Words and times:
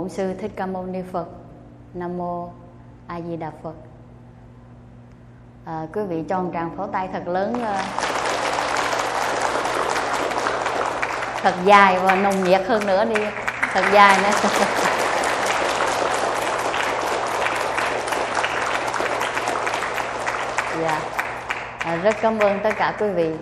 Bổn 0.00 0.08
sư 0.08 0.34
Thích 0.40 0.50
Ca 0.56 0.66
Mâu 0.66 0.86
Ni 0.86 1.02
Phật. 1.12 1.26
Nam 1.94 2.18
mô 2.18 2.48
A 3.06 3.20
Di 3.20 3.36
Đà 3.36 3.50
Phật. 3.62 3.74
À, 5.64 5.86
quý 5.92 6.02
vị 6.08 6.24
cho 6.28 6.42
một 6.42 6.50
tràng 6.52 6.76
pháo 6.76 6.86
tay 6.86 7.08
thật 7.12 7.22
lớn 7.28 7.54
ờ, 7.62 7.76
thật 11.42 11.54
dài 11.64 11.98
và 11.98 12.16
nồng 12.16 12.44
nhiệt 12.44 12.60
hơn 12.66 12.86
nữa 12.86 13.04
đi 13.04 13.20
thật 13.72 13.84
dài 13.92 14.18
nữa 14.22 14.30
dạ 20.82 21.00
à, 21.78 21.96
rất 21.96 22.16
cảm 22.20 22.38
ơn 22.38 22.60
tất 22.62 22.74
cả 22.76 22.96
quý 23.00 23.08
vị 23.08 23.34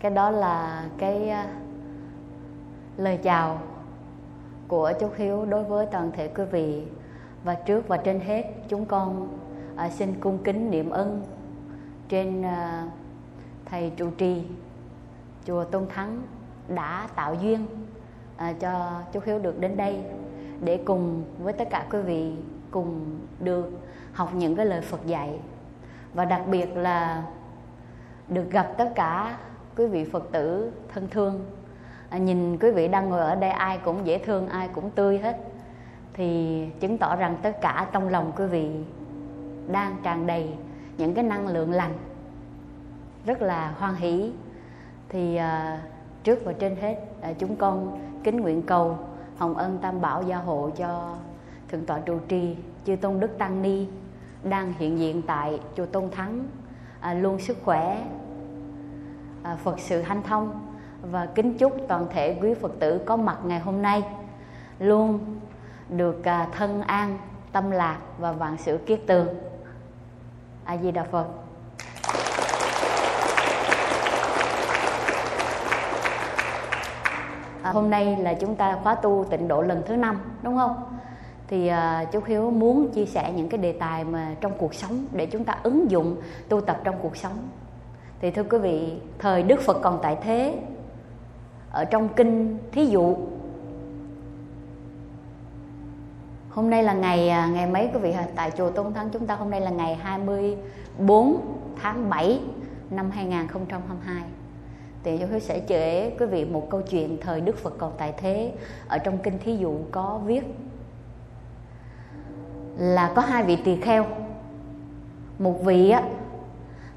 cái 0.00 0.10
đó 0.10 0.30
là 0.30 0.82
cái 0.98 1.30
uh, 1.30 1.36
lời 2.96 3.18
chào 3.22 3.60
của 4.68 4.92
chú 5.00 5.08
hiếu 5.16 5.44
đối 5.44 5.64
với 5.64 5.86
toàn 5.86 6.10
thể 6.12 6.28
quý 6.28 6.44
vị. 6.50 6.86
Và 7.44 7.54
trước 7.54 7.88
và 7.88 7.96
trên 7.96 8.20
hết, 8.20 8.44
chúng 8.68 8.86
con 8.86 9.28
à, 9.76 9.90
xin 9.90 10.20
cung 10.20 10.38
kính 10.44 10.70
niệm 10.70 10.90
ân 10.90 11.22
trên 12.08 12.42
à, 12.42 12.88
thầy 13.64 13.92
trụ 13.96 14.10
trì 14.10 14.42
chùa 15.44 15.64
tôn 15.64 15.86
thắng 15.86 16.22
đã 16.68 17.08
tạo 17.16 17.34
duyên 17.34 17.66
à, 18.36 18.52
cho 18.60 19.00
chú 19.12 19.20
hiếu 19.24 19.38
được 19.38 19.60
đến 19.60 19.76
đây 19.76 20.00
để 20.60 20.82
cùng 20.84 21.24
với 21.38 21.52
tất 21.52 21.68
cả 21.70 21.86
quý 21.90 21.98
vị 21.98 22.32
cùng 22.70 23.18
được 23.40 23.70
học 24.12 24.34
những 24.34 24.56
cái 24.56 24.66
lời 24.66 24.80
phật 24.80 25.06
dạy. 25.06 25.38
Và 26.14 26.24
đặc 26.24 26.42
biệt 26.46 26.76
là 26.76 27.22
được 28.28 28.50
gặp 28.50 28.72
tất 28.78 28.92
cả 28.94 29.38
quý 29.76 29.86
vị 29.86 30.04
phật 30.04 30.28
tử 30.32 30.72
thân 30.94 31.08
thương 31.10 31.44
À, 32.16 32.18
nhìn 32.18 32.58
quý 32.58 32.70
vị 32.70 32.88
đang 32.88 33.08
ngồi 33.08 33.20
ở 33.20 33.34
đây 33.34 33.50
ai 33.50 33.78
cũng 33.84 34.06
dễ 34.06 34.18
thương 34.18 34.48
ai 34.48 34.68
cũng 34.68 34.90
tươi 34.90 35.18
hết. 35.18 35.36
Thì 36.12 36.60
chứng 36.80 36.98
tỏ 36.98 37.16
rằng 37.16 37.36
tất 37.42 37.60
cả 37.60 37.86
trong 37.92 38.08
lòng 38.08 38.32
quý 38.36 38.46
vị 38.46 38.70
đang 39.68 39.96
tràn 40.02 40.26
đầy 40.26 40.50
những 40.98 41.14
cái 41.14 41.24
năng 41.24 41.48
lượng 41.48 41.72
lành 41.72 41.92
rất 43.26 43.42
là 43.42 43.74
hoan 43.78 43.94
hỷ. 43.94 44.32
Thì 45.08 45.36
à, 45.36 45.80
trước 46.24 46.38
và 46.44 46.52
trên 46.52 46.76
hết 46.76 46.96
à, 47.20 47.32
chúng 47.38 47.56
con 47.56 47.98
kính 48.24 48.40
nguyện 48.40 48.62
cầu 48.62 48.98
hồng 49.36 49.56
ân 49.56 49.78
tam 49.78 50.00
bảo 50.00 50.22
gia 50.22 50.36
hộ 50.36 50.70
cho 50.76 51.14
thượng 51.68 51.86
tọa 51.86 51.98
trụ 51.98 52.18
trì 52.28 52.56
chư 52.86 52.96
tôn 52.96 53.20
đức 53.20 53.38
tăng 53.38 53.62
ni 53.62 53.86
đang 54.44 54.72
hiện 54.78 54.98
diện 54.98 55.22
tại 55.22 55.60
chùa 55.76 55.86
tôn 55.86 56.10
thắng. 56.10 56.46
À, 57.00 57.14
luôn 57.14 57.38
sức 57.38 57.56
khỏe. 57.64 58.04
À, 59.42 59.56
phật 59.56 59.80
sự 59.80 60.02
hanh 60.02 60.22
thông 60.22 60.65
và 61.02 61.26
kính 61.26 61.58
chúc 61.58 61.76
toàn 61.88 62.06
thể 62.10 62.38
quý 62.40 62.54
phật 62.54 62.72
tử 62.78 63.00
có 63.06 63.16
mặt 63.16 63.38
ngày 63.44 63.60
hôm 63.60 63.82
nay. 63.82 64.02
Luôn 64.78 65.18
được 65.88 66.24
à, 66.24 66.48
thân 66.52 66.82
an 66.82 67.18
tâm 67.52 67.70
lạc 67.70 67.98
và 68.18 68.32
vạn 68.32 68.56
sự 68.58 68.78
kiết 68.86 69.00
tường. 69.06 69.28
A 70.64 70.76
di 70.76 70.90
đà 70.90 71.04
phật. 71.04 71.26
À, 77.62 77.70
hôm 77.72 77.90
nay 77.90 78.16
là 78.16 78.34
chúng 78.34 78.56
ta 78.56 78.78
khóa 78.82 78.94
tu 78.94 79.26
tịnh 79.30 79.48
độ 79.48 79.62
lần 79.62 79.82
thứ 79.86 79.96
năm 79.96 80.20
đúng 80.42 80.56
không? 80.56 80.98
Thì 81.48 81.70
uh, 81.70 82.12
chú 82.12 82.20
hiếu 82.26 82.50
muốn 82.50 82.90
chia 82.90 83.06
sẻ 83.06 83.32
những 83.36 83.48
cái 83.48 83.58
đề 83.58 83.72
tài 83.72 84.04
mà 84.04 84.34
trong 84.40 84.52
cuộc 84.58 84.74
sống 84.74 85.04
để 85.12 85.26
chúng 85.26 85.44
ta 85.44 85.58
ứng 85.62 85.90
dụng 85.90 86.16
tu 86.48 86.60
tập 86.60 86.80
trong 86.84 86.94
cuộc 87.02 87.16
sống. 87.16 87.48
Thì 88.20 88.30
thưa 88.30 88.42
quý 88.42 88.58
vị 88.58 89.00
thời 89.18 89.42
đức 89.42 89.60
phật 89.60 89.76
còn 89.82 89.98
tại 90.02 90.16
thế 90.22 90.58
ở 91.76 91.84
trong 91.84 92.08
kinh 92.08 92.58
thí 92.72 92.86
dụ. 92.86 93.16
Hôm 96.50 96.70
nay 96.70 96.82
là 96.82 96.92
ngày 96.92 97.28
à, 97.28 97.46
ngày 97.46 97.66
mấy 97.66 97.90
quý 97.94 98.00
vị 98.00 98.14
tại 98.34 98.50
chùa 98.50 98.70
Tôn 98.70 98.92
Thắng 98.94 99.10
chúng 99.10 99.26
ta 99.26 99.34
hôm 99.34 99.50
nay 99.50 99.60
là 99.60 99.70
ngày 99.70 99.94
24 99.94 101.36
tháng 101.82 102.10
7 102.10 102.40
năm 102.90 103.10
2022 103.10 104.22
thì 105.02 105.18
chúng 105.18 105.28
tôi 105.30 105.40
sẽ 105.40 105.60
kể 105.60 106.16
quý 106.18 106.26
vị 106.26 106.44
một 106.44 106.70
câu 106.70 106.82
chuyện 106.82 107.18
thời 107.20 107.40
Đức 107.40 107.56
Phật 107.56 107.74
còn 107.78 107.92
tại 107.98 108.14
thế 108.16 108.52
ở 108.88 108.98
trong 108.98 109.18
kinh 109.18 109.38
thí 109.38 109.56
dụ 109.56 109.74
có 109.90 110.20
viết 110.24 110.44
là 112.78 113.12
có 113.16 113.22
hai 113.22 113.42
vị 113.42 113.56
tỳ 113.64 113.80
kheo. 113.80 114.06
Một 115.38 115.64
vị 115.64 115.90
á 115.90 116.02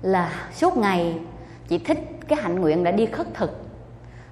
là 0.01 0.49
suốt 0.53 0.77
ngày 0.77 1.19
chỉ 1.67 1.77
thích 1.77 1.99
cái 2.27 2.39
hạnh 2.41 2.59
nguyện 2.59 2.83
đã 2.83 2.91
đi 2.91 3.05
khất 3.05 3.33
thực 3.33 3.68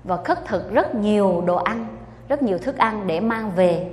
và 0.07 0.17
khất 0.17 0.45
thực 0.45 0.71
rất 0.71 0.95
nhiều 0.95 1.43
đồ 1.45 1.55
ăn, 1.55 1.87
rất 2.27 2.43
nhiều 2.43 2.57
thức 2.57 2.77
ăn 2.77 3.07
để 3.07 3.19
mang 3.19 3.51
về 3.55 3.89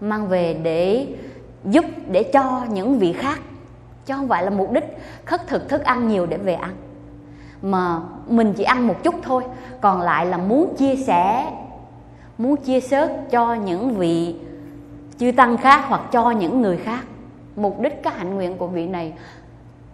mang 0.00 0.28
về 0.28 0.54
để 0.54 1.06
giúp, 1.64 1.84
để 2.06 2.22
cho 2.22 2.66
những 2.70 2.98
vị 2.98 3.12
khác. 3.12 3.40
Chứ 4.06 4.14
không 4.14 4.28
phải 4.28 4.44
là 4.44 4.50
mục 4.50 4.72
đích 4.72 4.98
khất 5.24 5.46
thực 5.46 5.68
thức 5.68 5.84
ăn 5.84 6.08
nhiều 6.08 6.26
để 6.26 6.36
về 6.36 6.54
ăn. 6.54 6.76
Mà 7.62 8.00
mình 8.28 8.52
chỉ 8.56 8.64
ăn 8.64 8.86
một 8.86 9.02
chút 9.02 9.14
thôi, 9.22 9.42
còn 9.80 10.00
lại 10.00 10.26
là 10.26 10.36
muốn 10.36 10.74
chia 10.76 10.96
sẻ, 10.96 11.52
muốn 12.38 12.56
chia 12.56 12.80
sớt 12.80 13.30
cho 13.30 13.54
những 13.54 13.94
vị 13.94 14.36
chư 15.18 15.32
tăng 15.36 15.56
khác 15.56 15.84
hoặc 15.88 16.00
cho 16.12 16.30
những 16.30 16.62
người 16.62 16.76
khác. 16.76 17.04
Mục 17.56 17.80
đích 17.80 18.02
các 18.02 18.16
hạnh 18.16 18.34
nguyện 18.34 18.56
của 18.56 18.66
vị 18.66 18.86
này 18.86 19.12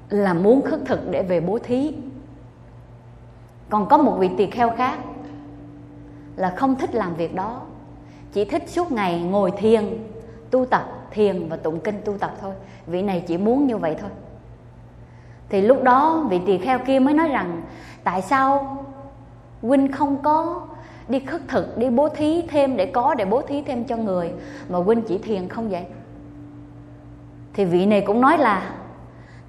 là 0.09 0.34
muốn 0.34 0.62
khất 0.62 0.81
thực 0.87 1.10
để 1.10 1.22
về 1.22 1.41
bố 1.41 1.59
thí. 1.59 1.94
Còn 3.70 3.88
có 3.88 3.99
một 3.99 4.16
vị 4.19 4.31
tỳ 4.37 4.47
kheo 4.47 4.70
khác 4.76 4.99
là 6.40 6.50
không 6.56 6.76
thích 6.76 6.94
làm 6.94 7.14
việc 7.14 7.34
đó. 7.34 7.60
Chỉ 8.32 8.44
thích 8.44 8.68
suốt 8.68 8.92
ngày 8.92 9.20
ngồi 9.20 9.50
thiền, 9.50 9.98
tu 10.50 10.66
tập, 10.66 10.84
thiền 11.10 11.48
và 11.48 11.56
tụng 11.56 11.80
kinh 11.80 12.00
tu 12.04 12.18
tập 12.18 12.34
thôi. 12.40 12.52
Vị 12.86 13.02
này 13.02 13.24
chỉ 13.26 13.38
muốn 13.38 13.66
như 13.66 13.76
vậy 13.76 13.96
thôi. 14.00 14.10
Thì 15.48 15.60
lúc 15.60 15.82
đó 15.82 16.26
vị 16.30 16.40
tỳ 16.46 16.58
kheo 16.58 16.78
kia 16.78 16.98
mới 16.98 17.14
nói 17.14 17.28
rằng, 17.28 17.62
tại 18.04 18.22
sao 18.22 18.76
huynh 19.62 19.92
không 19.92 20.22
có 20.22 20.66
đi 21.08 21.20
khất 21.20 21.40
thực, 21.48 21.78
đi 21.78 21.90
bố 21.90 22.08
thí 22.08 22.42
thêm 22.48 22.76
để 22.76 22.86
có, 22.86 23.14
để 23.14 23.24
bố 23.24 23.42
thí 23.42 23.62
thêm 23.62 23.84
cho 23.84 23.96
người 23.96 24.32
mà 24.68 24.78
huynh 24.78 25.02
chỉ 25.02 25.18
thiền 25.18 25.48
không 25.48 25.68
vậy? 25.68 25.84
Thì 27.52 27.64
vị 27.64 27.86
này 27.86 28.00
cũng 28.00 28.20
nói 28.20 28.38
là, 28.38 28.70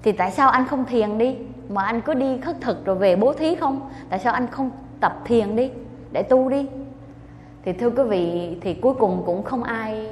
thì 0.02 0.12
tại 0.12 0.30
sao 0.30 0.50
anh 0.50 0.66
không 0.66 0.84
thiền 0.84 1.18
đi? 1.18 1.36
Mà 1.68 1.84
anh 1.84 2.00
cứ 2.00 2.14
đi 2.14 2.38
khất 2.40 2.60
thực 2.60 2.84
rồi 2.84 2.96
về 2.96 3.16
bố 3.16 3.32
thí 3.32 3.54
không? 3.54 3.90
Tại 4.08 4.18
sao 4.18 4.32
anh 4.32 4.46
không 4.46 4.70
tập 5.00 5.20
thiền 5.24 5.56
đi? 5.56 5.70
Để 6.12 6.22
tu 6.22 6.48
đi 6.48 6.66
thì 7.64 7.72
thưa 7.72 7.90
quý 7.90 8.02
vị 8.02 8.56
thì 8.60 8.74
cuối 8.74 8.94
cùng 8.94 9.22
cũng 9.26 9.42
không 9.42 9.62
ai 9.62 10.08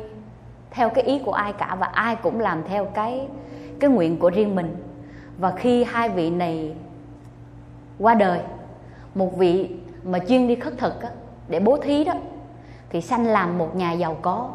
theo 0.71 0.91
cái 0.91 1.05
ý 1.05 1.19
của 1.19 1.33
ai 1.33 1.53
cả 1.53 1.77
và 1.81 1.87
ai 1.87 2.17
cũng 2.17 2.41
làm 2.41 2.63
theo 2.65 2.85
cái 2.85 3.29
cái 3.81 3.91
nguyện 3.91 4.19
của 4.19 4.31
riêng 4.31 4.55
mình. 4.55 4.77
Và 5.39 5.51
khi 5.51 5.85
hai 5.85 6.09
vị 6.09 6.31
này 6.31 6.75
qua 7.99 8.15
đời 8.15 8.41
một 9.15 9.39
vị 9.39 9.71
mà 10.05 10.19
chuyên 10.19 10.49
đi 10.49 10.55
khất 10.55 10.79
thực 10.79 11.03
á, 11.03 11.11
để 11.49 11.61
bố 11.61 11.77
thí 11.77 12.05
đó 12.05 12.13
thì 12.91 13.01
sanh 13.01 13.27
làm 13.27 13.59
một 13.59 13.77
nhà 13.77 13.93
giàu 13.93 14.17
có. 14.23 14.51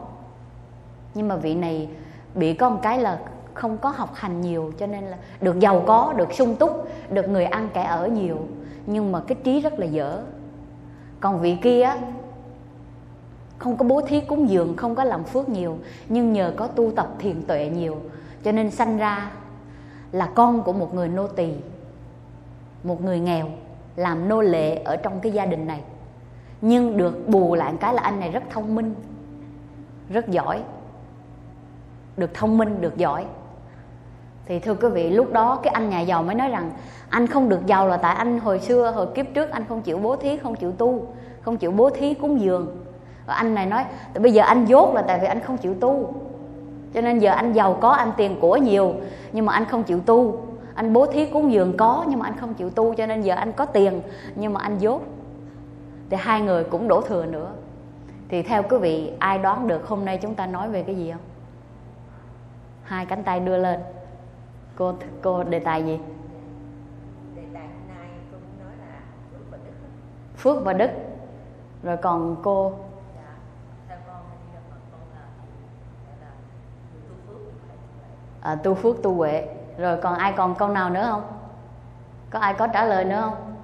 Nhưng 1.14 1.28
mà 1.28 1.36
vị 1.36 1.56
này 1.56 1.90
bị 2.36 2.54
có 2.54 2.70
một 2.70 2.80
cái 2.82 3.00
là 3.00 3.20
không 3.54 3.78
có 3.78 3.90
học 3.90 4.10
hành 4.14 4.42
nhiều 4.42 4.72
cho 4.80 4.88
nên 4.88 5.04
là 5.04 5.18
được 5.42 5.60
giàu 5.60 5.84
có 5.88 6.14
được 6.18 6.34
sung 6.34 6.56
túc 6.56 6.88
được 7.10 7.30
người 7.30 7.46
ăn 7.46 7.70
kẻ 7.74 7.84
ở 7.84 8.08
nhiều. 8.08 8.38
Nhưng 8.86 9.12
mà 9.12 9.22
cái 9.28 9.38
trí 9.44 9.62
rất 9.62 9.80
là 9.80 9.86
dở. 9.86 10.22
Còn 11.20 11.40
vị 11.40 11.58
kia 11.62 11.90
không 13.58 13.78
có 13.78 13.86
bố 13.86 14.02
thí 14.02 14.22
cúng 14.22 14.50
dường, 14.50 14.78
không 14.78 14.96
có 14.96 15.04
làm 15.04 15.24
phước 15.24 15.50
nhiều, 15.50 15.78
nhưng 16.10 16.34
nhờ 16.34 16.54
có 16.56 16.68
tu 16.68 16.92
tập 16.92 17.08
thiền 17.20 17.42
tuệ 17.42 17.72
nhiều. 17.76 17.98
Cho 18.44 18.52
nên 18.52 18.72
sanh 18.72 18.98
ra 18.98 19.32
là 20.12 20.30
con 20.36 20.64
của 20.64 20.74
một 20.74 20.94
người 20.94 21.08
nô 21.08 21.28
tỳ, 21.28 21.54
một 22.84 23.02
người 23.04 23.20
nghèo, 23.20 23.48
làm 23.96 24.30
nô 24.30 24.42
lệ 24.42 24.76
ở 24.76 24.96
trong 24.96 25.20
cái 25.20 25.32
gia 25.32 25.46
đình 25.46 25.68
này. 25.68 25.82
Nhưng 26.62 26.98
được 26.98 27.28
bù 27.28 27.56
lại 27.56 27.74
cái 27.80 27.94
là 27.94 28.02
anh 28.02 28.20
này 28.20 28.32
rất 28.32 28.44
thông 28.50 28.76
minh, 28.76 28.96
rất 30.10 30.28
giỏi. 30.28 30.62
Được 32.18 32.34
thông 32.34 32.58
minh, 32.58 32.82
được 32.82 32.98
giỏi. 32.98 33.26
Thì 34.46 34.60
thưa 34.60 34.76
quý 34.76 34.88
vị, 34.90 35.10
lúc 35.10 35.34
đó 35.34 35.60
cái 35.64 35.74
anh 35.74 35.90
nhà 35.90 36.02
giàu 36.02 36.24
mới 36.24 36.36
nói 36.36 36.50
rằng, 36.50 36.72
anh 37.10 37.28
không 37.28 37.50
được 37.50 37.66
giàu 37.66 37.88
là 37.88 37.98
tại 37.98 38.16
anh 38.16 38.40
hồi 38.40 38.60
xưa, 38.60 38.92
hồi 38.92 39.08
kiếp 39.16 39.26
trước 39.34 39.50
anh 39.50 39.66
không 39.70 39.82
chịu 39.82 39.98
bố 39.98 40.16
thí, 40.16 40.38
không 40.38 40.56
chịu 40.56 40.72
tu, 40.72 41.08
không 41.42 41.58
chịu 41.58 41.72
bố 41.72 41.90
thí 41.90 42.14
cúng 42.14 42.42
dường 42.42 42.78
và 43.26 43.34
anh 43.34 43.56
này 43.56 43.66
nói 43.66 43.86
bây 44.20 44.34
giờ 44.34 44.44
anh 44.44 44.66
dốt 44.66 44.94
là 44.94 45.02
tại 45.02 45.20
vì 45.20 45.28
anh 45.28 45.40
không 45.40 45.58
chịu 45.58 45.76
tu. 45.82 46.14
Cho 46.94 47.02
nên 47.02 47.20
giờ 47.20 47.32
anh 47.32 47.54
giàu 47.54 47.78
có 47.82 47.90
anh 47.90 48.12
tiền 48.18 48.40
của 48.40 48.58
nhiều 48.58 48.94
nhưng 49.32 49.46
mà 49.46 49.54
anh 49.54 49.66
không 49.66 49.84
chịu 49.84 50.00
tu. 50.00 50.46
Anh 50.76 50.94
bố 50.94 51.06
thí 51.06 51.26
cúng 51.26 51.52
dường 51.52 51.78
có 51.78 52.06
nhưng 52.08 52.20
mà 52.20 52.26
anh 52.26 52.38
không 52.38 52.54
chịu 52.54 52.70
tu 52.70 52.94
cho 52.94 53.06
nên 53.06 53.22
giờ 53.22 53.36
anh 53.36 53.52
có 53.52 53.66
tiền 53.66 54.02
nhưng 54.36 54.54
mà 54.54 54.60
anh 54.62 54.78
dốt. 54.78 55.02
Thì 56.10 56.18
hai 56.20 56.42
người 56.42 56.64
cũng 56.64 56.88
đổ 56.88 57.02
thừa 57.02 57.26
nữa. 57.26 57.52
Thì 58.30 58.42
theo 58.42 58.64
quý 58.64 58.78
vị 58.78 59.12
ai 59.20 59.38
đoán 59.38 59.68
được 59.68 59.88
hôm 59.88 60.06
nay 60.06 60.18
chúng 60.22 60.36
ta 60.36 60.46
nói 60.46 60.70
về 60.70 60.84
cái 60.84 60.96
gì 60.96 61.12
không? 61.12 61.22
Hai 62.84 63.06
cánh 63.06 63.24
tay 63.24 63.40
đưa 63.40 63.58
lên. 63.58 63.80
Cô 64.76 64.94
cô 65.22 65.44
đề 65.44 65.60
tài 65.60 65.86
gì? 65.86 66.00
Đề 67.36 67.42
tài 67.54 67.64
hôm 67.64 67.98
nay 67.98 68.08
cô 68.32 68.38
muốn 68.38 68.66
nói 68.66 68.74
là 68.80 68.96
phước 69.32 69.52
và 69.52 69.58
đức. 69.58 69.72
Phước 70.38 70.64
và 70.66 70.74
đức. 70.74 70.92
Rồi 71.84 71.98
còn 71.98 72.36
cô 72.44 72.74
dạ 73.16 73.36
theo 73.88 73.98
con 74.08 74.16
là 74.16 74.36
gì 74.46 74.54
đâu 74.54 74.78
à, 78.46 78.56
tu 78.56 78.74
phước 78.74 79.04
tu 79.04 79.14
huệ. 79.14 79.48
Rồi 79.78 79.98
còn 79.98 80.16
ai 80.16 80.34
còn 80.38 80.56
câu 80.56 80.68
nào 80.68 80.90
nữa 80.90 81.08
không? 81.12 81.24
Có 82.30 82.40
ai 82.40 82.54
có 82.54 82.68
trả 82.68 82.86
lời 82.86 83.06
nữa 83.06 83.22
không? 83.22 83.56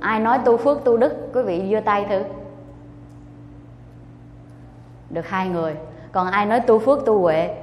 Ai 0.00 0.20
nói 0.20 0.38
tu 0.44 0.56
phước 0.56 0.84
tu 0.84 0.96
đức? 0.96 1.30
Quý 1.34 1.42
vị 1.42 1.68
giơ 1.72 1.80
tay 1.80 2.06
thử. 2.08 2.22
Được 5.10 5.28
hai 5.28 5.48
người. 5.48 5.76
Còn 6.12 6.26
ai 6.26 6.46
nói 6.46 6.60
tu 6.60 6.78
phước 6.78 7.06
tu 7.06 7.22
huệ? 7.22 7.56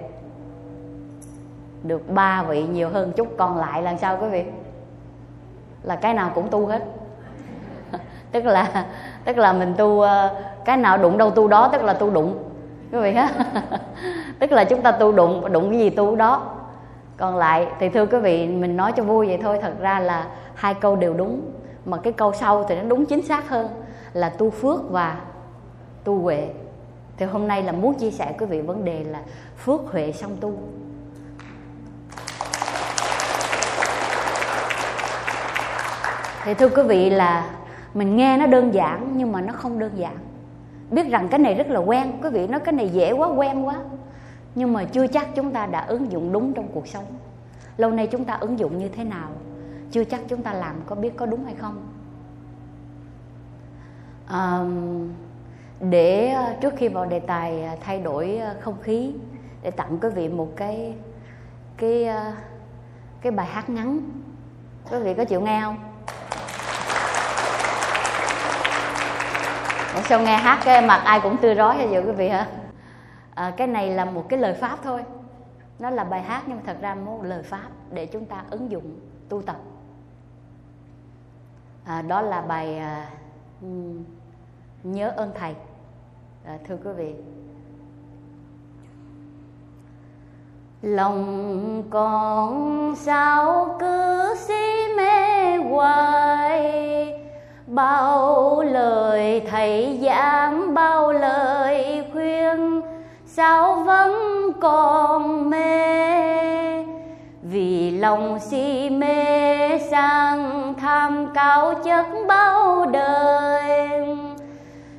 Được 1.83 2.09
ba 2.09 2.43
vị 2.43 2.63
nhiều 2.63 2.89
hơn 2.89 3.11
chút 3.11 3.27
còn 3.37 3.57
lại 3.57 3.81
là 3.81 3.97
sao 3.97 4.17
quý 4.21 4.29
vị? 4.29 4.45
Là 5.83 5.95
cái 5.95 6.13
nào 6.13 6.31
cũng 6.35 6.49
tu 6.49 6.65
hết. 6.65 6.83
Tức 8.31 8.45
là 8.45 8.85
tức 9.25 9.37
là 9.37 9.53
mình 9.53 9.73
tu 9.77 10.01
ờ, 10.01 10.35
cái 10.65 10.77
nào 10.77 10.97
đụng 10.97 11.17
đâu 11.17 11.31
tu 11.31 11.47
đó 11.47 11.69
tức 11.71 11.83
là 11.83 11.93
tu 11.93 12.09
đụng. 12.09 12.43
Quý 12.91 12.99
vị 12.99 13.13
ha? 13.13 13.29
tức 14.39 14.51
là 14.51 14.63
chúng 14.63 14.81
ta 14.81 14.91
tu 14.91 15.11
đụng 15.11 15.51
đụng 15.51 15.69
cái 15.69 15.79
gì 15.79 15.89
tu 15.89 16.15
đó. 16.15 16.53
Còn 17.17 17.37
lại 17.37 17.67
thì 17.79 17.89
thưa 17.89 18.05
quý 18.05 18.17
vị, 18.17 18.47
mình 18.47 18.77
nói 18.77 18.91
cho 18.91 19.03
vui 19.03 19.27
vậy 19.27 19.39
thôi, 19.41 19.59
thật 19.61 19.73
ra 19.79 19.99
là 19.99 20.27
hai 20.55 20.73
câu 20.73 20.95
đều 20.95 21.13
đúng. 21.13 21.41
Mà 21.85 21.97
cái 21.97 22.13
câu 22.13 22.33
sau 22.33 22.63
thì 22.63 22.75
nó 22.75 22.83
đúng 22.83 23.05
chính 23.05 23.21
xác 23.21 23.49
hơn, 23.49 23.67
là 24.13 24.29
tu 24.29 24.49
phước 24.49 24.89
và 24.89 25.17
tu 26.03 26.19
huệ. 26.19 26.47
Thì 27.17 27.25
hôm 27.25 27.47
nay 27.47 27.63
là 27.63 27.71
muốn 27.71 27.93
chia 27.93 28.11
sẻ 28.11 28.33
quý 28.39 28.45
vị 28.45 28.61
vấn 28.61 28.85
đề 28.85 29.03
là 29.03 29.19
phước 29.57 29.81
huệ 29.91 30.11
song 30.11 30.31
tu. 30.41 30.53
Thì 36.43 36.53
thưa 36.53 36.69
quý 36.69 36.83
vị 36.83 37.09
là 37.09 37.45
mình 37.93 38.15
nghe 38.15 38.37
nó 38.37 38.45
đơn 38.45 38.73
giản 38.73 39.13
nhưng 39.15 39.31
mà 39.31 39.41
nó 39.41 39.53
không 39.53 39.79
đơn 39.79 39.91
giản. 39.95 40.17
Biết 40.91 41.09
rằng 41.09 41.27
cái 41.27 41.39
này 41.39 41.53
rất 41.53 41.67
là 41.67 41.79
quen. 41.79 42.11
Quý 42.23 42.29
vị 42.29 42.47
nói 42.47 42.59
cái 42.59 42.73
này 42.73 42.89
dễ 42.89 43.11
quá, 43.11 43.27
quen 43.27 43.67
quá 43.67 43.75
nhưng 44.57 44.73
mà 44.73 44.83
chưa 44.83 45.07
chắc 45.07 45.35
chúng 45.35 45.53
ta 45.53 45.65
đã 45.65 45.85
ứng 45.85 46.11
dụng 46.11 46.31
đúng 46.31 46.53
trong 46.53 46.67
cuộc 46.73 46.87
sống. 46.87 47.05
Lâu 47.77 47.91
nay 47.91 48.07
chúng 48.07 48.25
ta 48.25 48.33
ứng 48.33 48.59
dụng 48.59 48.77
như 48.77 48.89
thế 48.89 49.03
nào? 49.03 49.29
Chưa 49.91 50.03
chắc 50.03 50.21
chúng 50.27 50.43
ta 50.43 50.53
làm 50.53 50.75
có 50.85 50.95
biết 50.95 51.17
có 51.17 51.25
đúng 51.25 51.45
hay 51.45 51.55
không? 51.55 51.87
À, 54.27 54.59
để 55.79 56.29
ờ, 56.29 56.55
trước 56.61 56.73
khi 56.77 56.87
vào 56.87 57.05
đề 57.05 57.19
tài 57.19 57.63
ờ, 57.63 57.75
thay 57.81 57.99
đổi 57.99 58.37
ờ, 58.37 58.55
không 58.61 58.75
khí 58.81 59.11
để 59.61 59.71
tặng 59.71 59.97
quý 60.01 60.09
vị 60.09 60.29
một 60.29 60.49
cái 60.55 60.93
cái 61.77 62.07
cái 63.21 63.31
bài 63.31 63.47
hát 63.47 63.69
ngắn. 63.69 63.99
Quý 64.91 64.99
vị 64.99 65.13
có 65.13 65.25
chịu 65.25 65.41
nghe 65.41 65.61
không? 65.61 65.77
Sao 70.03 70.21
nghe 70.21 70.37
hát 70.37 70.59
cái 70.65 70.81
mặt 70.81 71.01
ai 71.05 71.19
cũng 71.19 71.37
tươi 71.37 71.55
rói 71.55 71.87
vậy 71.87 72.03
quý 72.05 72.11
vị 72.11 72.29
hả? 72.29 72.47
À, 73.37 73.53
cái 73.57 73.67
này 73.67 73.89
là 73.89 74.05
một 74.05 74.25
cái 74.29 74.39
lời 74.39 74.53
pháp 74.53 74.79
thôi. 74.83 75.03
Nó 75.79 75.89
là 75.89 76.03
bài 76.03 76.21
hát 76.21 76.43
nhưng 76.47 76.57
mà 76.57 76.63
thật 76.65 76.77
ra 76.81 76.95
một 76.95 77.19
lời 77.23 77.43
pháp 77.43 77.69
để 77.91 78.05
chúng 78.05 78.25
ta 78.25 78.43
ứng 78.49 78.71
dụng 78.71 78.99
tu 79.29 79.41
tập. 79.41 79.55
À, 81.85 82.01
đó 82.01 82.21
là 82.21 82.41
bài 82.41 82.77
à, 82.77 83.09
nhớ 84.83 85.13
ơn 85.15 85.31
thầy. 85.39 85.55
À, 86.45 86.57
thưa 86.67 86.77
quý 86.83 86.91
vị. 86.91 87.15
Lòng 90.81 91.83
con 91.89 92.95
sao 92.95 93.75
cứ 93.79 94.35
si 94.37 94.93
mê 94.97 95.57
hoài? 95.57 97.13
Bao 97.67 98.61
lời 98.61 99.41
thầy 99.49 99.99
giảng 100.03 100.73
bao 100.73 101.11
lời 101.11 102.05
khuyên 102.13 102.81
sao 103.37 103.75
vẫn 103.75 104.13
còn 104.61 105.49
mê? 105.49 106.83
Vì 107.41 107.91
lòng 107.91 108.39
si 108.39 108.89
mê 108.89 109.79
sang 109.91 110.73
tham 110.81 111.27
cao 111.33 111.73
chất 111.83 112.05
bao 112.27 112.85
đời. 112.85 114.17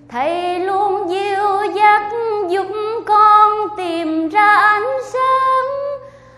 Thầy 0.08 0.61
luôn 0.61 1.11
dìu 1.11 1.73
dắt 1.75 2.02
giúp 2.49 2.67
con 3.06 3.69
tìm 3.76 4.29
ra 4.29 4.55
ánh 4.55 4.99
sáng. 5.12 5.67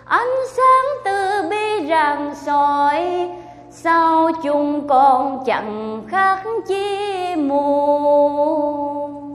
Ánh 0.04 0.36
sáng 0.56 0.86
từ 1.04 1.48
bi 1.50 1.86
rạng 1.88 2.34
soi, 2.34 3.30
sao 3.70 4.30
chung 4.42 4.88
con 4.88 5.42
chẳng 5.46 6.02
khác 6.08 6.42
chi 6.66 7.36
mù? 7.36 9.29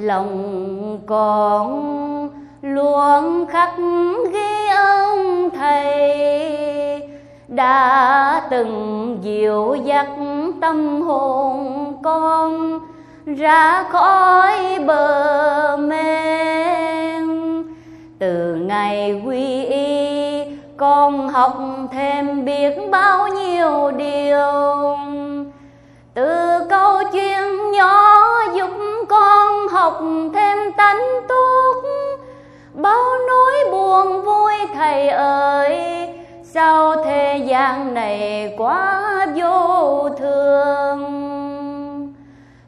Lòng 0.00 0.98
con 1.06 2.28
luôn 2.62 3.46
khắc 3.46 3.70
ghi 4.32 4.68
ơn 4.76 5.50
thầy, 5.50 7.02
đã 7.48 8.42
từng 8.50 9.18
dịu 9.22 9.76
dắt 9.84 10.06
tâm 10.60 11.02
hồn 11.02 11.92
con 12.02 12.78
ra 13.26 13.84
khỏi 13.90 14.78
bờ 14.86 15.76
men. 15.76 17.28
Từ 18.18 18.54
ngày 18.54 19.22
quy 19.26 19.64
y, 19.64 20.44
con 20.76 21.28
học 21.28 21.56
thêm 21.92 22.44
biết 22.44 22.74
bao 22.90 23.28
nhiêu 23.28 23.90
điều. 23.90 24.96
Từ 26.14 26.60
câu 26.70 26.98
chuyện 27.12 27.70
nhỏ 27.72 28.09
học 29.90 30.02
thêm 30.34 30.72
tánh 30.76 31.00
túc. 31.28 31.84
Bao 32.74 33.04
nỗi 33.28 33.52
buồn 33.72 34.22
vui 34.22 34.52
thầy 34.74 35.08
ơi, 35.08 36.08
sao 36.42 36.94
thế 37.04 37.42
gian 37.46 37.94
này 37.94 38.54
quá 38.58 39.26
vô 39.36 40.08
thường? 40.18 41.02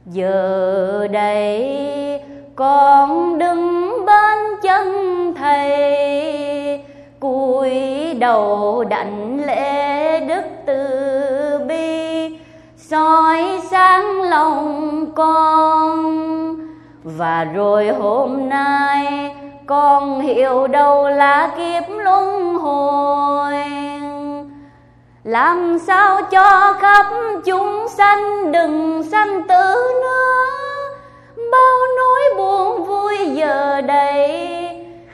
Giờ 0.06 1.08
đây 1.12 2.20
con 2.56 3.38
đứng 3.38 3.92
bên 4.06 4.38
chân 4.62 4.86
thầy, 5.38 6.84
cúi 7.20 7.70
đầu 8.14 8.84
đảnh 8.84 9.44
lễ 9.46 10.20
đức 10.20 10.43
từ 10.67 11.58
bi. 11.69 12.36
Soi 12.76 13.60
sáng 13.70 14.22
lòng 14.22 15.06
con 15.14 16.31
và 17.04 17.44
rồi 17.44 17.88
hôm 17.88 18.48
nay, 18.48 19.34
con 19.66 20.20
hiểu 20.20 20.66
đâu 20.66 21.08
là 21.08 21.50
kiếp 21.56 21.82
luân 21.88 22.54
hồi. 22.54 23.54
Làm 25.24 25.78
sao 25.78 26.22
cho 26.22 26.74
khắp 26.80 27.06
chúng 27.44 27.86
sanh 27.88 28.52
đừng 28.52 29.02
sanh 29.02 29.42
tử 29.48 29.74
nữa? 30.02 30.44
Bao 31.52 31.76
nỗi 31.96 32.20
buồn 32.36 32.84
vui 32.84 33.16
giờ 33.34 33.80
đây, 33.80 34.68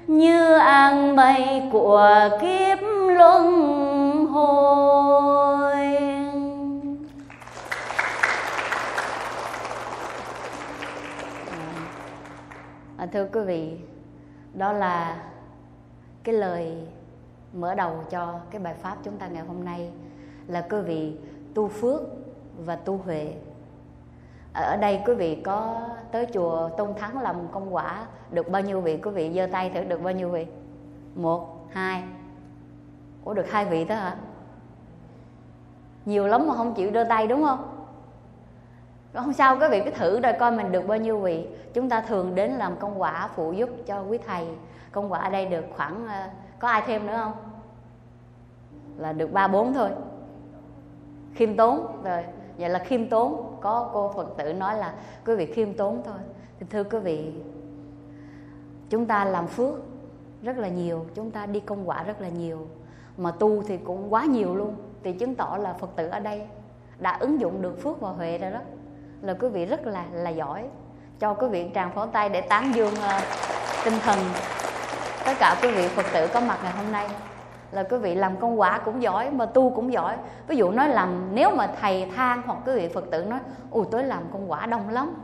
như 0.07 0.54
an 0.59 1.16
mây 1.16 1.62
của 1.73 2.28
kiếp 2.40 2.78
luân 3.09 4.26
hồi. 4.26 6.08
À, 12.99 13.07
thưa 13.07 13.28
quý 13.33 13.40
vị 13.40 13.78
đó 14.55 14.73
là 14.73 15.23
cái 16.25 16.35
lời 16.35 16.88
mở 17.52 17.75
đầu 17.75 18.05
cho 18.11 18.40
cái 18.50 18.61
bài 18.61 18.75
pháp 18.75 18.97
chúng 19.02 19.17
ta 19.17 19.28
ngày 19.28 19.45
hôm 19.47 19.64
nay 19.64 19.90
là 20.47 20.67
quý 20.71 20.81
vị 20.81 21.17
tu 21.55 21.69
phước 21.69 22.00
và 22.64 22.76
tu 22.76 22.97
huệ. 22.97 23.35
À, 24.52 24.62
ở 24.62 24.76
đây 24.76 25.00
quý 25.07 25.14
vị 25.14 25.43
có 25.45 25.81
tới 26.12 26.26
chùa 26.33 26.69
tôn 26.69 26.95
thắng 26.95 27.23
làm 27.23 27.37
công 27.52 27.75
quả 27.75 28.07
được 28.31 28.49
bao 28.49 28.62
nhiêu 28.62 28.81
vị? 28.81 28.99
Quý 29.02 29.11
vị 29.11 29.33
giơ 29.35 29.47
tay 29.52 29.71
thử 29.71 29.85
được 29.85 30.02
bao 30.02 30.12
nhiêu 30.12 30.28
vị? 30.28 30.47
Một 31.14 31.67
hai. 31.71 32.02
Ủa 33.25 33.35
được 33.35 33.50
hai 33.50 33.64
vị 33.64 33.85
đó 33.85 33.95
hả? 33.95 34.17
Nhiều 36.05 36.26
lắm 36.26 36.49
mà 36.49 36.55
không 36.55 36.75
chịu 36.75 36.90
đưa 36.90 37.05
tay 37.05 37.26
đúng 37.26 37.45
không? 37.45 37.78
Không 39.15 39.33
sao, 39.33 39.57
quý 39.61 39.67
vị 39.71 39.83
cứ 39.85 39.91
thử 39.91 40.21
rồi 40.21 40.33
coi 40.38 40.53
mình 40.53 40.73
được 40.73 40.87
bao 40.87 40.99
nhiêu 40.99 41.21
vị. 41.21 41.47
Chúng 41.75 41.88
ta 41.88 42.00
thường 42.00 42.35
đến 42.35 42.50
làm 42.50 42.77
công 42.77 43.00
quả 43.00 43.29
phụ 43.35 43.53
giúp 43.53 43.71
cho 43.87 44.03
quý 44.03 44.19
thầy. 44.27 44.47
Công 44.93 45.12
quả 45.12 45.19
ở 45.19 45.31
đây 45.31 45.47
được 45.47 45.65
khoảng 45.77 46.07
ờ, 46.07 46.23
có 46.59 46.69
ai 46.69 46.83
thêm 46.87 47.07
nữa 47.07 47.21
không? 47.23 47.33
Là 48.97 49.12
được 49.12 49.33
ba 49.33 49.49
bốn 49.49 49.75
thôi. 49.75 49.91
Khiêm 51.35 51.57
tốn, 51.57 52.03
rồi. 52.05 52.25
Vậy 52.59 52.69
là 52.69 52.79
khiêm 52.79 53.09
tốn. 53.09 53.57
Có 53.61 53.91
cô 53.93 54.12
phật 54.17 54.37
tử 54.37 54.53
nói 54.53 54.79
là 54.79 54.95
quý 55.27 55.37
vị 55.37 55.47
khiêm 55.47 55.75
tốn 55.75 56.03
thôi. 56.05 56.19
Thì 56.61 56.67
thưa 56.71 56.85
quý 56.85 56.99
vị, 56.99 57.33
chúng 58.91 59.07
ta 59.07 59.25
làm 59.25 59.47
phước 59.47 59.75
rất 60.43 60.59
là 60.59 60.69
nhiều, 60.69 61.07
chúng 61.15 61.31
ta 61.31 61.47
đi 61.47 61.61
công 61.61 61.88
quả 61.88 62.03
rất 62.03 62.21
là 62.21 62.29
nhiều. 62.29 62.67
Mà 63.17 63.31
tu 63.31 63.62
thì 63.62 63.77
cũng 63.77 64.12
quá 64.12 64.25
nhiều 64.25 64.55
luôn. 64.55 64.75
Thì 65.03 65.12
chứng 65.12 65.35
tỏ 65.35 65.59
là 65.61 65.73
phật 65.73 65.97
tử 65.97 66.07
ở 66.07 66.21
đây 66.21 66.47
đã 66.99 67.17
ứng 67.21 67.41
dụng 67.41 67.62
được 67.62 67.83
phước 67.83 68.00
và 68.00 68.11
huệ 68.11 68.38
rồi 68.38 68.50
đó 68.50 68.61
là 69.23 69.35
quý 69.35 69.49
vị 69.49 69.67
rất 69.67 69.87
là 69.87 70.05
là 70.13 70.31
giỏi. 70.31 70.65
Cho 71.19 71.35
quý 71.35 71.49
vị 71.49 71.71
tràng 71.75 71.91
pháo 71.95 72.07
tay 72.07 72.29
để 72.29 72.41
tán 72.41 72.75
dương 72.75 72.93
uh, 72.93 73.23
tinh 73.85 73.95
thần. 74.03 74.19
Tất 75.25 75.33
cả 75.39 75.57
quý 75.63 75.71
vị 75.71 75.89
phật 75.89 76.07
tử 76.15 76.27
có 76.35 76.41
mặt 76.41 76.59
ngày 76.63 76.73
hôm 76.73 76.93
nay. 76.93 77.09
Là 77.73 77.83
quý 77.83 77.99
vị 77.99 78.15
làm 78.15 78.37
công 78.37 78.61
quả 78.61 78.79
cũng 78.85 79.03
giỏi 79.03 79.31
mà 79.31 79.47
tu 79.47 79.71
cũng 79.71 79.93
giỏi. 79.93 80.17
Ví 80.47 80.57
dụ 80.57 80.71
nói 80.71 80.89
làm 80.89 81.29
nếu 81.35 81.51
mà 81.51 81.67
thầy 81.81 82.11
than 82.17 82.43
hoặc 82.47 82.59
quý 82.67 82.73
vị 82.75 82.89
phật 82.89 83.05
tử 83.11 83.25
nói 83.25 83.39
ui 83.71 83.87
tới 83.91 84.05
làm 84.05 84.23
công 84.33 84.51
quả 84.51 84.67
đông 84.67 84.89
lắm. 84.89 85.15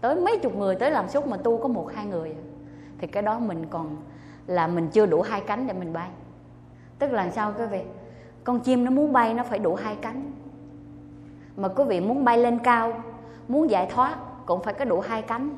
Tới 0.00 0.16
mấy 0.16 0.38
chục 0.38 0.56
người 0.56 0.74
tới 0.74 0.90
làm 0.90 1.08
suốt 1.08 1.26
mà 1.26 1.36
tu 1.36 1.58
có 1.58 1.68
một 1.68 1.90
hai 1.94 2.06
người. 2.06 2.36
Thì 2.98 3.06
cái 3.06 3.22
đó 3.22 3.38
mình 3.38 3.66
còn 3.70 3.96
là 4.46 4.66
mình 4.66 4.88
chưa 4.88 5.06
đủ 5.06 5.22
hai 5.22 5.40
cánh 5.40 5.66
để 5.66 5.72
mình 5.72 5.92
bay. 5.92 6.08
Tức 6.98 7.12
là 7.12 7.30
sao 7.30 7.52
quý 7.58 7.66
vị? 7.66 7.80
Con 8.44 8.60
chim 8.60 8.84
nó 8.84 8.90
muốn 8.90 9.12
bay 9.12 9.34
nó 9.34 9.42
phải 9.42 9.58
đủ 9.58 9.74
hai 9.74 9.96
cánh. 9.96 10.32
Mà 11.56 11.68
quý 11.68 11.84
vị 11.84 12.00
muốn 12.00 12.24
bay 12.24 12.38
lên 12.38 12.58
cao 12.58 12.92
muốn 13.48 13.70
giải 13.70 13.86
thoát 13.90 14.16
cũng 14.46 14.62
phải 14.62 14.74
có 14.74 14.84
đủ 14.84 15.00
hai 15.00 15.22
cánh, 15.22 15.56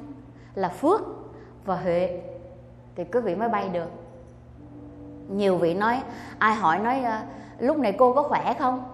là 0.55 0.69
phước 0.69 1.00
và 1.64 1.76
huệ. 1.76 2.23
Thì 2.97 3.05
quý 3.05 3.21
vị 3.21 3.35
mới 3.35 3.49
bay 3.49 3.69
được. 3.69 3.90
Nhiều 5.28 5.57
vị 5.57 5.75
nói, 5.75 6.02
ai 6.38 6.55
hỏi 6.55 6.78
nói 6.78 7.02
ờ, 7.05 7.21
lúc 7.59 7.78
này 7.78 7.93
cô 7.99 8.12
có 8.12 8.23
khỏe 8.23 8.55
không? 8.59 8.85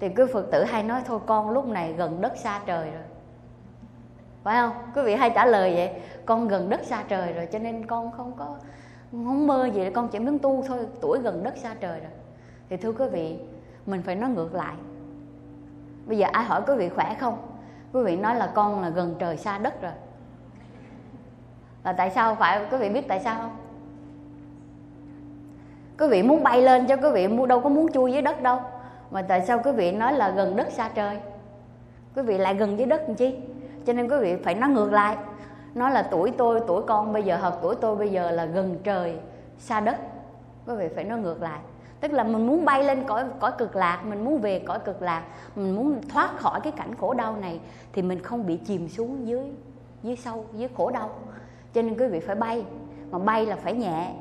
Thì 0.00 0.08
quý 0.08 0.24
phật 0.32 0.50
tử 0.50 0.64
hay 0.64 0.82
nói, 0.82 1.02
thôi 1.06 1.20
con, 1.26 1.50
lúc 1.50 1.66
này 1.66 1.92
gần 1.92 2.20
đất 2.20 2.32
xa 2.36 2.60
trời 2.66 2.90
rồi. 2.90 3.02
Phải 4.42 4.56
không? 4.56 4.72
Quý 4.94 5.02
vị 5.02 5.14
hay 5.14 5.30
trả 5.34 5.46
lời 5.46 5.74
vậy, 5.74 5.90
con 6.26 6.48
gần 6.48 6.68
đất 6.68 6.80
xa 6.84 7.04
trời 7.08 7.32
rồi, 7.32 7.46
cho 7.46 7.58
nên 7.58 7.86
con 7.86 8.12
không 8.12 8.32
có, 8.36 8.56
không 9.10 9.46
mơ 9.46 9.66
gì 9.74 9.90
con 9.94 10.08
chỉ 10.08 10.18
muốn 10.18 10.38
tu 10.38 10.64
thôi, 10.68 10.78
tuổi 11.00 11.18
gần 11.18 11.42
đất 11.42 11.56
xa 11.56 11.74
trời 11.80 12.00
rồi. 12.00 12.10
Thì 12.68 12.76
thưa 12.76 12.92
quý 12.92 13.04
vị, 13.12 13.38
mình 13.86 14.02
phải 14.02 14.14
nói 14.14 14.30
ngược 14.30 14.54
lại. 14.54 14.74
Bây 16.06 16.18
giờ 16.18 16.26
ai 16.32 16.44
hỏi 16.44 16.62
quý 16.66 16.74
vị 16.76 16.88
khỏe 16.88 17.16
không? 17.20 17.38
Quý 17.92 18.02
vị 18.02 18.16
nói 18.16 18.34
là 18.34 18.52
con 18.54 18.82
là 18.82 18.88
gần 18.88 19.14
trời 19.18 19.36
xa 19.36 19.58
đất 19.58 19.82
rồi. 19.82 19.92
Là 21.84 21.92
tại 21.92 22.10
sao 22.10 22.34
phải, 22.34 22.66
quý 22.70 22.76
vị 22.76 22.88
biết 22.88 23.08
tại 23.08 23.20
sao 23.20 23.38
không? 23.40 23.56
Quý 25.98 26.08
vị 26.08 26.22
muốn 26.22 26.42
bay 26.42 26.62
lên 26.62 26.86
cho 26.86 26.96
quý 26.96 27.10
vị 27.14 27.28
mua, 27.28 27.46
đâu 27.46 27.60
có 27.60 27.68
muốn 27.68 27.92
chui 27.92 28.12
dưới 28.12 28.22
đất 28.22 28.42
đâu. 28.42 28.60
Mà 29.10 29.22
tại 29.22 29.46
sao 29.46 29.60
quý 29.64 29.72
vị 29.72 29.92
nói 29.92 30.12
là 30.12 30.30
gần 30.30 30.56
đất 30.56 30.72
xa 30.72 30.90
trời? 30.94 31.18
Quý 32.16 32.22
vị 32.22 32.38
lại 32.38 32.54
gần 32.54 32.78
dưới 32.78 32.86
đất 32.86 33.02
làm 33.06 33.14
chi? 33.14 33.36
Cho 33.86 33.92
nên 33.92 34.08
quý 34.08 34.16
vị 34.20 34.36
phải 34.44 34.54
nói 34.54 34.70
ngược 34.70 34.92
lại. 34.92 35.16
Nói 35.74 35.90
là 35.90 36.02
tuổi 36.02 36.32
tôi, 36.38 36.60
tuổi 36.66 36.82
con 36.82 37.12
bây 37.12 37.22
giờ 37.22 37.38
hoặc 37.40 37.54
tuổi 37.62 37.74
tôi 37.80 37.96
bây 37.96 38.08
giờ 38.08 38.30
là 38.30 38.44
gần 38.44 38.78
trời 38.84 39.16
xa 39.58 39.80
đất. 39.80 39.96
Quý 40.66 40.74
vị 40.76 40.88
phải 40.94 41.04
nói 41.04 41.18
ngược 41.18 41.42
lại 41.42 41.58
tức 42.02 42.12
là 42.12 42.24
mình 42.24 42.46
muốn 42.46 42.64
bay 42.64 42.84
lên 42.84 43.04
cõi 43.06 43.24
cõi 43.40 43.52
cực 43.58 43.76
lạc, 43.76 44.02
mình 44.04 44.24
muốn 44.24 44.38
về 44.38 44.58
cõi 44.58 44.78
cực 44.84 45.02
lạc, 45.02 45.22
mình 45.56 45.76
muốn 45.76 46.00
thoát 46.08 46.36
khỏi 46.36 46.60
cái 46.60 46.72
cảnh 46.72 46.94
khổ 46.94 47.14
đau 47.14 47.36
này, 47.36 47.60
thì 47.92 48.02
mình 48.02 48.22
không 48.22 48.46
bị 48.46 48.56
chìm 48.56 48.88
xuống 48.88 49.26
dưới 49.26 49.44
dưới 50.02 50.16
sâu, 50.16 50.44
dưới 50.52 50.68
khổ 50.76 50.90
đau. 50.90 51.10
Cho 51.74 51.82
nên 51.82 51.98
quý 51.98 52.06
vị 52.06 52.20
phải 52.20 52.36
bay, 52.36 52.64
mà 53.10 53.18
bay 53.18 53.46
là 53.46 53.56
phải 53.56 53.74
nhẹ, 53.74 54.12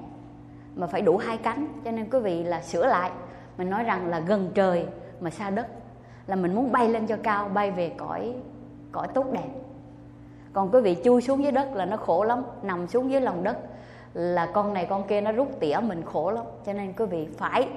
mà 0.76 0.88
phải 0.88 1.02
đủ 1.02 1.18
hai 1.18 1.38
cánh. 1.38 1.68
Cho 1.86 1.92
nên 1.92 2.10
quý 2.10 2.20
vị 2.20 2.44
là 2.44 2.62
sửa 2.62 2.86
lại, 2.86 3.12
mình 3.58 3.70
nói 3.70 3.84
rằng 3.84 4.08
là 4.08 4.20
gần 4.20 4.52
trời 4.54 4.86
mà 5.20 5.30
xa 5.30 5.50
đất, 5.50 5.68
là 6.28 6.36
mình 6.36 6.56
muốn 6.56 6.72
bay 6.72 6.90
lên 6.90 7.08
cho 7.08 7.18
cao, 7.24 7.50
bay 7.54 7.72
về 7.72 7.92
cõi 7.98 8.36
cõi 8.92 9.08
tốt 9.14 9.26
đẹp. 9.32 9.50
Còn 10.54 10.72
quý 10.72 10.82
vị 10.82 10.98
chui 11.04 11.22
xuống 11.22 11.44
dưới 11.44 11.52
đất 11.52 11.76
là 11.76 11.86
nó 11.86 11.98
khổ 11.98 12.24
lắm, 12.24 12.44
nằm 12.62 12.88
xuống 12.88 13.12
dưới 13.12 13.22
lòng 13.22 13.44
đất 13.44 13.58
là 14.14 14.46
con 14.54 14.74
này 14.74 14.88
con 14.90 15.08
kia 15.08 15.22
nó 15.22 15.32
rút 15.32 15.60
tỉa 15.60 15.80
mình 15.84 16.04
khổ 16.06 16.32
lắm. 16.32 16.46
Cho 16.66 16.74
nên 16.74 16.94
quý 16.94 17.06
vị 17.06 17.28
phải 17.38 17.70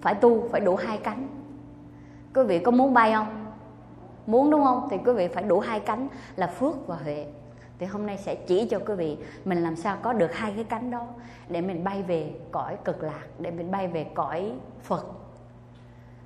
phải 0.00 0.14
tu, 0.14 0.48
phải 0.48 0.60
đủ 0.60 0.76
hai 0.76 0.98
cánh. 0.98 1.28
Quý 2.34 2.42
vị 2.42 2.58
có 2.58 2.70
muốn 2.70 2.94
bay 2.94 3.12
không? 3.12 3.46
Muốn 4.26 4.50
đúng 4.50 4.64
không? 4.64 4.88
Thì 4.90 4.96
quý 5.04 5.12
vị 5.12 5.28
phải 5.28 5.42
đủ 5.42 5.60
hai 5.60 5.80
cánh 5.80 6.08
là 6.36 6.46
phước 6.46 6.86
và 6.86 6.96
huệ. 6.96 7.26
Thì 7.78 7.86
hôm 7.86 8.06
nay 8.06 8.18
sẽ 8.18 8.34
chỉ 8.34 8.66
cho 8.66 8.78
quý 8.86 8.94
vị 8.94 9.16
mình 9.44 9.62
làm 9.62 9.76
sao 9.76 9.96
có 10.02 10.12
được 10.12 10.34
hai 10.34 10.52
cái 10.54 10.64
cánh 10.64 10.90
đó 10.90 11.06
để 11.48 11.60
mình 11.60 11.84
bay 11.84 12.02
về 12.02 12.32
cõi 12.50 12.76
cực 12.84 13.02
lạc, 13.02 13.26
để 13.38 13.50
mình 13.50 13.70
bay 13.70 13.88
về 13.88 14.06
cõi 14.14 14.52
phật. 14.82 15.06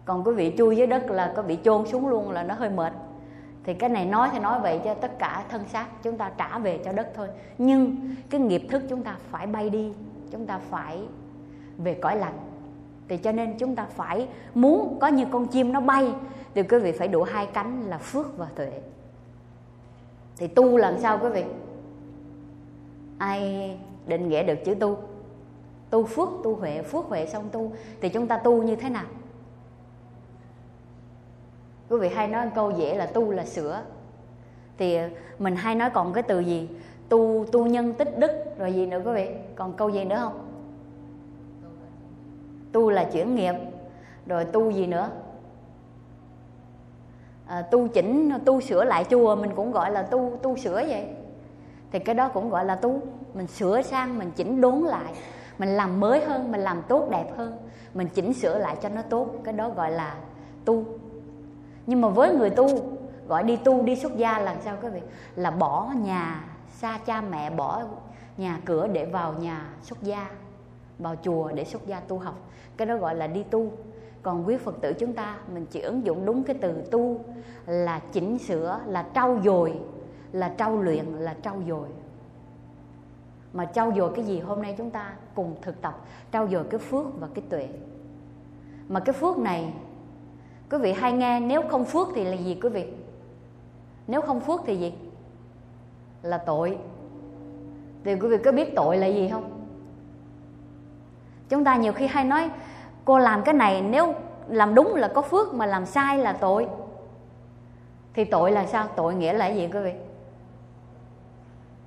Còn 0.05 0.25
quý 0.25 0.33
vị 0.33 0.55
chui 0.59 0.77
dưới 0.77 0.87
đất 0.87 1.11
là 1.11 1.33
có 1.37 1.43
bị 1.43 1.59
chôn 1.65 1.87
xuống 1.87 2.09
luôn 2.09 2.31
là 2.31 2.43
nó 2.43 2.55
hơi 2.55 2.71
mệt 2.71 2.93
thì 3.65 3.75
cái 3.75 3.91
này 3.91 4.07
nói 4.07 4.29
thì 4.33 4.39
nói 4.39 4.61
vậy 4.61 4.81
cho 4.85 4.95
tất 4.95 5.19
cả 5.19 5.45
thân 5.49 5.65
xác 5.69 5.87
chúng 6.03 6.19
ta 6.19 6.31
trả 6.39 6.59
về 6.59 6.81
cho 6.85 6.93
đất 6.93 7.13
thôi. 7.15 7.29
Nhưng 7.59 7.97
cái 8.31 8.41
nghiệp 8.41 8.63
thức 8.71 8.83
chúng 8.89 9.03
ta 9.03 9.17
phải 9.31 9.47
bay 9.47 9.71
đi, 9.71 9.93
chúng 10.31 10.47
ta 10.47 10.59
phải 10.59 10.99
về 11.79 11.95
cõi 11.95 12.17
lành. 12.17 12.39
Thì 13.09 13.17
cho 13.17 13.33
nên 13.33 13.59
chúng 13.59 13.77
ta 13.77 13.85
phải 13.85 14.29
muốn 14.55 14.99
có 15.01 15.07
như 15.07 15.25
con 15.31 15.47
chim 15.47 15.73
nó 15.73 15.81
bay, 15.81 16.13
thì 16.55 16.63
quý 16.63 16.79
vị 16.79 16.93
phải 16.93 17.09
đủ 17.09 17.23
hai 17.23 17.47
cánh 17.47 17.83
là 17.83 17.99
phước 17.99 18.39
và 18.39 18.47
tuệ. 18.55 18.81
Thì 20.37 20.47
tu 20.47 20.77
làm 20.77 20.99
sao 20.99 21.19
quý 21.23 21.29
vị? 21.29 21.45
Ai 23.19 23.79
định 24.07 24.29
nghĩa 24.29 24.43
được 24.43 24.65
chữ 24.65 24.75
tu? 24.75 24.99
Tu 25.91 26.05
phước, 26.05 26.29
tu 26.45 26.55
huệ, 26.55 26.83
phước 26.83 27.05
huệ 27.05 27.27
xong 27.27 27.49
tu, 27.53 27.73
thì 28.01 28.09
chúng 28.09 28.27
ta 28.27 28.39
tu 28.39 28.63
như 28.63 28.77
thế 28.77 28.89
nào? 28.89 29.05
Quý 31.93 31.99
vị 31.99 32.09
hay 32.09 32.29
nói 32.29 32.47
câu 32.55 32.71
dễ 32.71 32.95
là 32.95 33.07
tu 33.07 33.31
là 33.31 33.45
sửa. 33.45 33.83
Thì 34.79 34.97
ờ, 34.97 35.09
mình 35.39 35.57
hay 35.57 35.75
nói 35.75 35.91
còn 35.91 36.13
cái 36.13 36.23
từ 36.23 36.41
gì? 36.41 36.69
Tu 37.09 37.45
tu 37.53 37.67
nhân 37.67 37.93
tích 37.93 38.19
đức 38.19 38.31
rồi 38.59 38.73
gì 38.73 38.87
nữa 38.87 39.01
quý 39.05 39.13
vị? 39.13 39.29
Còn 39.55 39.73
câu 39.73 39.89
gì 39.89 40.05
nữa 40.05 40.19
không? 40.21 40.49
Tu 42.73 42.91
là 42.91 43.05
chuyển 43.05 43.35
nghiệp 43.35 43.55
rồi 44.27 44.45
tu 44.45 44.71
gì 44.71 44.87
nữa? 44.87 45.11
À, 47.47 47.63
tu 47.63 47.89
chỉnh 47.89 48.33
tu 48.45 48.61
sửa 48.61 48.85
lại 48.85 49.05
chùa 49.11 49.37
mình 49.37 49.51
cũng 49.57 49.73
gọi 49.73 49.91
là 49.91 50.03
tu 50.03 50.39
tu 50.43 50.57
sửa 50.57 50.85
vậy. 50.89 51.07
Thì 51.91 51.99
cái 51.99 52.15
đó 52.15 52.29
cũng 52.29 52.51
gọi 52.51 52.65
là 52.65 52.75
tu. 52.75 53.01
Mình 53.35 53.47
sửa 53.47 53.83
sang 53.83 54.19
mình 54.19 54.31
chỉnh 54.37 54.61
đốn 54.61 54.79
lại. 54.79 55.13
Mình 55.59 55.69
làm 55.69 56.01
mới 56.01 56.25
hơn 56.25 56.53
mình 56.53 56.61
làm 56.61 56.83
tốt 56.89 57.09
đẹp 57.11 57.27
hơn. 57.37 57.57
Mình 57.95 58.09
chỉnh 58.15 58.33
sửa 58.33 58.59
lại 58.59 58.77
cho 58.83 58.89
nó 58.89 59.03
tốt. 59.03 59.29
Cái 59.45 59.55
đó 59.55 59.71
gọi 59.71 59.91
là 59.91 60.15
tu 60.65 60.85
nhưng 61.93 62.01
mà 62.01 62.09
với 62.09 62.35
người 62.35 62.51
tu, 62.51 62.69
gọi 63.29 63.43
đi 63.43 63.57
tu, 63.57 63.83
đi 63.83 63.97
xuất 63.97 64.17
gia 64.17 64.39
là 64.39 64.57
sao 64.65 64.77
quý 64.83 64.89
vị? 64.89 65.01
Là 65.37 65.51
bỏ 65.51 65.93
nhà 65.97 66.45
xa 66.69 66.99
cha 67.07 67.21
mẹ, 67.21 67.51
bỏ 67.51 67.83
nhà 68.37 68.61
cửa 68.65 68.87
để 68.87 69.05
vào 69.05 69.33
nhà 69.33 69.69
xuất 69.83 70.03
gia, 70.03 70.31
vào 70.99 71.17
chùa 71.23 71.53
để 71.53 71.65
xuất 71.65 71.87
gia 71.87 72.01
tu 72.01 72.19
học. 72.19 72.35
Cái 72.77 72.87
đó 72.87 72.97
gọi 72.97 73.15
là 73.15 73.27
đi 73.27 73.43
tu. 73.43 73.73
Còn 74.23 74.47
quý 74.47 74.57
phật 74.57 74.81
tử 74.81 74.93
chúng 74.99 75.13
ta, 75.13 75.37
mình 75.55 75.67
chỉ 75.71 75.81
ứng 75.81 76.07
dụng 76.07 76.27
đúng 76.27 76.45
cái 76.45 76.57
từ 76.61 76.83
tu 76.91 77.21
là 77.67 78.01
chỉnh 78.13 78.39
sửa, 78.39 78.81
là 78.87 79.07
trau 79.15 79.41
dồi, 79.45 79.75
là 80.33 80.55
trau 80.59 80.83
luyện, 80.83 81.05
là 81.05 81.35
trau 81.43 81.63
dồi. 81.69 81.89
Mà 83.53 83.65
trau 83.65 83.93
dồi 83.97 84.13
cái 84.15 84.25
gì 84.25 84.41
hôm 84.41 84.63
nay 84.63 84.75
chúng 84.79 84.91
ta 84.91 85.13
cùng 85.35 85.55
thực 85.63 85.83
tập? 85.83 86.01
Trau 86.33 86.49
dồi 86.49 86.65
cái 86.71 86.79
phước 86.79 87.21
và 87.21 87.29
cái 87.35 87.45
tuệ. 87.49 87.69
Mà 88.89 89.01
cái 89.01 89.13
phước 89.13 89.39
này 89.39 89.73
quý 90.73 90.79
vị 90.79 90.93
hay 90.93 91.13
nghe, 91.13 91.41
nếu 91.41 91.63
không 91.69 91.85
phước 91.85 92.09
thì 92.15 92.25
là 92.25 92.37
gì 92.37 92.59
quý 92.63 92.69
vị? 92.69 92.93
Nếu 94.07 94.21
không 94.21 94.41
phước 94.41 94.61
thì 94.67 94.77
gì? 94.77 94.95
Là 96.23 96.39
tội. 96.39 96.79
Thì 98.05 98.15
quý 98.15 98.29
vị 98.29 98.37
có 98.45 98.53
biết 98.53 98.73
tội 98.77 98.97
là 98.97 99.07
gì 99.07 99.29
không? 99.29 99.51
Chúng 101.49 101.65
ta 101.65 101.77
nhiều 101.77 101.93
khi 101.93 102.07
hay 102.07 102.25
nói, 102.25 102.51
cô 103.05 103.19
làm 103.19 103.43
cái 103.43 103.55
này, 103.55 103.83
nếu 103.83 104.15
làm 104.49 104.75
đúng 104.75 104.95
là 104.95 105.09
có 105.09 105.23
phước 105.23 105.55
mà 105.55 105.67
làm 105.67 105.87
sai 105.87 106.19
là 106.19 106.33
tội. 106.33 106.69
Thì 108.15 108.25
tội 108.25 108.53
là 108.53 108.67
sao? 108.67 108.89
Tội 108.97 109.15
nghĩa 109.15 109.33
là 109.33 109.47
gì 109.49 109.69
quý 109.73 109.79
vị? 109.79 109.93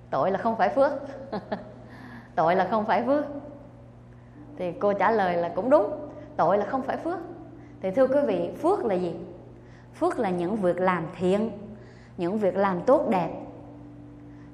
Tội 0.09 0.31
là 0.31 0.37
không 0.37 0.55
phải 0.55 0.69
phước. 0.69 0.91
Tội 2.35 2.55
là 2.55 2.67
không 2.71 2.85
phải 2.85 3.03
phước. 3.05 3.25
Thì 4.57 4.71
cô 4.71 4.93
trả 4.93 5.11
lời 5.11 5.37
là 5.37 5.51
cũng 5.55 5.69
đúng. 5.69 5.91
Tội 6.37 6.57
là 6.57 6.65
không 6.65 6.81
phải 6.81 6.97
phước 6.97 7.19
thì 7.81 7.91
thưa 7.91 8.07
quý 8.07 8.19
vị, 8.27 8.49
phước 8.61 8.85
là 8.85 8.95
gì? 8.95 9.15
Phước 9.93 10.19
là 10.19 10.29
những 10.29 10.55
việc 10.55 10.79
làm 10.79 11.03
thiện, 11.17 11.51
những 12.17 12.37
việc 12.37 12.55
làm 12.55 12.81
tốt 12.81 13.09
đẹp, 13.09 13.29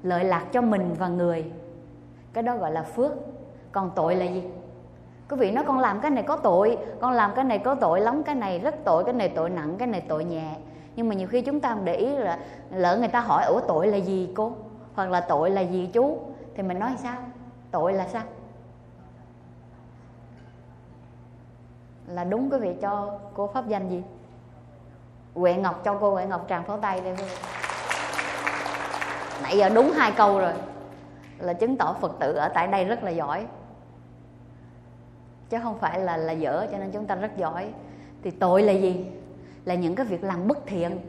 lợi 0.04 0.24
lạc 0.24 0.46
cho 0.52 0.62
mình 0.62 0.96
và 1.00 1.08
người. 1.08 1.46
Cái 2.34 2.44
đó 2.44 2.58
gọi 2.58 2.72
là 2.72 2.84
phước. 2.84 3.12
Còn 3.72 3.92
tội 3.96 4.16
là 4.16 4.26
gì? 4.26 4.44
Quý 5.30 5.38
vị 5.38 5.52
nói 5.52 5.64
con 5.68 5.80
làm 5.80 6.00
cái 6.00 6.12
này 6.12 6.24
có 6.24 6.36
tội, 6.36 6.78
con 7.02 7.14
làm 7.14 7.32
cái 7.36 7.44
này 7.44 7.60
có 7.60 7.76
tội, 7.76 8.02
lắm 8.02 8.24
cái 8.24 8.36
này 8.36 8.60
rất 8.60 8.76
tội, 8.84 9.04
cái 9.04 9.14
này 9.14 9.30
tội 9.30 9.50
nặng, 9.50 9.76
cái 9.78 9.88
này 9.88 10.02
tội 10.08 10.24
nhẹ. 10.24 10.56
Nhưng 10.96 11.10
mà 11.10 11.16
nhiều 11.16 11.28
khi 11.28 11.42
chúng 11.42 11.60
ta 11.60 11.70
không 11.70 11.86
để 11.86 11.96
ý 11.96 12.16
là 12.16 12.40
lỡ 12.72 12.98
người 12.98 13.08
ta 13.08 13.20
hỏi, 13.20 13.46
ủa, 13.46 13.60
tội 13.60 13.88
là 13.88 13.98
gì 13.98 14.30
cô? 14.36 14.52
Hoặc 14.94 15.10
là 15.10 15.22
tội 15.22 15.50
là 15.50 15.62
gì 15.62 15.90
chú? 15.94 16.18
Thì 16.56 16.64
mình 16.64 16.80
nói 16.80 16.92
sao? 17.04 17.16
Tội 17.72 17.94
là 17.94 18.08
sao? 18.08 18.24
Là 22.12 22.24
đúng 22.24 22.50
quý 22.52 22.58
vị 22.58 22.76
cho 22.82 23.20
cô 23.34 23.48
pháp 23.48 23.68
danh 23.68 23.90
gì? 23.90 24.04
Huệ 25.34 25.54
Ngọc, 25.54 25.82
cho 25.84 25.98
cô 26.02 26.12
Huệ 26.12 26.26
Ngọc 26.26 26.46
tràng 26.50 26.64
pháo 26.64 26.78
tay 26.78 27.02
đây 27.02 27.16
quý 27.18 27.24
vị 27.24 27.36
nãy 29.44 29.58
giờ 29.58 29.70
đúng 29.70 29.92
hai 29.92 30.12
câu 30.12 30.40
rồi. 30.40 30.54
Là 31.40 31.54
chứng 31.54 31.78
tỏ 31.78 31.94
Phật 31.94 32.12
tử 32.20 32.34
ở 32.34 32.50
tại 32.54 32.68
đây 32.68 32.86
rất 32.86 33.04
là 33.04 33.12
giỏi. 33.12 33.46
Chứ 35.50 35.58
không 35.64 35.80
phải 35.80 36.00
là 36.00 36.18
là 36.18 36.32
dở, 36.32 36.68
cho 36.72 36.78
nên 36.78 36.92
chúng 36.92 37.06
ta 37.06 37.16
rất 37.16 37.38
giỏi. 37.38 37.74
Thì 38.24 38.32
tội 38.32 38.62
là 38.62 38.74
gì? 38.74 39.06
Là 39.66 39.76
những 39.76 39.96
cái 39.96 40.06
việc 40.06 40.24
làm 40.24 40.48
bất 40.48 40.58
thiện, 40.66 41.00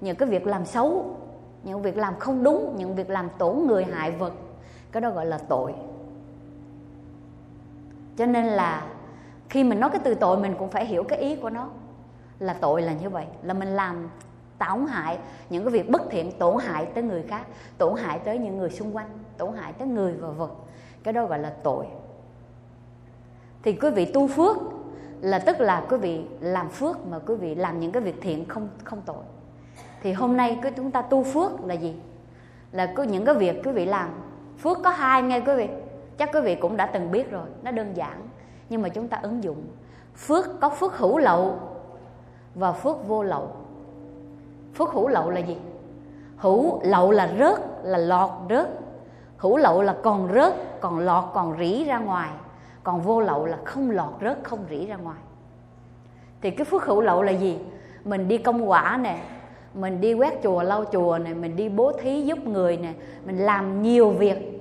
những 0.00 0.16
cái 0.16 0.28
việc 0.28 0.46
làm 0.46 0.64
xấu, 0.64 1.16
những 1.62 1.82
việc 1.82 1.96
làm 1.96 2.18
không 2.18 2.44
đúng, 2.44 2.74
những 2.78 2.94
việc 2.94 3.10
làm 3.10 3.28
tổn 3.38 3.66
người 3.66 3.84
hại 3.84 4.10
vật. 4.10 4.32
Cái 4.92 5.00
đó 5.00 5.10
gọi 5.10 5.26
là 5.26 5.38
tội. 5.48 5.74
Cho 8.16 8.26
nên 8.26 8.46
là 8.46 8.86
khi 9.48 9.64
mình 9.64 9.80
nói 9.80 9.90
cái 9.90 10.00
từ 10.04 10.14
tội, 10.14 10.38
mình 10.38 10.54
cũng 10.58 10.70
phải 10.70 10.86
hiểu 10.86 11.04
cái 11.04 11.18
ý 11.18 11.36
của 11.36 11.50
nó. 11.50 11.68
Là 12.38 12.54
tội 12.60 12.82
là 12.82 12.92
như 12.92 13.10
vậy, 13.10 13.26
là 13.42 13.54
mình 13.54 13.68
làm 13.68 14.08
tổn 14.58 14.86
hại 14.88 15.18
những 15.50 15.64
cái 15.64 15.72
việc 15.72 15.90
bất 15.90 16.02
thiện, 16.10 16.32
tổn 16.38 16.56
hại 16.64 16.86
tới 16.86 17.04
người 17.04 17.22
khác, 17.22 17.46
tổn 17.78 17.94
hại 17.96 18.18
tới 18.18 18.38
những 18.38 18.58
người 18.58 18.70
xung 18.70 18.96
quanh, 18.96 19.08
tổn 19.36 19.56
hại 19.56 19.72
tới 19.72 19.88
người 19.88 20.12
và 20.12 20.28
vật. 20.28 20.50
Cái 21.02 21.12
đó 21.12 21.26
gọi 21.26 21.38
là 21.38 21.52
tội. 21.62 21.86
Thì 23.62 23.72
quý 23.72 23.90
vị 23.90 24.04
tu 24.04 24.28
phước 24.28 24.56
là 25.20 25.38
tức 25.38 25.60
là 25.60 25.86
quý 25.90 25.96
vị 25.96 26.24
làm 26.40 26.68
phước 26.68 27.06
mà 27.06 27.18
quý 27.18 27.34
vị 27.34 27.54
làm 27.54 27.80
những 27.80 27.92
cái 27.92 28.02
việc 28.02 28.16
thiện 28.20 28.48
không 28.48 28.68
không 28.84 29.02
tội. 29.06 29.24
Thì 30.02 30.12
hôm 30.12 30.36
nay 30.36 30.58
cái 30.62 30.72
chúng 30.76 30.90
ta 30.90 31.02
tu 31.02 31.22
phước 31.22 31.64
là 31.64 31.74
gì? 31.74 31.94
Là 32.72 32.86
có 32.86 33.02
những 33.02 33.24
cái 33.24 33.34
việc 33.34 33.60
quý 33.64 33.72
vị 33.72 33.86
làm, 33.86 34.10
phước 34.58 34.78
có 34.84 34.90
hai 34.90 35.22
nghe 35.22 35.40
quý 35.40 35.54
vị. 35.56 35.68
Chắc 36.18 36.30
quý 36.32 36.40
vị 36.40 36.54
cũng 36.54 36.76
đã 36.76 36.86
từng 36.86 37.10
biết 37.10 37.30
rồi, 37.30 37.46
nó 37.62 37.70
đơn 37.70 37.96
giản 37.96 38.28
nhưng 38.68 38.82
mà 38.82 38.88
chúng 38.88 39.08
ta 39.08 39.18
ứng 39.22 39.44
dụng 39.44 39.62
phước, 40.16 40.60
có 40.60 40.68
phước 40.68 40.96
hữu 40.96 41.18
lậu 41.18 41.58
và 42.54 42.72
phước 42.72 43.08
vô 43.08 43.22
lậu. 43.22 43.50
Phước 44.74 44.90
hữu 44.90 45.08
lậu 45.08 45.30
là 45.30 45.40
gì? 45.40 45.56
Hữu 46.36 46.80
lậu 46.82 47.10
là 47.10 47.34
rớt, 47.38 47.58
là 47.82 47.98
lọt 47.98 48.30
rớt. 48.50 48.68
Hữu 49.36 49.56
lậu 49.56 49.82
là 49.82 49.96
còn 50.02 50.28
rớt, 50.34 50.80
còn 50.80 50.98
lọt, 50.98 51.24
còn 51.34 51.58
rỉ 51.58 51.84
ra 51.84 51.98
ngoài. 51.98 52.30
Còn 52.82 53.00
vô 53.00 53.20
lậu 53.20 53.46
là 53.46 53.58
không 53.64 53.90
lọt 53.90 54.12
rớt, 54.20 54.38
không 54.42 54.64
rỉ 54.70 54.86
ra 54.86 54.96
ngoài. 54.96 55.18
Thì 56.40 56.50
cái 56.50 56.64
phước 56.64 56.84
hữu 56.84 57.00
lậu 57.00 57.22
là 57.22 57.32
gì? 57.32 57.58
Mình 58.04 58.28
đi 58.28 58.38
công 58.38 58.70
quả 58.70 58.98
nè, 59.02 59.18
mình 59.74 60.00
đi 60.00 60.14
quét 60.14 60.42
chùa, 60.42 60.62
lau 60.62 60.84
chùa 60.92 61.18
nè, 61.18 61.34
mình 61.34 61.56
đi 61.56 61.68
bố 61.68 61.92
thí 61.92 62.22
giúp 62.22 62.38
người 62.38 62.76
nè, 62.76 62.92
mình 63.24 63.38
làm 63.38 63.82
nhiều 63.82 64.10
việc, 64.10 64.60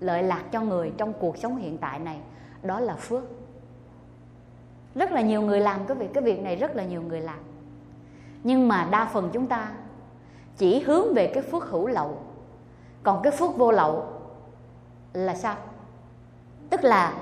lợi 0.00 0.22
lạc 0.22 0.42
cho 0.52 0.60
người 0.60 0.92
trong 0.96 1.12
cuộc 1.12 1.36
sống 1.36 1.56
hiện 1.56 1.78
tại 1.78 1.98
này. 1.98 2.18
Đó 2.62 2.80
là 2.80 2.94
phước 2.94 3.22
rất 4.96 5.12
là 5.12 5.20
nhiều 5.20 5.42
người 5.42 5.60
làm 5.60 5.86
cái 5.86 5.96
việc 5.96 6.14
cái 6.14 6.22
việc 6.22 6.42
này 6.42 6.56
rất 6.56 6.76
là 6.76 6.84
nhiều 6.84 7.02
người 7.02 7.20
làm. 7.20 7.38
Nhưng 8.44 8.68
mà 8.68 8.88
đa 8.90 9.04
phần 9.04 9.30
chúng 9.32 9.46
ta 9.46 9.68
chỉ 10.56 10.80
hướng 10.80 11.14
về 11.14 11.26
cái 11.34 11.42
phước 11.42 11.64
hữu 11.64 11.86
lậu. 11.86 12.18
Còn 13.02 13.22
cái 13.22 13.32
phước 13.32 13.56
vô 13.56 13.72
lậu 13.72 14.04
là 15.12 15.34
sao? 15.34 15.56
Tức 16.70 16.84
là 16.84 17.14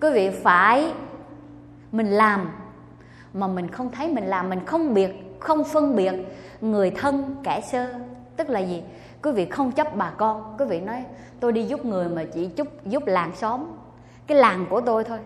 quý 0.00 0.10
vị 0.12 0.30
phải 0.30 0.92
mình 1.92 2.10
làm 2.10 2.50
mà 3.32 3.46
mình 3.46 3.68
không 3.68 3.90
thấy 3.90 4.08
mình 4.08 4.24
làm, 4.26 4.50
mình 4.50 4.64
không 4.64 4.94
biệt, 4.94 5.10
không 5.40 5.64
phân 5.64 5.96
biệt 5.96 6.12
người 6.60 6.90
thân, 6.90 7.36
kẻ 7.42 7.60
sơ. 7.60 7.94
Tức 8.36 8.50
là 8.50 8.60
gì? 8.60 8.82
Quý 9.22 9.32
vị 9.32 9.46
không 9.46 9.72
chấp 9.72 9.96
bà 9.96 10.10
con. 10.10 10.56
Quý 10.58 10.64
vị 10.64 10.80
nói, 10.80 11.04
tôi 11.40 11.52
đi 11.52 11.64
giúp 11.64 11.84
người 11.84 12.08
mà 12.08 12.24
chỉ 12.34 12.50
giúp 12.56 12.68
giúp 12.84 13.02
làng 13.06 13.32
xóm. 13.36 13.64
Cái 14.26 14.38
làng 14.38 14.66
của 14.70 14.80
tôi 14.80 15.04
thôi 15.04 15.18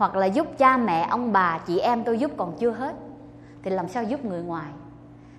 hoặc 0.00 0.16
là 0.16 0.26
giúp 0.26 0.46
cha 0.58 0.76
mẹ, 0.76 1.06
ông 1.10 1.32
bà, 1.32 1.58
chị 1.66 1.78
em 1.78 2.04
tôi 2.04 2.18
giúp 2.18 2.30
còn 2.36 2.56
chưa 2.58 2.70
hết, 2.70 2.94
thì 3.62 3.70
làm 3.70 3.88
sao 3.88 4.04
giúp 4.04 4.24
người 4.24 4.42
ngoài? 4.42 4.70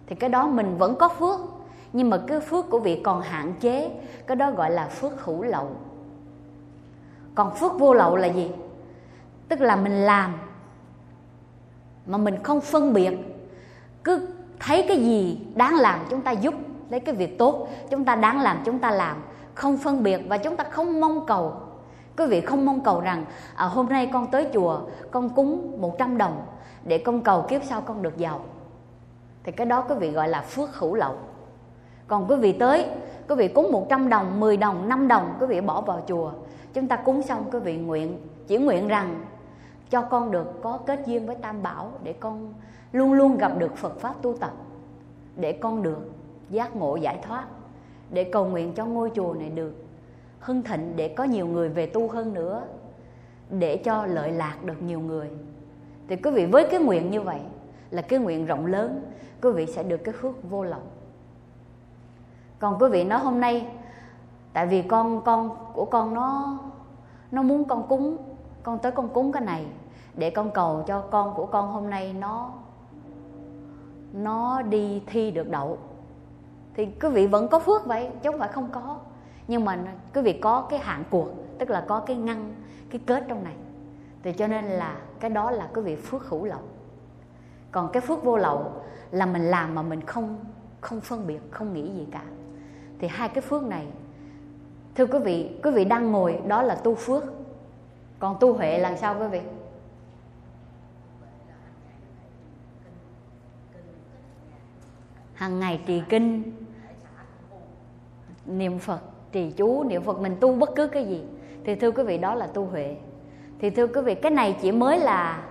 Thì 0.07 0.15
cái 0.15 0.29
đó 0.29 0.47
mình 0.47 0.77
vẫn 0.77 0.95
có 0.95 1.09
phước, 1.09 1.39
nhưng 1.93 2.09
mà 2.09 2.17
cái 2.27 2.39
phước 2.39 2.69
của 2.69 2.79
vị 2.79 3.01
còn 3.03 3.21
hạn 3.21 3.53
chế, 3.59 3.91
cái 4.27 4.35
đó 4.35 4.51
gọi 4.51 4.71
là 4.71 4.87
phước 4.87 5.25
hữu 5.25 5.43
lậu. 5.43 5.69
Còn 7.35 7.55
phước 7.55 7.79
vô 7.79 7.93
lậu 7.93 8.15
là 8.15 8.27
gì? 8.27 8.51
Tức 9.49 9.61
là 9.61 9.75
mình 9.75 10.05
làm 10.05 10.33
mà 12.05 12.17
mình 12.17 12.43
không 12.43 12.61
phân 12.61 12.93
biệt, 12.93 13.11
cứ 14.03 14.27
thấy 14.59 14.85
cái 14.87 14.97
gì 14.97 15.47
đáng 15.55 15.75
làm 15.75 15.99
chúng 16.09 16.21
ta 16.21 16.31
giúp, 16.31 16.53
lấy 16.89 16.99
cái 16.99 17.15
việc 17.15 17.37
tốt 17.37 17.67
chúng 17.89 18.05
ta 18.05 18.15
đáng 18.15 18.41
làm, 18.41 18.57
chúng 18.65 18.79
ta 18.79 18.91
làm, 18.91 19.17
không 19.55 19.77
phân 19.77 20.03
biệt 20.03 20.21
và 20.29 20.37
chúng 20.37 20.57
ta 20.57 20.63
không 20.63 21.01
mong 21.01 21.25
cầu 21.25 21.60
quý 22.21 22.27
vị 22.27 22.41
không 22.41 22.65
mong 22.65 22.79
cầu 22.83 23.01
rằng 23.01 23.25
à, 23.55 23.65
hôm 23.65 23.89
nay 23.89 24.09
con 24.13 24.31
tới 24.31 24.47
chùa 24.53 24.81
con 25.11 25.29
cúng 25.29 25.77
100 25.77 26.17
đồng 26.17 26.45
để 26.83 26.97
con 26.97 27.21
cầu 27.21 27.45
kiếp 27.49 27.63
sau 27.63 27.81
con 27.81 28.01
được 28.01 28.17
giàu. 28.17 28.39
Thì 29.43 29.51
cái 29.51 29.65
đó 29.65 29.81
quý 29.89 29.95
vị 29.99 30.11
gọi 30.11 30.29
là 30.29 30.41
phước 30.41 30.75
hữu 30.75 30.95
lậu. 30.95 31.15
Còn 32.07 32.25
quý 32.29 32.35
vị 32.35 32.51
tới 32.51 32.85
quý 33.29 33.35
vị 33.35 33.47
cúng 33.47 33.71
100 33.71 34.09
đồng 34.09 34.39
10 34.39 34.57
đồng 34.57 34.89
5 34.89 35.07
đồng 35.07 35.35
quý 35.39 35.45
vị 35.45 35.61
bỏ 35.61 35.81
vào 35.81 36.03
chùa. 36.07 36.31
Chúng 36.73 36.87
ta 36.87 36.95
cúng 36.95 37.21
xong 37.21 37.43
quý 37.51 37.59
vị 37.59 37.77
nguyện 37.77 38.17
chỉ 38.47 38.57
nguyện 38.57 38.87
rằng 38.87 39.25
cho 39.89 40.01
con 40.01 40.31
được 40.31 40.61
có 40.61 40.79
kết 40.85 40.99
duyên 41.05 41.25
với 41.25 41.35
tam 41.35 41.63
bảo 41.63 41.91
để 42.03 42.13
con 42.13 42.53
luôn 42.91 43.13
luôn 43.13 43.37
gặp 43.37 43.51
được 43.57 43.77
phật 43.77 43.99
pháp 43.99 44.13
tu 44.21 44.37
tập 44.37 44.51
để 45.35 45.51
con 45.51 45.83
được 45.83 46.11
giác 46.49 46.75
ngộ 46.75 46.95
giải 46.95 47.19
thoát 47.23 47.45
để 48.09 48.23
cầu 48.23 48.45
nguyện 48.45 48.73
cho 48.73 48.85
ngôi 48.85 49.11
chùa 49.15 49.33
này 49.39 49.49
được 49.49 49.73
hưng 50.41 50.63
thịnh 50.63 50.95
để 50.95 51.07
có 51.07 51.23
nhiều 51.23 51.47
người 51.47 51.69
về 51.69 51.85
tu 51.85 52.07
hơn 52.07 52.33
nữa, 52.33 52.63
để 53.49 53.77
cho 53.77 54.05
lợi 54.05 54.31
lạc 54.31 54.63
được 54.63 54.81
nhiều 54.81 54.99
người. 54.99 55.29
Thì 56.07 56.15
quý 56.15 56.31
vị 56.31 56.45
với 56.45 56.67
cái 56.71 56.79
nguyện 56.79 57.11
như 57.11 57.21
vậy 57.21 57.39
là 57.91 58.01
cái 58.01 58.19
nguyện 58.19 58.45
rộng 58.45 58.65
lớn, 58.65 59.11
quý 59.41 59.51
vị 59.51 59.65
sẽ 59.65 59.83
được 59.83 59.97
cái 59.97 60.13
phước 60.21 60.49
vô 60.49 60.63
lậu 60.63 60.81
còn 62.61 62.77
quý 62.79 62.89
vị 62.89 63.03
nói 63.03 63.19
hôm 63.19 63.39
nay, 63.39 63.67
tại 64.53 64.67
vì 64.67 64.81
con 64.81 65.21
con 65.21 65.55
của 65.73 65.85
con 65.85 66.13
nó 66.13 66.57
nó 67.31 67.41
muốn 67.41 67.65
con 67.65 67.87
cúng, 67.87 68.17
con 68.63 68.79
tới 68.79 68.91
con 68.91 69.09
cúng 69.09 69.31
cái 69.31 69.41
này, 69.41 69.65
để 70.15 70.29
con 70.29 70.51
cầu 70.51 70.83
cho 70.87 71.01
con 71.01 71.33
của 71.33 71.45
con 71.45 71.71
hôm 71.71 71.89
nay 71.89 72.13
nó 72.13 72.51
nó 74.13 74.61
đi 74.61 75.03
thi 75.05 75.31
được 75.31 75.49
đậu. 75.49 75.77
Thì 76.73 76.85
quý 76.85 77.09
vị 77.09 77.27
vẫn 77.27 77.47
có 77.47 77.59
phước 77.59 77.85
vậy, 77.85 78.09
chứ 78.23 78.31
không 78.31 78.39
phải 78.39 78.49
không 78.49 78.69
có 78.71 78.97
nhưng 79.51 79.65
mà 79.65 79.77
quý 80.13 80.21
vị 80.21 80.33
có 80.33 80.67
cái 80.69 80.79
hạn 80.79 81.03
cuộc, 81.09 81.29
tức 81.59 81.69
là 81.69 81.85
có 81.87 81.99
cái 81.99 82.15
ngăn, 82.15 82.55
cái 82.89 83.01
kết 83.05 83.23
trong 83.27 83.43
này. 83.43 83.53
Thì 84.23 84.33
cho 84.33 84.47
nên 84.47 84.65
là 84.65 84.97
cái 85.19 85.29
đó 85.29 85.51
là 85.51 85.69
quý 85.73 85.81
vị 85.81 85.95
phước 85.95 86.29
hữu 86.29 86.45
lậu. 86.45 86.61
Còn 87.71 87.91
cái 87.91 88.01
phước 88.01 88.23
vô 88.23 88.37
lậu 88.37 88.83
là 89.11 89.25
mình 89.25 89.41
làm 89.41 89.75
mà 89.75 89.81
mình 89.81 90.01
không 90.01 90.39
không 90.81 91.01
phân 91.01 91.27
biệt, 91.27 91.39
không 91.51 91.73
nghĩ 91.73 91.91
gì 91.93 92.07
cả. 92.11 92.23
Thì 92.99 93.07
hai 93.07 93.29
cái 93.29 93.41
phước 93.41 93.63
này, 93.63 93.87
thưa 94.95 95.05
quý 95.05 95.19
vị 95.19 95.59
quý 95.63 95.71
vị 95.71 95.85
đang 95.85 96.11
ngồi, 96.11 96.41
đó 96.47 96.61
là 96.61 96.75
tu 96.75 96.95
phước. 96.95 97.23
Còn 98.19 98.37
tu 98.39 98.53
huệ 98.53 98.77
là 98.77 98.97
sao 98.97 99.19
quý 99.19 99.27
vị? 99.27 99.41
Hàng 105.33 105.59
ngày 105.59 105.81
trì 105.85 106.03
kinh, 106.09 106.51
niệm 108.45 108.79
phật 108.79 109.10
trì 109.31 109.51
chú 109.51 109.83
niệm 109.83 110.03
phật, 110.03 110.19
mình 110.19 110.35
tu 110.39 110.55
bất 110.55 110.75
cứ 110.75 110.87
cái 110.87 111.05
gì. 111.05 111.21
Thì 111.63 111.75
thưa 111.75 111.91
quý 111.91 112.03
vị, 112.03 112.17
đó 112.17 112.35
là 112.35 112.47
tu 112.47 112.65
huệ. 112.65 112.95
Thì 113.59 113.69
thưa 113.69 113.87
quý 113.87 114.01
vị, 114.01 114.15
cái 114.15 114.31
này 114.31 114.55
chỉ 114.61 114.71
mới 114.71 114.99
là 114.99 115.43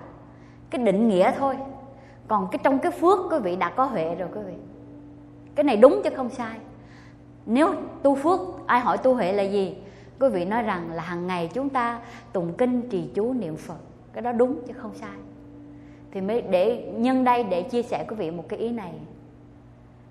cái 0.71 0.83
định 0.85 1.09
nghĩa 1.09 1.33
thôi. 1.39 1.57
Còn 2.29 2.49
cái 2.53 2.59
trong 2.63 2.79
cái 2.79 2.93
phước, 2.93 3.19
quý 3.31 3.39
vị, 3.39 3.57
đã 3.57 3.71
có 3.71 3.85
huệ 3.85 4.15
rồi, 4.15 4.29
quý 4.35 4.41
vị. 4.47 4.55
Cái 5.55 5.65
này 5.65 5.77
đúng 5.77 6.01
chứ 6.05 6.11
không 6.17 6.31
sai. 6.31 6.57
Nếu 7.47 7.75
tu 8.03 8.15
phước, 8.15 8.41
ai 8.67 8.81
hỏi 8.81 8.99
tu 8.99 9.15
huệ 9.15 9.33
là 9.33 9.43
gì? 9.43 9.77
Quý 10.21 10.29
vị 10.29 10.45
nói 10.45 10.63
rằng 10.63 10.93
là 10.93 11.03
hàng 11.03 11.27
ngày 11.27 11.51
chúng 11.55 11.69
ta 11.69 12.01
tụng 12.33 12.53
kinh 12.59 12.89
trì 12.89 13.11
chú 13.15 13.33
niệm 13.33 13.57
phật. 13.57 13.79
Cái 14.13 14.23
đó 14.23 14.33
đúng 14.33 14.57
chứ 14.67 14.73
không 14.77 14.95
sai. 14.95 15.17
Thì 16.13 16.21
mới 16.21 16.43
để, 16.43 16.93
nhân 16.97 17.25
đây 17.25 17.45
để 17.45 17.63
chia 17.63 17.83
sẻ 17.83 18.05
quý 18.09 18.17
vị 18.17 18.31
một 18.31 18.45
cái 18.49 18.59
ý 18.59 18.71
này. 18.71 18.93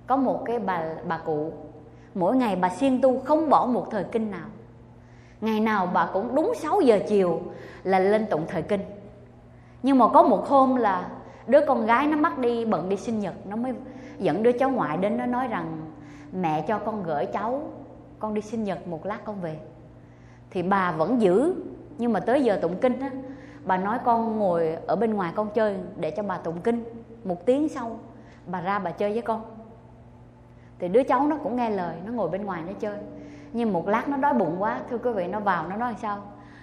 Có 0.07 0.17
một 0.17 0.41
cái 0.45 0.59
bà 0.59 0.83
bà 1.07 1.17
cụ 1.17 1.51
mỗi 2.15 2.35
ngày 2.35 2.55
bà 2.55 2.69
siêng 2.69 3.01
tu 3.01 3.19
không 3.19 3.49
bỏ 3.49 3.65
một 3.65 3.87
thời 3.91 4.03
kinh 4.03 4.31
nào. 4.31 4.47
Ngày 5.41 5.59
nào 5.59 5.89
bà 5.93 6.09
cũng 6.13 6.35
đúng 6.35 6.53
6 6.55 6.81
giờ 6.81 6.99
chiều 7.07 7.41
là 7.83 7.99
lên 7.99 8.25
tụng 8.29 8.45
thời 8.47 8.61
kinh. 8.61 8.81
Nhưng 9.83 9.97
mà 9.97 10.07
có 10.07 10.23
một 10.23 10.47
hôm 10.47 10.75
là 10.75 11.09
đứa 11.47 11.65
con 11.65 11.85
gái 11.85 12.07
nó 12.07 12.17
mắc 12.17 12.37
đi 12.37 12.65
bận 12.65 12.89
đi 12.89 12.95
sinh 12.95 13.19
nhật, 13.19 13.33
nó 13.47 13.55
mới 13.55 13.73
dẫn 14.19 14.43
đứa 14.43 14.51
cháu 14.51 14.69
ngoại 14.69 14.97
đến, 14.97 15.17
nó 15.17 15.25
nói 15.25 15.47
rằng, 15.47 15.91
mẹ 16.33 16.65
cho 16.67 16.77
con 16.77 17.03
gửi 17.03 17.25
cháu, 17.25 17.61
con 18.19 18.33
đi 18.33 18.41
sinh 18.41 18.63
nhật 18.63 18.87
một 18.87 19.05
lát 19.05 19.19
con 19.25 19.41
về. 19.41 19.57
Thì 20.51 20.63
bà 20.63 20.91
vẫn 20.91 21.21
giữ, 21.21 21.53
nhưng 21.97 22.13
mà 22.13 22.19
tới 22.19 22.43
giờ 22.43 22.59
tụng 22.61 22.75
kinh 22.81 22.99
á, 22.99 23.09
bà 23.65 23.77
nói 23.77 23.97
con 24.05 24.39
ngồi 24.39 24.77
ở 24.87 24.95
bên 24.95 25.13
ngoài 25.13 25.31
con 25.35 25.49
chơi 25.53 25.75
để 25.97 26.11
cho 26.11 26.23
bà 26.23 26.37
tụng 26.37 26.61
kinh. 26.61 26.83
Một 27.23 27.45
tiếng 27.45 27.69
sau, 27.69 27.99
bà 28.45 28.61
ra 28.61 28.79
bà 28.79 28.91
chơi 28.91 29.13
với 29.13 29.21
con 29.21 29.41
thì 30.79 30.87
đứa 30.87 31.03
cháu 31.03 31.27
nó 31.27 31.37
cũng 31.43 31.55
nghe 31.55 31.69
lời, 31.69 31.95
nó 32.05 32.11
ngồi 32.11 32.29
bên 32.29 32.45
ngoài 32.45 32.63
nó 32.67 32.73
chơi. 32.79 32.97
Nhưng 33.53 33.73
một 33.73 33.87
lát 33.87 34.09
nó 34.09 34.17
đói 34.17 34.33
bụng 34.33 34.55
quá, 34.59 34.79
thưa 34.89 34.97
quý 34.97 35.11
vị, 35.11 35.27
nó 35.27 35.39
vào 35.39 35.67
nó 35.67 35.75
nói 35.75 35.95
sao? 36.01 36.17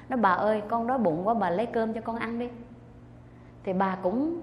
Nó 0.09 0.16
bà 0.16 0.31
ơi, 0.31 0.62
con 0.68 0.87
đói 0.87 0.98
bụng 0.98 1.29
quá, 1.29 1.35
bà 1.35 1.50
lấy 1.50 1.66
cơm 1.66 1.92
cho 1.92 2.00
con 2.00 2.16
ăn 2.16 2.38
đi. 2.38 2.48
Thì 3.64 3.72
bà 3.72 3.96
cũng 4.02 4.40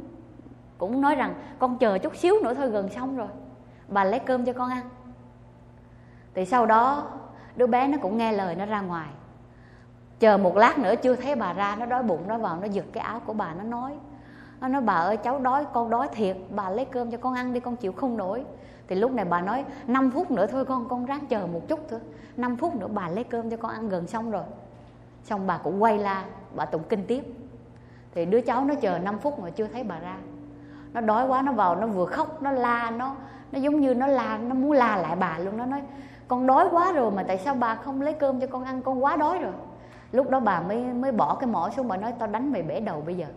cũng 0.77 1.01
nói 1.01 1.15
rằng, 1.15 1.33
con 1.59 1.77
chờ 1.77 1.97
chút 1.97 2.15
xíu 2.15 2.35
nữa 2.43 2.53
thôi, 2.53 2.69
gần 2.69 2.89
xong 2.89 3.17
rồi. 3.17 3.27
Bà 3.87 4.03
lấy 4.03 4.19
cơm 4.19 4.45
cho 4.45 4.53
con 4.53 4.69
ăn. 4.69 4.83
Thì 6.33 6.45
sau 6.45 6.65
đó, 6.65 7.03
đứa 7.55 7.67
bé 7.67 7.87
nó 7.87 7.97
cũng 8.01 8.17
nghe 8.17 8.31
lời 8.31 8.55
nó 8.55 8.65
ra 8.65 8.81
ngoài. 8.81 9.07
Chờ 10.19 10.37
một 10.37 10.57
lát 10.57 10.79
nữa, 10.79 10.95
chưa 10.95 11.15
thấy 11.15 11.35
bà 11.35 11.53
ra, 11.53 11.75
nó 11.75 11.85
đói 11.85 12.03
bụng, 12.03 12.27
nó 12.27 12.37
vào 12.37 12.57
nó 12.61 12.67
giật 12.67 12.85
cái 12.93 13.03
áo 13.03 13.21
của 13.25 13.33
bà, 13.33 13.53
nó 13.53 13.63
nói. 13.63 13.93
Nó 14.61 14.67
nói, 14.67 14.81
bà 14.81 14.93
ơi, 14.93 15.17
cháu 15.17 15.39
đói, 15.39 15.65
con 15.73 15.89
đói 15.89 16.07
thiệt, 16.11 16.37
bà 16.49 16.69
lấy 16.69 16.85
cơm 16.85 17.11
cho 17.11 17.17
con 17.17 17.33
ăn 17.33 17.53
đi, 17.53 17.59
con 17.59 17.75
chịu 17.75 17.91
không 17.91 18.17
nổi 18.17 18.45
thì 18.87 18.95
lúc 18.95 19.11
này 19.11 19.25
bà 19.25 19.41
nói 19.41 19.65
5 19.87 20.11
phút 20.11 20.31
nữa 20.31 20.47
thôi, 20.47 20.65
con 20.65 20.89
con 20.89 21.05
ráng 21.05 21.25
chờ 21.29 21.47
một 21.47 21.61
chút 21.67 21.79
thôi. 21.89 21.99
5 22.37 22.57
phút 22.57 22.75
nữa 22.75 22.87
bà 22.87 23.09
lấy 23.09 23.23
cơm 23.23 23.49
cho 23.49 23.57
con 23.57 23.71
ăn 23.71 23.89
gần 23.89 24.07
xong 24.07 24.31
rồi. 24.31 24.43
Xong 25.23 25.47
bà 25.47 25.57
cũng 25.57 25.83
quay 25.83 25.97
la, 25.97 26.25
bà 26.55 26.65
tụng 26.65 26.83
kinh 26.89 27.05
tiếp. 27.07 27.23
Thì 28.15 28.25
đứa 28.25 28.41
cháu 28.41 28.65
nó 28.65 28.75
chờ 28.75 28.99
5 28.99 29.19
phút 29.19 29.39
mà 29.39 29.49
chưa 29.49 29.67
thấy 29.67 29.83
bà 29.83 29.99
ra. 29.99 30.17
Nó 30.93 31.01
đói 31.01 31.27
quá, 31.27 31.41
nó 31.41 31.51
vào, 31.51 31.75
nó 31.75 31.87
vừa 31.87 32.05
khóc, 32.05 32.41
nó 32.41 32.51
la, 32.51 32.91
nó 32.91 33.15
nó 33.51 33.59
giống 33.59 33.79
như 33.79 33.93
nó 33.93 34.07
la, 34.07 34.37
nó 34.37 34.55
muốn 34.55 34.71
la 34.71 34.97
lại 34.97 35.15
bà 35.15 35.37
luôn. 35.37 35.57
Nó 35.57 35.65
nói, 35.65 35.81
con 36.27 36.47
đói 36.47 36.67
quá 36.71 36.91
rồi 36.91 37.11
mà 37.11 37.23
tại 37.23 37.37
sao 37.37 37.55
bà 37.55 37.75
không 37.75 38.01
lấy 38.01 38.13
cơm 38.13 38.39
cho 38.39 38.47
con 38.47 38.63
ăn? 38.63 38.81
Con 38.81 39.03
quá 39.03 39.15
đói 39.15 39.39
rồi. 39.39 39.53
Lúc 40.11 40.29
đó 40.29 40.39
bà 40.39 40.61
mới 40.61 40.77
mới 40.77 41.11
bỏ 41.11 41.35
cái 41.35 41.47
mỏ 41.47 41.69
xuống, 41.69 41.87
bà 41.87 41.97
nói, 41.97 42.13
tao 42.19 42.27
đánh 42.27 42.51
mày 42.51 42.61
bể 42.61 42.79
đầu 42.79 43.01
bây 43.01 43.15
giờ. 43.15 43.27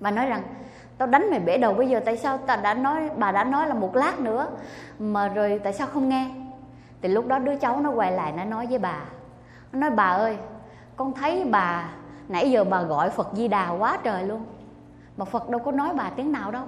Bà 0.00 0.10
nói 0.10 0.26
rằng 0.26 0.42
tao 0.98 1.08
đánh 1.08 1.30
mày 1.30 1.40
bể 1.40 1.58
đầu 1.58 1.74
bây 1.74 1.88
giờ, 1.88 2.00
tại 2.04 2.16
sao 2.16 2.38
ta 2.38 2.56
đã 2.56 2.74
nói, 2.74 3.10
bà 3.16 3.32
đã 3.32 3.44
nói 3.44 3.68
là 3.68 3.74
một 3.74 3.96
lát 3.96 4.20
nữa? 4.20 4.46
Mà 4.98 5.28
rồi 5.28 5.60
tại 5.64 5.72
sao 5.72 5.86
không 5.86 6.08
nghe? 6.08 6.30
Thì 7.02 7.08
lúc 7.08 7.26
đó 7.26 7.38
đứa 7.38 7.56
cháu 7.56 7.80
nó 7.80 7.90
quay 7.90 8.12
lại 8.12 8.32
nó 8.32 8.44
nói 8.44 8.66
với 8.66 8.78
bà. 8.78 9.00
Nó 9.72 9.78
nói, 9.78 9.90
bà 9.90 10.04
ơi, 10.04 10.36
con 10.96 11.12
thấy 11.12 11.44
bà, 11.50 11.88
nãy 12.28 12.50
giờ 12.50 12.64
bà 12.64 12.82
gọi 12.82 13.10
phật 13.10 13.28
di 13.32 13.48
đà 13.48 13.70
quá 13.70 13.98
trời 14.02 14.24
luôn. 14.24 14.44
Mà 15.16 15.24
phật 15.24 15.48
đâu 15.48 15.60
có 15.64 15.72
nói 15.72 15.90
bà 15.96 16.10
tiếng 16.10 16.32
nào 16.32 16.50
đâu. 16.50 16.64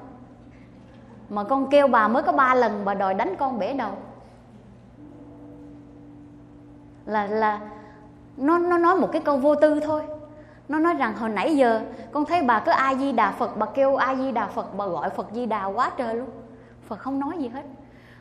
Mà 1.28 1.44
con 1.44 1.70
kêu 1.70 1.88
bà 1.88 2.08
mới 2.08 2.22
có 2.22 2.32
ba 2.32 2.54
lần 2.54 2.84
bà 2.84 2.94
đòi 2.94 3.14
đánh 3.14 3.34
con 3.38 3.58
bể 3.58 3.72
đầu. 3.72 3.92
Là 7.06 7.26
là, 7.26 7.60
nó 8.36 8.58
nó 8.58 8.78
nói 8.78 8.96
một 8.96 9.08
cái 9.12 9.22
câu 9.22 9.36
vô 9.36 9.54
tư 9.54 9.80
thôi 9.80 10.02
nó 10.70 10.78
nói 10.78 10.94
rằng 10.94 11.14
hồi 11.14 11.28
nãy 11.28 11.56
giờ, 11.56 11.82
con 12.12 12.24
thấy 12.24 12.42
bà 12.42 12.60
cứ 12.60 12.70
a 12.70 12.94
di 12.94 13.12
đà 13.12 13.30
phật, 13.30 13.56
bà 13.56 13.66
kêu 13.66 13.96
a 13.96 14.14
di 14.14 14.32
đà 14.32 14.46
phật, 14.46 14.76
bà 14.76 14.86
gọi 14.86 15.10
phật 15.10 15.26
di 15.32 15.46
đà 15.46 15.64
quá 15.64 15.92
trời 15.96 16.14
luôn. 16.14 16.28
Phật 16.82 16.98
không 16.98 17.20
nói 17.20 17.38
gì 17.38 17.48
hết. 17.48 17.64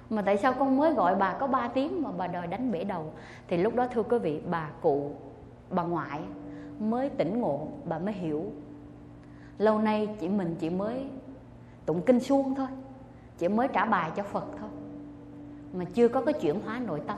Mà 0.10 0.22
tại 0.22 0.38
sao 0.38 0.54
con 0.54 0.78
mới 0.78 0.94
gọi 0.94 1.16
bà 1.16 1.34
có 1.34 1.48
3 1.48 1.68
tiếng 1.68 2.04
mà 2.04 2.10
bà 2.18 2.28
đòi 2.28 2.48
đánh 2.48 2.72
bể 2.72 2.84
đầu? 2.84 3.14
Thì 3.48 3.58
lúc 3.58 3.76
đó, 3.76 3.88
thưa 3.94 4.04
quý 4.04 4.18
vị, 4.18 4.42
bà 4.50 4.70
cụ, 4.82 5.12
bà 5.70 5.84
ngoại 5.84 6.20
mới 6.80 7.10
tỉnh 7.10 7.40
ngộ, 7.40 7.68
bà 7.86 8.00
mới 8.00 8.14
hiểu. 8.14 8.46
Lâu 9.58 9.80
nay 9.80 10.10
chị 10.20 10.30
mình 10.30 10.56
chị 10.60 10.70
mới 10.70 11.06
tụng 11.86 12.02
kinh 12.02 12.20
suông 12.20 12.56
thôi 12.56 12.68
chị 13.38 13.48
mới 13.48 13.68
trả 13.68 13.86
bài 13.86 14.12
cho 14.16 14.24
phật 14.24 14.46
thôi, 14.60 14.70
mà 15.74 15.86
chưa 15.94 16.08
có 16.08 16.22
cái 16.22 16.34
chuyển 16.34 16.62
hóa 16.66 16.80
nội 16.80 17.02
tâm. 17.08 17.18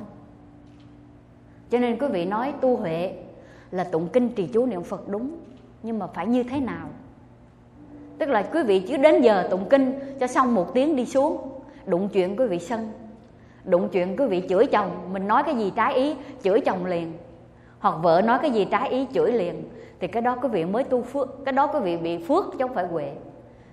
Cho 1.70 1.80
nên 1.80 2.00
quý 2.00 2.08
vị 2.08 2.26
nói 2.26 2.54
tu 2.62 2.78
huệ 2.78 3.24
là 3.72 3.84
tụng 3.84 4.08
kinh 4.14 4.30
trì 4.30 4.48
chú 4.48 4.66
niệm 4.66 4.84
phật 4.84 5.10
đúng, 5.10 5.38
nhưng 5.84 6.00
mà 6.00 6.08
phải 6.08 6.28
như 6.28 6.44
thế 6.44 6.60
nào? 6.60 6.88
Tức 8.18 8.30
là 8.30 8.42
quý 8.54 8.64
vị 8.64 8.80
chứ 8.80 8.98
đến 8.98 9.22
giờ 9.22 9.48
tụng 9.52 9.66
kinh 9.70 10.00
cho 10.20 10.28
xong 10.28 10.56
một 10.56 10.74
tiếng 10.74 10.96
đi 10.96 11.06
xuống, 11.06 11.38
đụng 11.86 12.10
chuyện 12.14 12.36
quý 12.38 12.48
vị 12.48 12.60
sân, 12.60 12.92
đụng 13.66 13.90
chuyện 13.92 14.18
quý 14.18 14.26
vị 14.26 14.44
chửi 14.50 14.66
chồng, 14.66 14.92
mình 15.14 15.28
nói 15.28 15.44
cái 15.44 15.56
gì 15.56 15.72
trái 15.76 15.94
ý, 15.94 16.16
chửi 16.44 16.62
chồng 16.62 16.86
liền. 16.86 17.14
Hoặc 17.80 17.96
vợ 18.02 18.22
nói 18.22 18.40
cái 18.42 18.52
gì 18.52 18.68
trái 18.72 18.90
ý, 18.90 19.08
chửi 19.14 19.32
liền, 19.32 19.64
thì 20.00 20.08
cái 20.08 20.22
đó 20.22 20.38
quý 20.42 20.50
vị 20.50 20.66
mới 20.66 20.84
tu 20.84 21.02
phước, 21.02 21.46
cái 21.46 21.54
đó 21.54 21.68
quý 21.68 21.80
vị 21.80 21.98
bị 21.98 22.18
phước 22.18 22.46
chứ 22.52 22.58
không 22.60 22.74
phải 22.74 22.88
huệ. 22.88 23.12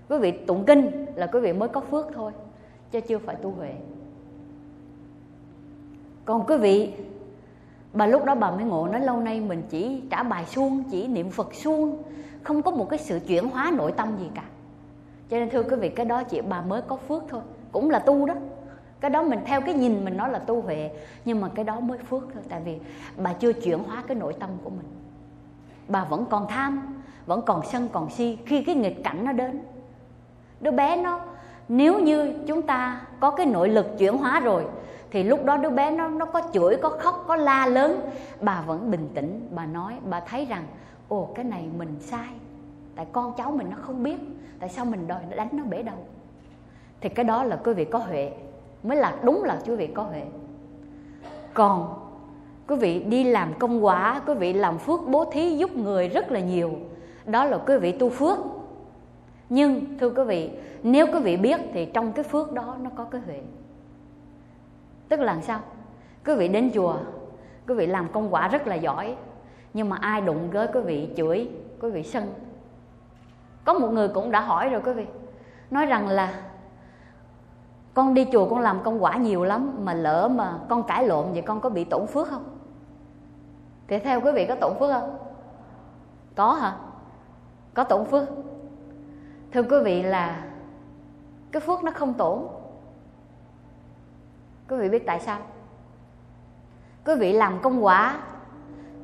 Quý 0.08 0.18
vị 0.18 0.30
tụng 0.30 0.64
kinh 0.64 1.06
là 1.14 1.26
quý 1.26 1.40
vị 1.40 1.52
mới 1.52 1.68
có 1.68 1.80
phước 1.80 2.06
thôi, 2.14 2.32
chứ 2.90 3.00
chưa 3.00 3.18
phải 3.18 3.36
tu 3.36 3.50
huệ. 3.50 3.72
Còn 6.24 6.46
quý 6.46 6.56
vị 6.56 6.92
bà 7.92 8.06
lúc 8.06 8.24
đó 8.24 8.34
bà 8.34 8.50
mới 8.50 8.64
ngộ, 8.64 8.86
nói 8.86 9.00
lâu 9.00 9.20
nay 9.20 9.40
mình 9.40 9.62
chỉ 9.70 10.02
trả 10.10 10.22
bài 10.22 10.44
suông, 10.46 10.84
chỉ 10.90 11.06
niệm 11.06 11.30
phật 11.30 11.54
suông, 11.54 12.02
không 12.42 12.62
có 12.62 12.70
một 12.70 12.90
cái 12.90 12.98
sự 12.98 13.20
chuyển 13.26 13.48
hóa 13.48 13.72
nội 13.76 13.92
tâm 13.92 14.16
gì 14.18 14.26
cả. 14.34 14.42
Cho 15.30 15.38
nên 15.38 15.50
thưa 15.50 15.62
quý 15.62 15.76
vị, 15.76 15.88
cái 15.88 16.06
đó 16.06 16.22
chỉ 16.22 16.40
bà 16.40 16.60
mới 16.60 16.82
có 16.82 16.96
phước 16.96 17.22
thôi, 17.28 17.40
cũng 17.72 17.90
là 17.90 17.98
tu 17.98 18.26
đó. 18.26 18.34
Cái 19.00 19.10
đó 19.10 19.22
mình 19.22 19.40
theo 19.44 19.60
cái 19.60 19.74
nhìn 19.74 20.04
mình 20.04 20.16
nói 20.16 20.30
là 20.30 20.38
tu 20.38 20.60
huệ, 20.60 20.90
nhưng 21.24 21.40
mà 21.40 21.48
cái 21.54 21.64
đó 21.64 21.80
mới 21.80 21.98
phước 21.98 22.22
thôi, 22.34 22.42
tại 22.48 22.60
vì 22.64 22.78
bà 23.16 23.32
chưa 23.32 23.52
chuyển 23.52 23.78
hóa 23.78 24.02
cái 24.06 24.16
nội 24.16 24.34
tâm 24.40 24.50
của 24.64 24.70
mình. 24.70 24.86
Bà 25.88 26.04
vẫn 26.04 26.24
còn 26.30 26.46
tham, 26.48 27.02
vẫn 27.26 27.42
còn 27.42 27.66
sân, 27.66 27.88
còn 27.92 28.10
si 28.10 28.38
khi 28.46 28.62
cái 28.62 28.74
nghịch 28.74 29.04
cảnh 29.04 29.24
nó 29.24 29.32
đến. 29.32 29.60
Đứa 30.60 30.70
bé 30.70 30.96
nó, 30.96 31.20
nếu 31.68 31.98
như 31.98 32.34
chúng 32.46 32.62
ta 32.62 33.00
có 33.20 33.30
cái 33.30 33.46
nội 33.46 33.68
lực 33.68 33.86
chuyển 33.98 34.16
hóa 34.16 34.40
rồi 34.40 34.64
thì 35.10 35.22
lúc 35.22 35.44
đó 35.44 35.56
đứa 35.56 35.70
bé 35.70 35.90
nó 35.90 36.08
nó 36.08 36.26
có 36.26 36.42
chửi, 36.52 36.76
có 36.82 36.88
khóc, 36.88 37.24
có 37.28 37.36
la 37.36 37.66
lớn. 37.66 38.00
Bà 38.40 38.62
vẫn 38.66 38.90
bình 38.90 39.08
tĩnh. 39.14 39.48
Bà 39.54 39.66
nói, 39.66 39.94
bà 40.10 40.20
thấy 40.20 40.44
rằng, 40.44 40.64
ồ, 41.08 41.28
cái 41.34 41.44
này 41.44 41.68
mình 41.78 41.96
sai. 42.00 42.28
Tại 42.94 43.06
con 43.12 43.32
cháu 43.36 43.50
mình 43.50 43.66
nó 43.70 43.76
không 43.80 44.02
biết. 44.02 44.16
Tại 44.60 44.68
sao 44.68 44.84
mình 44.84 45.06
đòi 45.06 45.20
nó 45.30 45.36
đánh 45.36 45.48
nó 45.52 45.64
bể 45.64 45.82
đầu? 45.82 45.98
Thì 47.00 47.08
cái 47.08 47.24
đó 47.24 47.44
là 47.44 47.56
quý 47.56 47.72
vị 47.72 47.84
có 47.84 47.98
huệ. 47.98 48.32
Mới 48.82 48.96
là 48.96 49.18
đúng 49.22 49.44
là 49.44 49.58
quý 49.66 49.76
vị 49.76 49.86
có 49.86 50.02
huệ. 50.02 50.22
Còn 51.54 51.94
quý 52.68 52.76
vị 52.76 53.02
đi 53.02 53.24
làm 53.24 53.54
công 53.58 53.84
quả, 53.84 54.20
quý 54.26 54.34
vị 54.34 54.52
làm 54.52 54.78
phước 54.78 55.00
bố 55.08 55.24
thí 55.24 55.56
giúp 55.56 55.76
người 55.76 56.08
rất 56.08 56.32
là 56.32 56.40
nhiều. 56.40 56.72
Đó 57.26 57.44
là 57.44 57.58
quý 57.58 57.78
vị 57.78 57.92
tu 57.92 58.10
phước. 58.10 58.38
Nhưng, 59.48 59.98
thưa 59.98 60.10
quý 60.10 60.22
vị, 60.24 60.50
nếu 60.82 61.06
quý 61.06 61.20
vị 61.20 61.36
biết 61.36 61.60
thì 61.72 61.86
trong 61.86 62.12
cái 62.12 62.24
phước 62.24 62.52
đó 62.52 62.76
nó 62.82 62.90
có 62.96 63.04
cái 63.04 63.20
huệ 63.26 63.40
tức 65.08 65.20
là 65.20 65.40
sao? 65.40 65.60
Quý 66.26 66.34
vị 66.34 66.48
đến 66.48 66.70
chùa, 66.74 66.96
quý 67.68 67.74
vị 67.74 67.86
làm 67.86 68.08
công 68.12 68.34
quả 68.34 68.48
rất 68.48 68.66
là 68.66 68.74
giỏi, 68.74 69.16
nhưng 69.74 69.88
mà 69.88 69.96
ai 70.00 70.20
đụng 70.20 70.50
với 70.50 70.66
quý 70.74 70.80
vị 70.80 71.08
chửi, 71.16 71.50
quý 71.80 71.90
vị 71.90 72.02
sân. 72.02 72.34
Có 73.64 73.74
một 73.74 73.88
người 73.88 74.08
cũng 74.08 74.30
đã 74.30 74.40
hỏi 74.40 74.68
rồi 74.68 74.82
quý 74.84 74.92
vị, 74.92 75.06
nói 75.70 75.86
rằng 75.86 76.08
là 76.08 76.42
con 77.94 78.14
đi 78.14 78.26
chùa 78.32 78.48
con 78.48 78.58
làm 78.58 78.82
công 78.82 79.02
quả 79.02 79.16
nhiều 79.16 79.44
lắm 79.44 79.76
mà 79.84 79.94
lỡ 79.94 80.28
mà 80.28 80.58
con 80.68 80.82
cãi 80.82 81.06
lộn 81.06 81.32
vậy 81.32 81.42
con 81.42 81.60
có 81.60 81.68
bị 81.68 81.84
tổn 81.84 82.06
phước 82.06 82.28
không? 82.28 82.44
Thì 83.88 83.98
theo 83.98 84.20
quý 84.20 84.32
vị 84.32 84.46
có 84.46 84.54
tổn 84.54 84.72
phước 84.80 84.90
không? 84.90 85.18
Có 86.36 86.52
hả? 86.52 86.76
Có 87.74 87.84
tổn 87.84 88.04
phước. 88.06 88.28
Thưa 89.52 89.62
quý 89.62 89.76
vị 89.84 90.02
là 90.02 90.44
cái 91.52 91.60
phước 91.60 91.84
nó 91.84 91.90
không 91.90 92.14
tổn 92.14 92.38
quý 94.68 94.76
vị 94.76 94.88
biết 94.88 95.06
tại 95.06 95.20
sao? 95.20 95.38
Quý 97.04 97.14
vị 97.18 97.32
làm 97.32 97.58
công 97.62 97.84
quả, 97.84 98.20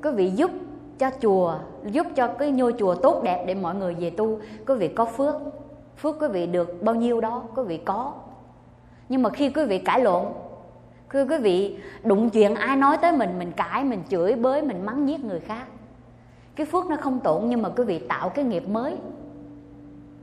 quý 0.03 0.11
vị 0.11 0.31
giúp 0.31 0.51
cho 0.99 1.11
chùa, 1.21 1.59
giúp 1.85 2.07
cho 2.17 2.27
cái 2.27 2.51
ngôi 2.51 2.75
chùa 2.79 2.95
tốt 2.95 3.23
đẹp 3.23 3.45
để 3.47 3.55
mọi 3.55 3.75
người 3.75 3.95
về 3.95 4.11
tu. 4.11 4.39
Quý 4.67 4.75
vị 4.75 4.89
có 4.89 5.05
phước 5.05 5.35
phước 5.97 6.17
quý 6.21 6.29
vị 6.29 6.47
được 6.47 6.83
bao 6.83 6.95
nhiêu 6.95 7.21
đó, 7.21 7.43
quý 7.57 7.63
vị 7.67 7.81
có. 7.85 8.13
Nhưng 9.09 9.23
mà 9.23 9.31
khi 9.31 9.51
quý 9.51 9.65
vị 9.65 9.79
cãi 9.79 10.01
lộn, 10.01 10.25
khi 11.09 11.25
quý 11.25 11.39
vị 11.39 11.79
đụng 12.05 12.31
chuyện 12.31 12.55
ai 12.55 12.77
nói 12.77 12.97
tới 13.03 13.13
mình 13.13 13.39
mình 13.39 13.53
cãi, 13.53 13.85
mình 13.85 14.03
chửi 14.09 14.35
bới, 14.35 14.63
mình 14.63 14.87
mắng 14.87 15.09
giết 15.09 15.25
người 15.25 15.41
khác, 15.41 15.67
cái 16.57 16.67
phước 16.67 16.87
nó 16.87 16.97
không 16.97 17.21
tổn 17.21 17.43
nhưng 17.47 17.63
mà 17.63 17.69
quý 17.69 17.85
vị 17.85 17.99
tạo 17.99 18.29
cái 18.29 18.45
nghiệp 18.45 18.69
mới. 18.69 18.97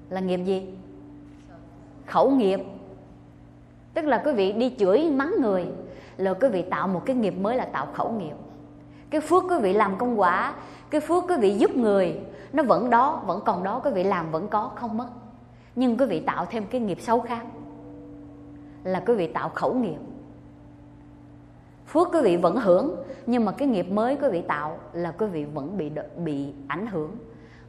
Là 0.09 0.19
nghiệp 0.19 0.39
gì? 0.45 0.73
Khẩu 2.05 2.31
nghiệp 2.31 2.59
tức 3.93 4.05
là 4.05 4.21
quý 4.25 4.31
vị 4.33 4.51
đi 4.51 4.75
chửi 4.79 5.11
mắng 5.11 5.35
người 5.41 5.65
là 6.17 6.33
quý 6.33 6.47
vị 6.47 6.61
tạo 6.61 6.87
một 6.87 7.01
cái 7.05 7.15
nghiệp 7.15 7.33
mới 7.39 7.55
là 7.55 7.65
tạo 7.65 7.87
khẩu 7.93 8.11
nghiệp 8.11 8.35
cái 9.09 9.21
phước 9.21 9.43
quý 9.49 9.55
vị 9.61 9.73
làm 9.73 9.97
công 9.97 10.19
quả 10.19 10.53
cái 10.89 11.01
phước 11.01 11.23
quý 11.29 11.35
vị 11.39 11.53
giúp 11.53 11.75
người 11.75 12.19
nó 12.53 12.63
vẫn 12.63 12.89
đó 12.89 13.23
vẫn 13.25 13.41
còn 13.45 13.63
đó 13.63 13.81
quý 13.83 13.91
vị 13.91 14.03
làm 14.03 14.31
vẫn 14.31 14.47
có 14.47 14.71
không 14.75 14.97
mất 14.97 15.07
nhưng 15.75 15.97
quý 15.97 16.05
vị 16.05 16.19
tạo 16.19 16.45
thêm 16.45 16.65
cái 16.65 16.81
nghiệp 16.81 17.01
xấu 17.01 17.19
khác 17.19 17.45
là 18.83 18.99
quý 18.99 19.13
vị 19.13 19.27
tạo 19.27 19.49
khẩu 19.49 19.73
nghiệp 19.73 19.99
phước 21.87 22.07
quý 22.13 22.21
vị 22.23 22.37
vẫn 22.37 22.57
hưởng 22.57 22.95
nhưng 23.25 23.45
mà 23.45 23.51
cái 23.51 23.67
nghiệp 23.67 23.91
mới 23.91 24.15
quý 24.15 24.27
vị 24.31 24.41
tạo 24.41 24.77
là 24.93 25.11
quý 25.11 25.25
vị 25.25 25.45
vẫn 25.45 25.77
bị 25.77 25.91
bị 26.17 26.53
ảnh 26.67 26.87
hưởng 26.87 27.11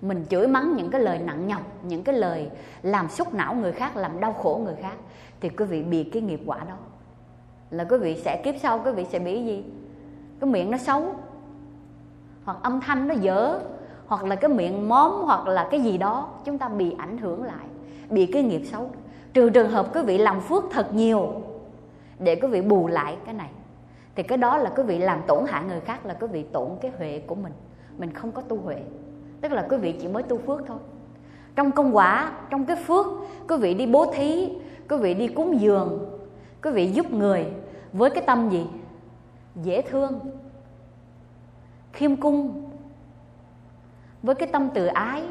mình 0.00 0.24
chửi 0.28 0.46
mắng 0.46 0.74
những 0.76 0.90
cái 0.90 1.00
lời 1.00 1.18
nặng 1.18 1.46
nhọc 1.46 1.62
những 1.82 2.02
cái 2.02 2.14
lời 2.14 2.50
làm 2.82 3.08
xúc 3.08 3.34
não 3.34 3.54
người 3.54 3.72
khác 3.72 3.96
làm 3.96 4.20
đau 4.20 4.32
khổ 4.32 4.60
người 4.64 4.76
khác 4.82 4.94
thì 5.42 5.48
quý 5.48 5.64
vị 5.64 5.82
bị 5.82 6.04
cái 6.04 6.22
nghiệp 6.22 6.40
quả 6.46 6.58
đó. 6.68 6.74
Là 7.70 7.84
quý 7.84 7.98
vị 7.98 8.16
sẽ 8.16 8.42
kiếp 8.44 8.54
sau, 8.62 8.80
quý 8.84 8.92
vị 8.92 9.06
sẽ 9.10 9.18
bị 9.18 9.44
gì? 9.44 9.64
Cái 10.40 10.50
miệng 10.50 10.70
nó 10.70 10.78
xấu. 10.78 11.14
Hoặc 12.44 12.58
âm 12.62 12.80
thanh 12.80 13.08
nó 13.08 13.14
dở. 13.14 13.58
Hoặc 14.06 14.24
là 14.24 14.36
cái 14.36 14.50
miệng 14.50 14.88
móm, 14.88 15.12
hoặc 15.24 15.48
là 15.48 15.68
cái 15.70 15.80
gì 15.80 15.98
đó. 15.98 16.28
Chúng 16.44 16.58
ta 16.58 16.68
bị 16.68 16.94
ảnh 16.98 17.18
hưởng 17.18 17.44
lại. 17.44 17.66
Bị 18.10 18.26
cái 18.26 18.42
nghiệp 18.42 18.62
xấu. 18.64 18.90
Trừ 19.32 19.50
trường 19.50 19.70
hợp 19.70 19.94
quý 19.94 20.02
vị 20.02 20.18
làm 20.18 20.40
phước 20.40 20.64
thật 20.70 20.94
nhiều 20.94 21.32
để 22.18 22.34
quý 22.34 22.48
vị 22.48 22.62
bù 22.62 22.86
lại 22.86 23.16
cái 23.24 23.34
này, 23.34 23.50
thì 24.14 24.22
cái 24.22 24.38
đó 24.38 24.56
là 24.56 24.70
quý 24.76 24.82
vị 24.82 24.98
làm 24.98 25.20
tổn 25.26 25.44
hại 25.48 25.64
người 25.64 25.80
khác, 25.80 26.06
là 26.06 26.14
quý 26.14 26.26
vị 26.26 26.42
tổn 26.42 26.68
cái 26.80 26.92
huệ 26.98 27.22
của 27.26 27.34
mình. 27.34 27.52
Mình 27.98 28.12
không 28.12 28.32
có 28.32 28.42
tu 28.42 28.56
huệ. 28.56 28.76
Tức 29.40 29.52
là 29.52 29.66
quý 29.70 29.76
vị 29.76 29.92
chỉ 29.92 30.08
mới 30.08 30.22
tu 30.22 30.38
phước 30.38 30.60
thôi. 30.66 30.78
Trong 31.56 31.72
công 31.72 31.96
quả, 31.96 32.32
trong 32.50 32.64
cái 32.64 32.76
phước, 32.76 33.06
quý 33.48 33.56
vị 33.56 33.74
đi 33.74 33.86
bố 33.86 34.12
thí 34.14 34.48
quý 34.92 34.98
vị 34.98 35.14
đi 35.14 35.28
cúng 35.28 35.60
dường 35.60 35.98
quý 36.62 36.70
vị 36.70 36.86
giúp 36.86 37.12
người 37.12 37.46
với 37.92 38.10
cái 38.10 38.24
tâm 38.26 38.50
gì? 38.50 38.66
Dễ 39.62 39.82
thương 39.82 40.20
khiêm 41.92 42.16
cung. 42.16 42.70
Với 44.22 44.34
cái 44.34 44.48
tâm 44.52 44.68
từ 44.74 44.86
ái 44.86 45.22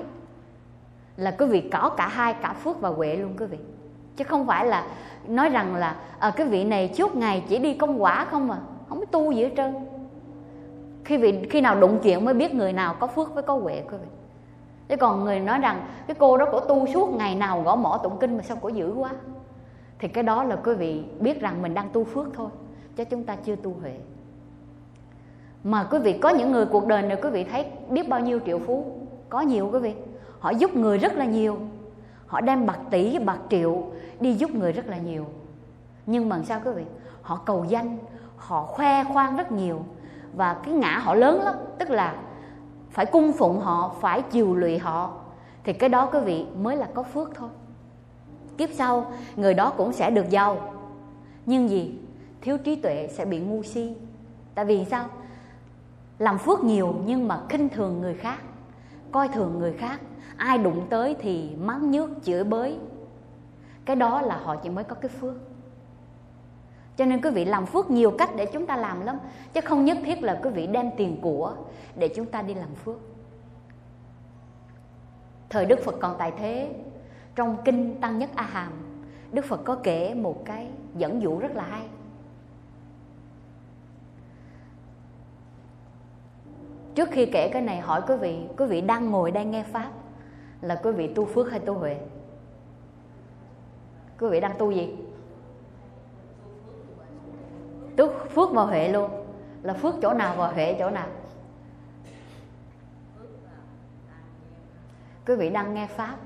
là 1.18 1.32
quý 1.32 1.46
vị 1.46 1.70
có 1.72 1.90
cả 1.98 2.08
hai 2.08 2.34
cả 2.34 2.54
phước 2.54 2.82
và 2.82 2.90
huệ 2.90 3.16
luôn 3.16 3.34
quý 3.40 3.46
vị. 3.46 3.58
Chứ 4.16 4.24
không 4.24 4.48
phải 4.48 4.66
là 4.66 4.88
nói 5.28 5.50
rằng 5.50 5.76
là 5.76 5.96
à, 6.20 6.32
cái 6.36 6.48
vị 6.48 6.64
này 6.64 6.94
suốt 6.94 7.16
ngày 7.16 7.44
chỉ 7.48 7.58
đi 7.58 7.74
công 7.74 8.04
quả 8.04 8.26
không 8.26 8.48
mà 8.48 8.60
không 8.90 9.06
tu 9.12 9.32
gì 9.32 9.44
hết 9.44 9.52
trơn. 9.58 9.76
Khi 11.06 11.18
vị 11.18 11.48
khi 11.50 11.62
nào 11.62 11.80
đụng 11.80 12.00
chuyện 12.04 12.26
mới 12.26 12.34
biết 12.34 12.54
người 12.54 12.74
nào 12.74 12.96
có 13.00 13.08
phước 13.08 13.34
với 13.34 13.44
có 13.44 13.54
huệ 13.54 13.84
quý 13.92 13.98
vị. 14.02 14.08
Chứ 14.88 14.98
còn 14.98 15.24
người 15.24 15.40
nói 15.40 15.60
rằng 15.60 15.86
cái 16.08 16.16
cô 16.20 16.38
đó 16.38 16.46
cổ 16.52 16.60
tu 16.60 16.88
suốt 16.94 17.16
ngày 17.16 17.36
nào 17.36 17.62
gõ 17.62 17.76
mỏ 17.76 18.00
tụng 18.04 18.18
kinh 18.20 18.38
mà 18.38 18.44
sao 18.44 18.58
cổ 18.62 18.70
dữ 18.70 18.94
quá? 18.94 19.12
Thì 20.02 20.08
cái 20.08 20.24
đó 20.24 20.44
là 20.44 20.56
quý 20.56 20.74
vị 20.74 21.04
biết 21.20 21.42
rằng 21.42 21.62
mình 21.62 21.74
đang 21.74 21.90
tu 21.90 22.04
phước 22.04 22.28
thôi, 22.34 22.50
chứ 22.96 23.04
chúng 23.06 23.24
ta 23.24 23.36
chưa 23.36 23.56
tu 23.56 23.76
huệ. 23.82 23.98
Mà 25.64 25.84
quý 25.84 26.00
vị 26.00 26.18
có 26.22 26.30
những 26.30 26.52
người 26.52 26.66
cuộc 26.66 26.88
đời 26.88 27.02
này, 27.02 27.18
quý 27.22 27.30
vị 27.30 27.44
thấy 27.44 27.66
biết 27.90 28.10
bao 28.10 28.20
nhiêu 28.20 28.40
triệu 28.46 28.60
phú? 28.60 28.86
Có 29.30 29.42
nhiều 29.42 29.70
quý 29.74 29.80
vị. 29.80 29.94
Họ 30.40 30.50
giúp 30.50 30.76
người 30.76 30.98
rất 30.98 31.14
là 31.14 31.26
nhiều. 31.26 31.60
Họ 32.28 32.42
đem 32.42 32.66
bạc 32.66 32.80
tỷ, 32.90 33.20
bạc 33.20 33.40
triệu 33.50 33.84
đi 34.20 34.34
giúp 34.34 34.56
người 34.56 34.72
rất 34.72 34.88
là 34.88 34.98
nhiều. 34.98 35.26
Nhưng 36.06 36.30
mà 36.30 36.40
sao 36.44 36.62
quý 36.66 36.72
vị? 36.72 36.84
Họ 37.22 37.36
cầu 37.46 37.66
danh, 37.70 37.98
họ 38.38 38.66
khoe 38.66 39.04
khoang 39.04 39.38
rất 39.38 39.52
nhiều. 39.52 39.82
Và 40.36 40.54
cái 40.54 40.74
ngã 40.74 40.98
họ 40.98 41.16
lớn 41.16 41.42
lắm, 41.44 41.56
tức 41.80 41.90
là 41.90 42.16
phải 42.92 43.06
cung 43.06 43.34
phụng 43.34 43.60
họ, 43.60 43.96
phải 44.00 44.22
chiều 44.22 44.56
lụy 44.56 44.78
họ. 44.78 45.14
Thì 45.64 45.74
cái 45.74 45.90
đó 45.90 46.06
quý 46.06 46.20
vị 46.20 46.46
mới 46.62 46.78
là 46.78 46.88
có 46.94 47.04
phước 47.04 47.36
thôi 47.36 47.50
kiếp 48.58 48.70
sau, 48.74 49.12
người 49.36 49.54
đó 49.54 49.74
cũng 49.78 49.94
sẽ 49.94 50.12
được 50.12 50.30
giàu. 50.30 50.74
Nhưng 51.46 51.70
gì? 51.70 51.96
Thiếu 52.42 52.58
trí 52.58 52.76
tuệ 52.76 53.08
sẽ 53.12 53.26
bị 53.26 53.40
ngu 53.40 53.64
si. 53.64 53.96
Tại 54.56 54.66
vì 54.66 54.86
sao? 54.86 55.08
Làm 56.20 56.38
phước 56.38 56.64
nhiều 56.64 56.96
nhưng 57.06 57.28
mà 57.28 57.42
khinh 57.50 57.70
thường 57.70 58.02
người 58.02 58.14
khác. 58.14 58.42
Coi 59.12 59.28
thường 59.28 59.60
người 59.60 59.74
khác, 59.74 60.02
ai 60.38 60.58
đụng 60.58 60.88
tới 60.90 61.16
thì 61.20 61.56
mắng 61.56 61.92
nhước, 61.92 62.10
chửi 62.24 62.44
bới. 62.44 62.78
Cái 63.86 63.96
đó 63.96 64.22
là 64.22 64.38
họ 64.38 64.56
chỉ 64.56 64.70
mới 64.70 64.84
có 64.84 64.96
cái 64.96 65.10
phước. 65.10 65.34
Cho 66.98 67.06
nên 67.06 67.22
quý 67.22 67.30
vị 67.30 67.46
làm 67.46 67.66
phước 67.66 67.92
nhiều 67.92 68.12
cách 68.18 68.30
để 68.36 68.46
chúng 68.46 68.66
ta 68.66 68.76
làm 68.78 69.06
lắm, 69.06 69.18
chứ 69.54 69.62
không 69.62 69.86
nhất 69.86 69.98
thiết 70.06 70.24
là 70.24 70.40
quý 70.44 70.50
vị 70.50 70.68
đem 70.68 70.90
tiền 70.98 71.18
của 71.22 71.54
để 71.96 72.08
chúng 72.16 72.26
ta 72.26 72.42
đi 72.42 72.54
làm 72.54 72.76
phước. 72.76 72.98
Thời 75.50 75.66
đức 75.66 75.80
phật 75.86 75.96
còn 76.02 76.16
tại 76.18 76.32
thế 76.38 76.74
trong 77.36 77.58
kinh 77.66 78.02
tăng 78.02 78.20
nhất 78.20 78.30
a 78.36 78.44
hàm 78.44 78.72
đức 79.32 79.46
phật 79.46 79.62
có 79.66 79.78
kể 79.84 80.14
một 80.14 80.46
cái 80.46 80.68
dẫn 80.96 81.22
dụ 81.22 81.40
rất 81.40 81.52
là 81.56 81.64
hay. 81.64 81.88
Trước 86.96 87.10
khi 87.12 87.26
kể 87.26 87.50
cái 87.54 87.62
này 87.62 87.80
hỏi 87.80 88.02
quý 88.08 88.16
vị 88.16 88.40
quý 88.58 88.66
vị 88.66 88.82
đang 88.82 89.12
ngồi 89.12 89.32
đang 89.32 89.52
nghe 89.52 89.64
pháp, 89.64 89.92
là 90.62 90.80
quý 90.84 90.92
vị 90.92 91.14
tu 91.16 91.26
phước 91.26 91.52
hay 91.52 91.60
tu 91.60 91.74
huệ? 91.74 92.00
Quý 94.20 94.28
vị 94.30 94.40
đang 94.40 94.58
tu 94.58 94.72
gì? 94.72 94.98
Tu 97.98 98.08
phước 98.30 98.52
và 98.52 98.64
huệ 98.64 98.90
luôn. 98.90 99.12
Là 99.64 99.74
phước 99.74 99.96
chỗ 100.02 100.14
nào 100.14 100.36
và 100.38 100.48
huệ 100.48 100.76
chỗ 100.80 100.90
nào? 100.90 101.08
Quý 105.26 105.36
vị 105.36 105.50
đang 105.50 105.74
nghe 105.74 105.88
pháp 105.88 106.18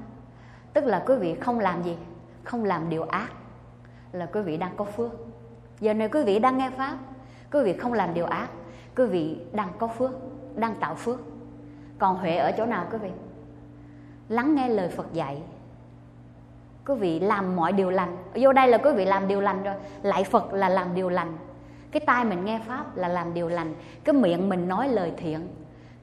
tức 0.76 0.86
là 0.86 1.04
quý 1.06 1.16
vị 1.16 1.36
không 1.36 1.60
làm 1.60 1.84
gì, 1.84 1.98
không 2.44 2.64
làm 2.64 2.90
điều 2.90 3.04
ác, 3.04 3.28
là 4.12 4.26
quý 4.26 4.42
vị 4.42 4.58
đang 4.58 4.72
có 4.78 4.86
phước. 4.86 5.12
Giờ 5.80 5.94
này 5.94 6.10
quý 6.10 6.24
vị 6.24 6.40
đang 6.40 6.58
nghe 6.58 6.70
pháp, 6.70 6.98
quý 7.52 7.64
vị 7.64 7.74
không 7.74 7.94
làm 7.94 8.14
điều 8.14 8.26
ác, 8.26 8.48
quý 8.96 9.06
vị 9.06 9.38
đang 9.52 9.70
có 9.80 9.88
phước, 9.88 10.12
đang 10.56 10.76
tạo 10.76 10.96
phước. 10.96 11.20
Còn 12.00 12.16
huệ 12.16 12.38
ở 12.38 12.52
chỗ 12.52 12.66
nào 12.66 12.88
quý 12.92 12.98
vị? 12.98 13.10
Lắng 14.30 14.56
nghe 14.56 14.70
lời 14.70 14.90
phật 14.90 15.14
dạy. 15.14 15.42
Quý 16.86 16.96
vị 16.96 17.20
làm 17.20 17.56
mọi 17.56 17.72
điều 17.72 17.90
lành. 17.90 18.18
Vô 18.36 18.54
đây 18.54 18.68
là 18.68 18.78
quý 18.78 18.92
vị 18.96 19.06
làm 19.06 19.28
điều 19.28 19.42
lành 19.42 19.64
rồi. 19.64 19.76
Lại 20.02 20.24
phật 20.24 20.54
là 20.54 20.70
làm 20.70 20.96
điều 20.96 21.10
lành. 21.10 21.38
Cái 21.92 22.00
tai 22.06 22.26
mình 22.26 22.46
nghe 22.46 22.60
pháp 22.68 22.98
là 22.98 23.08
làm 23.08 23.34
điều 23.34 23.48
lành. 23.48 23.74
Cái 24.04 24.14
miệng 24.14 24.50
mình 24.50 24.68
nói 24.68 24.90
lời 24.90 25.14
thiện. 25.18 25.48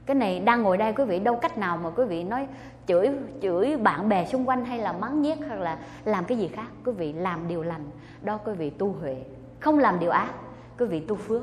Cái 0.05 0.15
này 0.15 0.39
đang 0.39 0.63
ngồi 0.63 0.77
đây 0.77 0.93
quý 0.93 1.03
vị, 1.03 1.19
đâu 1.19 1.35
cách 1.35 1.57
nào 1.57 1.77
mà 1.77 1.89
quý 1.89 2.05
vị 2.05 2.23
nói 2.23 2.47
chửi 2.87 3.09
chửi 3.41 3.77
bạn 3.77 4.09
bè 4.09 4.25
xung 4.25 4.49
quanh 4.49 4.65
hay 4.65 4.79
là 4.79 4.91
mắng 4.91 5.21
nhiếc 5.21 5.37
hoặc 5.47 5.59
là 5.59 5.77
làm 6.05 6.25
cái 6.25 6.37
gì 6.37 6.47
khác. 6.47 6.67
Quý 6.85 6.91
vị 6.91 7.13
làm 7.13 7.47
điều 7.47 7.63
lành 7.63 7.83
đó 8.21 8.39
quý 8.45 8.53
vị 8.53 8.69
tu 8.69 8.95
huệ. 9.01 9.23
Không 9.59 9.79
làm 9.79 9.99
điều 9.99 10.11
ác 10.11 10.33
quý 10.79 10.85
vị 10.85 10.99
tu 10.99 11.15
phước. 11.15 11.41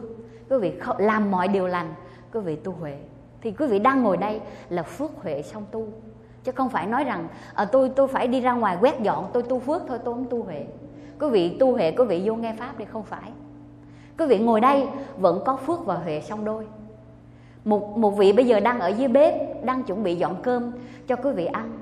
Quý 0.50 0.59
vị 0.59 0.72
làm 0.98 1.31
mọi 1.31 1.48
điều 1.48 1.66
lành 1.66 1.94
quý 2.33 2.40
vị 2.40 2.57
tu 2.57 2.72
huệ. 2.72 2.98
Thì 3.40 3.53
quý 3.53 3.66
vị 3.66 3.79
đang 3.79 4.03
ngồi 4.03 4.16
đây 4.16 4.40
là 4.68 4.83
phước 4.83 5.11
huệ 5.22 5.42
song 5.42 5.64
tu. 5.70 5.88
Chứ 6.44 6.53
không 6.53 6.68
phải 6.68 6.87
nói 6.87 7.05
rằng 7.05 7.29
à, 7.55 7.64
tôi 7.64 7.90
tôi 7.96 8.09
phải 8.09 8.26
đi 8.26 8.40
ra 8.40 8.53
ngoài 8.53 8.76
quét 8.81 9.00
dọn 9.00 9.31
tôi 9.33 9.42
tu 9.42 9.59
phước 9.59 9.83
thôi 9.88 9.98
tôi 10.05 10.14
không 10.14 10.26
tu 10.31 10.42
huệ. 10.42 10.66
Quý 11.20 11.29
vị 11.31 11.57
tu 11.61 11.72
huệ 11.72 11.90
quý 11.90 12.05
vị 12.05 12.22
vô 12.24 12.35
nghe 12.35 12.55
pháp 12.59 12.72
thì 12.79 12.85
không 12.85 13.03
phải. 13.03 13.33
Quý 14.18 14.26
vị 14.26 14.38
ngồi 14.38 14.61
đây 14.61 14.88
vẫn 15.18 15.42
có 15.46 15.57
phước 15.57 15.87
và 15.87 15.94
huệ 15.94 16.20
song 16.20 16.44
đôi 16.44 16.66
một 17.64 17.98
một 17.98 18.10
vị 18.10 18.32
bây 18.32 18.46
giờ 18.46 18.60
đang 18.60 18.80
ở 18.80 18.88
dưới 18.88 19.08
bếp, 19.08 19.64
đang 19.64 19.82
chuẩn 19.82 20.02
bị 20.02 20.14
dọn 20.14 20.36
cơm 20.42 20.72
cho 21.06 21.16
quý 21.16 21.30
vị 21.30 21.46
ăn. 21.46 21.78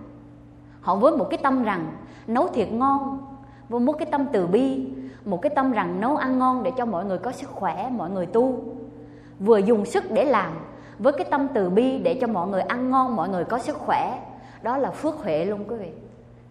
Họ 0.80 0.96
với 0.96 1.16
một 1.16 1.26
cái 1.30 1.38
tâm 1.42 1.62
rằng 1.62 1.90
nấu 2.26 2.48
thiệt 2.48 2.72
ngon, 2.72 3.18
với 3.68 3.80
một 3.80 3.92
cái 3.92 4.08
tâm 4.10 4.26
từ 4.32 4.46
bi, 4.46 4.86
một 5.24 5.42
cái 5.42 5.50
tâm 5.50 5.72
rằng 5.72 6.00
nấu 6.00 6.16
ăn 6.16 6.38
ngon 6.38 6.62
để 6.62 6.72
cho 6.76 6.84
mọi 6.84 7.04
người 7.04 7.18
có 7.18 7.32
sức 7.32 7.50
khỏe, 7.50 7.90
mọi 7.90 8.10
người 8.10 8.26
tu. 8.26 8.60
Vừa 9.40 9.58
dùng 9.58 9.86
sức 9.86 10.04
để 10.10 10.24
làm, 10.24 10.52
với 10.98 11.12
cái 11.12 11.26
tâm 11.30 11.48
từ 11.54 11.70
bi 11.70 11.98
để 11.98 12.18
cho 12.20 12.26
mọi 12.26 12.48
người 12.48 12.62
ăn 12.62 12.90
ngon, 12.90 13.16
mọi 13.16 13.28
người 13.28 13.44
có 13.44 13.58
sức 13.58 13.76
khỏe, 13.76 14.20
đó 14.62 14.76
là 14.76 14.90
phước 14.90 15.14
huệ 15.14 15.44
luôn 15.44 15.64
quý 15.68 15.76
vị. 15.76 15.90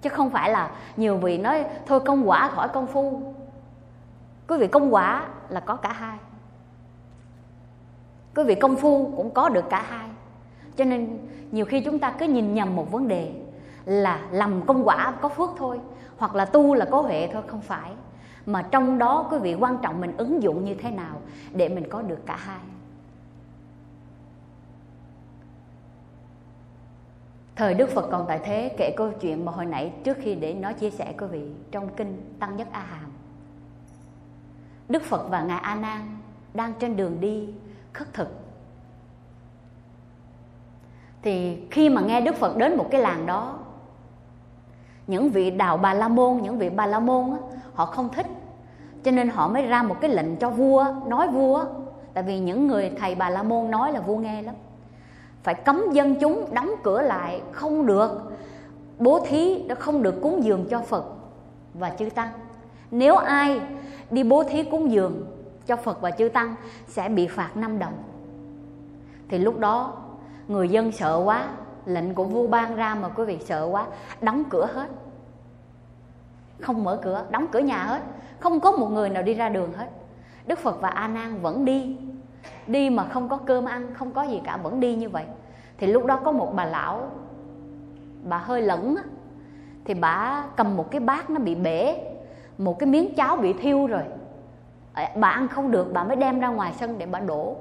Chứ 0.02 0.10
không 0.10 0.30
phải 0.30 0.50
là 0.50 0.72
nhiều 0.98 1.18
vị 1.18 1.38
nói, 1.38 1.66
thôi 1.86 2.00
công 2.00 2.30
quả 2.30 2.48
khỏi 2.48 2.68
công 2.68 2.88
phu. 2.88 3.22
Quý 4.48 4.58
vị 4.58 4.68
công 4.68 4.94
quả 4.94 5.28
là 5.50 5.60
có 5.60 5.76
cả 5.76 5.94
hai 5.94 6.18
quý 8.38 8.44
vị 8.44 8.56
công 8.56 8.76
phu 8.76 9.14
cũng 9.18 9.30
có 9.30 9.50
được 9.50 9.70
cả 9.70 9.86
hai. 9.90 10.10
Cho 10.76 10.86
nên 10.86 11.18
nhiều 11.52 11.66
khi 11.66 11.82
chúng 11.82 12.00
ta 12.00 12.12
cứ 12.20 12.26
nhìn 12.26 12.54
nhầm 12.54 12.76
một 12.76 12.92
vấn 12.92 13.08
đề 13.08 13.32
là 13.86 14.28
làm 14.32 14.66
công 14.66 14.88
quả 14.88 15.14
có 15.22 15.30
phước 15.30 15.50
thôi, 15.58 15.80
hoặc 16.18 16.36
là 16.36 16.46
tu 16.46 16.74
là 16.74 16.86
có 16.86 17.02
huệ 17.02 17.30
thôi, 17.34 17.44
không 17.48 17.62
phải. 17.62 17.92
Mà 18.46 18.62
trong 18.62 18.98
đó 18.98 19.28
quý 19.32 19.38
vị 19.38 19.56
quan 19.60 19.78
trọng 19.82 20.02
mình 20.02 20.18
ứng 20.18 20.44
dụng 20.44 20.66
như 20.66 20.74
thế 20.76 20.92
nào 20.92 21.22
để 21.54 21.70
mình 21.70 21.90
có 21.90 22.02
được 22.02 22.26
cả 22.26 22.36
hai. 22.36 22.60
Thời 27.56 27.74
đức 27.74 27.90
phật 27.90 28.08
còn 28.12 28.26
tại 28.28 28.40
thế 28.44 28.76
kể 28.78 28.94
câu 28.98 29.12
chuyện 29.22 29.46
mà 29.46 29.52
hồi 29.52 29.66
nãy 29.66 29.94
trước 30.04 30.18
khi 30.22 30.36
để 30.36 30.54
nói 30.54 30.74
chia 30.74 30.90
sẻ 30.90 31.14
quý 31.18 31.28
vị 31.28 31.52
trong 31.72 31.90
kinh 31.96 32.36
tăng 32.40 32.56
nhất 32.58 32.68
a 32.72 32.80
hàm. 32.80 33.12
Đức 34.90 35.04
phật 35.04 35.28
và 35.30 35.42
ngài 35.42 35.60
a 35.60 35.76
nan 35.76 36.18
đang 36.54 36.74
trên 36.80 36.96
đường 36.96 37.18
đi 37.20 37.50
khất 37.98 38.14
thực. 38.14 38.28
Thì 41.22 41.58
khi 41.72 41.90
mà 41.90 42.02
nghe 42.02 42.22
đức 42.22 42.36
phật 42.36 42.58
đến 42.58 42.78
một 42.78 42.88
cái 42.92 43.02
làng 43.02 43.26
đó 43.26 43.60
những 45.08 45.30
vị 45.30 45.52
đạo 45.52 45.78
bà 45.78 45.94
la 45.94 46.08
môn 46.08 46.38
những 46.42 46.58
vị 46.58 46.70
bà 46.70 46.86
la 46.86 47.00
môn 47.00 47.32
á, 47.32 47.38
họ 47.74 47.86
không 47.86 48.10
thích. 48.10 48.28
Cho 49.04 49.12
nên 49.12 49.30
họ 49.30 49.48
mới 49.48 49.62
ra 49.62 49.84
một 49.84 49.96
cái 50.02 50.10
lệnh 50.12 50.36
cho 50.36 50.50
vua 50.50 50.86
nói 51.06 51.28
vua 51.28 51.66
tại 52.14 52.24
vì 52.24 52.40
những 52.40 52.68
người 52.68 52.92
thầy 53.00 53.16
bà 53.16 53.30
la 53.30 53.44
môn 53.44 53.72
nói 53.72 53.92
là 53.92 54.00
vua 54.00 54.18
nghe 54.18 54.42
lắm. 54.42 54.56
Phải 55.44 55.54
cấm 55.54 55.84
dân 55.94 56.16
chúng 56.16 56.46
đóng 56.54 56.72
cửa 56.84 57.02
lại 57.02 57.42
không 57.52 57.86
được. 57.86 58.32
Bố 59.00 59.26
thí 59.28 59.64
đã 59.68 59.76
không 59.76 60.04
được 60.04 60.16
cúng 60.22 60.44
dường 60.44 60.66
cho 60.70 60.80
phật 60.80 61.06
và 61.74 61.90
chư 61.90 62.10
tăng. 62.10 62.30
Nếu 62.92 63.16
ai 63.16 63.62
đi 64.12 64.24
bố 64.24 64.44
thí 64.44 64.64
cúng 64.64 64.92
dường 64.92 65.26
cho 65.68 65.76
phật 65.76 66.02
và 66.02 66.12
chư 66.12 66.30
tăng 66.30 66.56
sẽ 66.88 67.10
bị 67.10 67.28
phạt 67.28 67.58
5 67.58 67.80
đồng. 67.80 67.94
Thì 69.30 69.38
lúc 69.38 69.60
đó, 69.60 69.94
người 70.48 70.70
dân 70.70 70.92
sợ 70.92 71.22
quá, 71.26 71.48
lệnh 71.86 72.14
của 72.14 72.24
vua 72.24 72.48
ban 72.48 72.76
ra 72.76 72.96
mà 72.96 73.10
quý 73.10 73.26
vị 73.26 73.40
sợ 73.46 73.68
quá, 73.72 73.88
đóng 74.22 74.44
cửa 74.50 74.70
hết. 74.74 74.88
Không 76.62 76.84
mở 76.84 77.00
cửa, 77.04 77.26
đóng 77.30 77.48
cửa 77.52 77.60
nhà 77.60 77.84
hết. 77.84 78.02
Không 78.40 78.60
có 78.60 78.72
một 78.72 78.88
người 78.88 79.10
nào 79.10 79.24
đi 79.24 79.34
ra 79.34 79.50
đường 79.50 79.74
hết. 79.74 79.90
Đức 80.46 80.60
phật 80.60 80.82
và 80.82 80.90
a 80.90 81.08
nan 81.08 81.42
vẫn 81.42 81.66
đi. 81.66 81.98
Đi 82.68 82.90
mà 82.90 83.06
không 83.06 83.30
có 83.30 83.38
cơm 83.38 83.66
ăn, 83.66 83.94
không 83.94 84.12
có 84.12 84.24
gì 84.24 84.42
cả, 84.44 84.58
vẫn 84.58 84.80
đi 84.80 84.96
như 84.96 85.10
vậy. 85.10 85.26
Thì 85.78 85.88
lúc 85.88 86.06
đó 86.06 86.20
có 86.26 86.32
một 86.32 86.54
bà 86.56 86.66
lão, 86.66 87.12
bà 88.24 88.38
hơi 88.38 88.62
lẫn 88.62 88.96
thì 89.86 89.94
bà 89.94 90.44
cầm 90.56 90.78
một 90.78 90.92
cái 90.92 91.02
bát 91.02 91.30
nó 91.30 91.40
bị 91.40 91.56
bể, 91.56 91.98
một 92.58 92.80
cái 92.80 92.90
miếng 92.90 93.16
cháo 93.16 93.38
bị 93.38 93.54
thiêu 93.54 93.88
rồi 93.88 94.04
bà 95.16 95.28
ăn 95.28 95.48
không 95.48 95.72
được, 95.72 95.94
bà 95.94 96.04
mới 96.04 96.16
đem 96.16 96.40
ra 96.40 96.48
ngoài 96.48 96.74
sân 96.80 96.98
để 96.98 97.06
bà 97.06 97.20
đổ. 97.20 97.56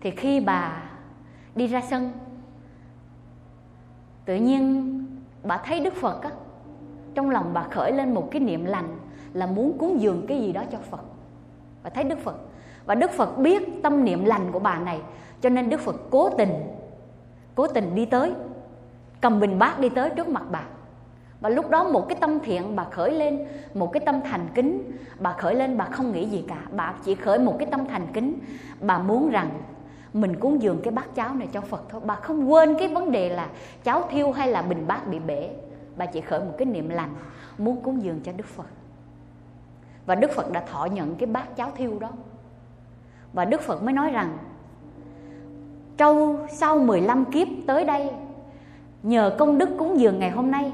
Thì 0.00 0.10
khi 0.10 0.40
bà 0.40 0.82
đi 1.54 1.66
ra 1.66 1.80
sân, 1.90 2.12
tự 4.24 4.36
nhiên 4.36 4.94
bà 5.42 5.58
thấy 5.58 5.80
đức 5.80 5.94
phật 5.94 6.22
á, 6.22 6.30
trong 7.14 7.30
lòng 7.30 7.50
bà 7.54 7.62
khởi 7.62 7.92
lên 7.92 8.14
một 8.14 8.28
cái 8.30 8.40
niệm 8.40 8.64
lành 8.64 8.98
là 9.32 9.46
muốn 9.46 9.78
cúng 9.78 10.00
dường 10.00 10.26
cái 10.26 10.40
gì 10.40 10.52
đó 10.52 10.64
cho 10.72 10.78
phật. 10.90 11.00
Và 11.82 11.90
thấy 11.90 12.04
đức 12.04 12.18
phật. 12.18 12.36
Và 12.86 12.94
đức 12.94 13.10
phật 13.10 13.38
biết 13.38 13.82
tâm 13.82 14.04
niệm 14.04 14.24
lành 14.24 14.52
của 14.52 14.58
bà 14.58 14.78
này, 14.78 15.00
cho 15.40 15.48
nên 15.48 15.70
đức 15.70 15.80
phật 15.80 15.96
cố 16.10 16.30
tình 16.30 16.54
cố 17.54 17.66
tình 17.66 17.94
đi 17.94 18.06
tới, 18.06 18.32
cầm 19.20 19.40
bình 19.40 19.58
bát 19.58 19.80
đi 19.80 19.88
tới 19.88 20.10
trước 20.10 20.28
mặt 20.28 20.42
bà 20.50 20.64
và 21.44 21.50
lúc 21.50 21.70
đó 21.70 21.84
một 21.84 22.08
cái 22.08 22.18
tâm 22.20 22.40
thiện 22.40 22.76
bà 22.76 22.84
khởi 22.84 23.10
lên, 23.10 23.46
một 23.74 23.92
cái 23.92 24.00
tâm 24.06 24.20
thành 24.30 24.48
kính. 24.54 24.92
Bà 25.18 25.32
khởi 25.32 25.54
lên 25.54 25.76
bà 25.76 25.84
không 25.84 26.12
nghĩ 26.12 26.28
gì 26.28 26.44
cả, 26.48 26.58
bà 26.70 26.94
chỉ 27.04 27.14
khởi 27.14 27.38
một 27.38 27.56
cái 27.58 27.68
tâm 27.70 27.86
thành 27.86 28.06
kính. 28.12 28.38
Bà 28.80 28.98
muốn 28.98 29.30
rằng 29.30 29.50
mình 30.12 30.36
cúng 30.36 30.62
dường 30.62 30.80
cái 30.82 30.92
bát 30.92 31.14
cháo 31.14 31.34
này 31.34 31.48
cho 31.52 31.60
Phật 31.60 31.84
thôi. 31.88 32.00
Bà 32.04 32.14
không 32.14 32.52
quên 32.52 32.76
cái 32.78 32.88
vấn 32.88 33.12
đề 33.12 33.28
là 33.28 33.48
cháo 33.84 34.08
thiêu 34.10 34.32
hay 34.32 34.48
là 34.48 34.62
bình 34.62 34.84
bát 34.86 35.08
bị 35.08 35.18
bể. 35.18 35.50
Bà 35.96 36.06
chỉ 36.06 36.20
khởi 36.20 36.40
một 36.40 36.52
cái 36.58 36.66
niệm 36.66 36.88
lành, 36.88 37.14
muốn 37.58 37.82
cúng 37.82 38.02
dường 38.02 38.20
cho 38.20 38.32
Đức 38.36 38.46
Phật. 38.46 38.68
Và 40.06 40.14
Đức 40.14 40.30
Phật 40.30 40.52
đã 40.52 40.60
thọ 40.60 40.84
nhận 40.84 41.14
cái 41.14 41.26
bát 41.26 41.56
cháo 41.56 41.70
thiêu 41.76 41.98
đó. 41.98 42.10
Và 43.32 43.44
Đức 43.44 43.60
Phật 43.60 43.82
mới 43.82 43.94
nói 43.94 44.10
rằng, 44.10 44.38
Trâu 45.96 46.36
sau 46.50 46.78
15 46.78 47.24
kiếp 47.24 47.48
tới 47.66 47.84
đây, 47.84 48.10
Nhờ 49.02 49.36
công 49.38 49.58
đức 49.58 49.68
cúng 49.78 50.00
dường 50.00 50.18
ngày 50.18 50.30
hôm 50.30 50.50
nay 50.50 50.72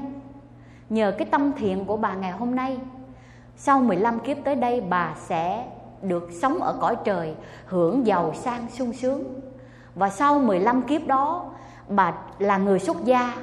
Nhờ 0.91 1.13
cái 1.17 1.27
tâm 1.31 1.51
thiện 1.57 1.85
của 1.85 1.97
bà 1.97 2.15
ngày 2.15 2.31
hôm 2.31 2.55
nay 2.55 2.77
Sau 3.55 3.79
15 3.79 4.19
kiếp 4.19 4.37
tới 4.43 4.55
đây 4.55 4.81
bà 4.81 5.15
sẽ 5.17 5.67
được 6.01 6.29
sống 6.41 6.59
ở 6.59 6.77
cõi 6.81 6.95
trời 7.03 7.35
Hưởng 7.65 8.07
giàu 8.07 8.33
sang 8.33 8.67
sung 8.69 8.93
sướng. 8.93 9.41
Và 9.95 10.09
sau 10.09 10.39
15 10.39 10.81
kiếp 10.81 11.07
đó 11.07 11.51
Bà 11.89 12.13
là 12.39 12.57
người 12.57 12.79
xuất 12.79 13.05
gia 13.05 13.35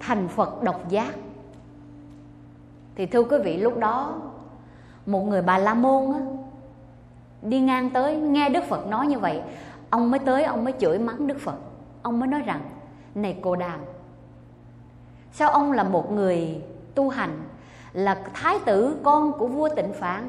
Thành 0.00 0.28
Phật 0.28 0.62
độc 0.62 0.88
giác. 0.88 1.14
Thì 2.96 3.06
thưa 3.06 3.22
quý 3.22 3.36
vị 3.44 3.56
lúc 3.56 3.78
đó 3.78 4.14
Một 5.06 5.22
người 5.22 5.42
bà 5.42 5.58
La 5.58 5.74
Môn 5.74 6.12
á, 6.12 6.20
Đi 7.42 7.60
ngang 7.60 7.90
tới 7.90 8.16
nghe 8.16 8.48
Đức 8.48 8.64
Phật 8.68 8.86
nói 8.86 9.06
như 9.06 9.18
vậy 9.18 9.42
Ông 9.90 10.10
mới 10.10 10.18
tới 10.18 10.44
ông 10.44 10.64
mới 10.64 10.74
chửi 10.78 10.98
mắng 10.98 11.26
Đức 11.26 11.40
Phật. 11.40 11.56
Ông 12.02 12.20
mới 12.20 12.28
nói 12.28 12.40
rằng 12.40 12.60
Này 13.14 13.38
cô 13.42 13.56
đàm 13.56 13.80
Sao 15.32 15.50
ông 15.50 15.72
là 15.72 15.82
một 15.82 16.12
người 16.12 16.62
tu 16.94 17.08
hành 17.08 17.42
Là 17.92 18.22
thái 18.34 18.58
tử 18.64 18.96
con 19.02 19.32
của 19.32 19.46
vua 19.46 19.68
tịnh 19.76 19.92
Phạn 19.92 20.28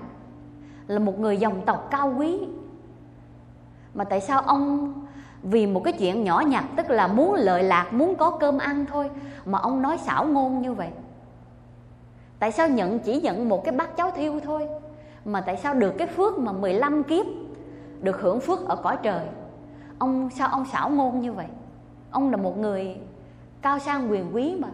Là 0.88 1.00
một 1.00 1.20
người 1.20 1.38
dòng 1.38 1.62
tộc 1.66 1.88
cao 1.92 2.14
quý. 2.18 2.40
Mà 3.94 4.04
tại 4.04 4.22
sao 4.22 4.42
ông 4.42 4.94
vì 5.44 5.68
một 5.68 5.82
cái 5.84 5.94
chuyện 5.94 6.24
nhỏ 6.24 6.44
nhặt 6.48 6.66
Tức 6.76 6.90
là 6.90 7.08
muốn 7.08 7.34
lợi 7.34 7.64
lạc, 7.64 7.94
muốn 7.94 8.16
có 8.16 8.32
cơm 8.32 8.58
ăn 8.58 8.86
thôi 8.86 9.10
Mà 9.46 9.60
ông 9.60 9.82
nói 9.82 9.98
xảo 9.98 10.26
ngôn 10.26 10.62
như 10.62 10.74
vậy? 10.74 10.90
Tại 12.40 12.52
sao 12.52 12.68
nhận 12.68 13.00
chỉ 13.00 13.22
nhận 13.22 13.50
một 13.50 13.64
cái 13.64 13.76
bát 13.76 13.98
cháo 13.98 14.12
thiêu 14.12 14.40
thôi 14.44 14.68
Mà 15.26 15.42
tại 15.42 15.58
sao 15.58 15.74
được 15.74 15.94
cái 15.98 16.08
phước 16.08 16.38
mà 16.38 16.52
15 16.52 17.04
kiếp 17.04 17.26
Được 18.02 18.22
hưởng 18.22 18.40
phước 18.40 18.68
ở 18.68 18.76
cõi 18.76 18.98
trời? 19.04 19.28
Ông 20.00 20.30
sao 20.30 20.50
ông 20.52 20.66
xảo 20.66 20.90
ngôn 20.90 21.22
như 21.22 21.34
vậy? 21.34 21.48
Ông 22.12 22.32
là 22.32 22.38
một 22.38 22.58
người 22.58 22.98
cao 23.62 23.80
sang 23.80 24.12
quyền 24.12 24.36
quý 24.36 24.56
mà 24.60 24.68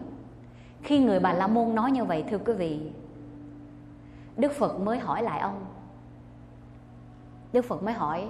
khi 0.82 0.98
người 0.98 1.20
bà 1.20 1.32
la 1.32 1.46
môn 1.46 1.74
nói 1.74 1.90
như 1.90 2.04
vậy, 2.04 2.24
thưa 2.30 2.38
quý 2.38 2.52
vị, 2.52 2.80
đức 4.36 4.52
phật 4.52 4.80
mới 4.80 4.98
hỏi 4.98 5.22
lại 5.22 5.40
ông. 5.40 5.64
Đức 7.52 7.62
phật 7.62 7.82
mới 7.82 7.94
hỏi, 7.94 8.28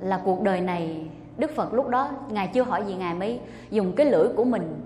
là 0.00 0.22
cuộc 0.24 0.42
đời 0.42 0.60
này, 0.60 1.10
đức 1.38 1.50
phật 1.56 1.74
lúc 1.74 1.88
đó, 1.88 2.10
ngài 2.30 2.50
chưa 2.54 2.62
hỏi 2.62 2.84
gì 2.86 2.94
ngài 2.94 3.14
mới 3.14 3.40
dùng 3.70 3.92
cái 3.96 4.06
lưỡi 4.06 4.28
của 4.36 4.44
mình, 4.44 4.80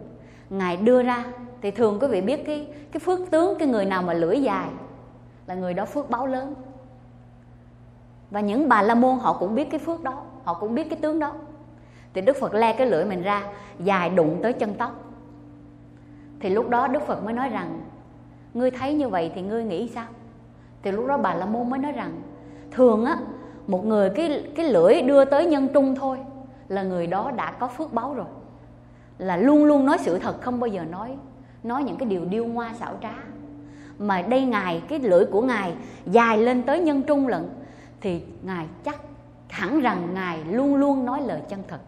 ngài 0.51 0.77
đưa 0.77 1.03
ra. 1.03 1.25
Thì 1.63 1.71
thường 1.71 1.99
quý 2.01 2.07
vị 2.07 2.21
biết 2.21 2.47
cái 2.47 2.69
cái 2.93 3.01
phước 3.01 3.31
tướng, 3.31 3.59
cái 3.59 3.69
người 3.69 3.85
nào 3.85 4.03
mà 4.03 4.13
lưỡi 4.13 4.43
dài 4.43 4.69
là 5.47 5.55
người 5.55 5.75
đó 5.75 5.85
phước 5.85 6.11
báo 6.11 6.27
lớn. 6.27 6.55
Và 8.31 8.41
những 8.41 8.69
bà 8.69 8.83
la 8.83 8.95
môn 8.95 9.19
họ 9.19 9.37
cũng 9.41 9.55
biết 9.55 9.71
cái 9.71 9.81
phước 9.81 10.03
đó, 10.03 10.23
họ 10.45 10.55
cũng 10.55 10.75
biết 10.75 10.91
cái 10.91 10.99
tướng 11.03 11.19
đó 11.19 11.33
thì 12.19 12.23
đức 12.27 12.37
phật 12.37 12.55
le 12.55 12.73
cái 12.73 12.87
lưỡi 12.87 13.05
mình 13.05 13.23
ra, 13.23 13.43
dài 13.79 14.11
đụng 14.11 14.39
tới 14.43 14.53
chân 14.53 14.75
tóc. 14.75 15.05
Thì 16.41 16.51
lúc 16.51 16.69
đó 16.69 16.89
đức 16.89 17.03
phật 17.07 17.25
mới 17.25 17.35
nói 17.35 17.49
rằng, 17.49 17.81
ngươi 18.55 18.71
thấy 18.71 18.95
như 18.95 19.09
vậy 19.09 19.33
thì 19.35 19.43
ngươi 19.43 19.65
nghĩ 19.65 19.89
sao? 19.95 20.07
Thì 20.83 20.93
lúc 20.93 21.07
đó 21.07 21.19
bà 21.19 21.35
la 21.35 21.47
môn 21.47 21.71
mới 21.71 21.79
nói 21.79 21.93
rằng, 21.93 22.21
thường 22.71 23.05
á, 23.05 23.17
một 23.67 23.87
người 23.87 24.11
cái 24.11 24.45
cái 24.57 24.69
lưỡi 24.69 25.03
đưa 25.03 25.25
tới 25.25 25.47
nhân 25.47 25.69
trung 25.75 25.95
thôi 25.95 26.19
là 26.69 26.83
người 26.83 27.07
đó 27.07 27.31
đã 27.31 27.53
có 27.53 27.69
phước 27.69 27.93
báo 27.93 28.15
rồi. 28.15 28.27
Là 29.19 29.37
luôn 29.37 29.65
luôn 29.65 29.87
nói 29.87 29.99
sự 30.01 30.19
thật, 30.19 30.41
không 30.41 30.61
bao 30.61 30.69
giờ 30.69 30.85
nói 30.85 31.17
nói 31.63 31.85
những 31.85 31.97
cái 31.97 32.09
điều 32.09 32.25
điêu 32.25 32.47
ngoa 32.47 32.73
xảo 32.75 32.95
trá. 33.03 33.15
Mà 33.99 34.23
đây 34.23 34.43
ngài, 34.43 34.83
cái 34.89 34.99
lưỡi 34.99 35.25
của 35.25 35.43
ngài 35.43 35.75
dài 36.07 36.39
lên 36.39 36.63
tới 36.63 36.81
nhân 36.81 37.03
trung 37.03 37.29
lận, 37.29 37.49
thì 38.01 38.23
ngài 38.43 38.67
chắc 38.85 39.01
hẳn 39.49 39.81
rằng 39.81 40.15
ngài 40.15 40.45
luôn 40.45 40.77
luôn 40.77 41.05
nói 41.05 41.23
lời 41.27 41.41
chân 41.49 41.63
thật 41.69 41.79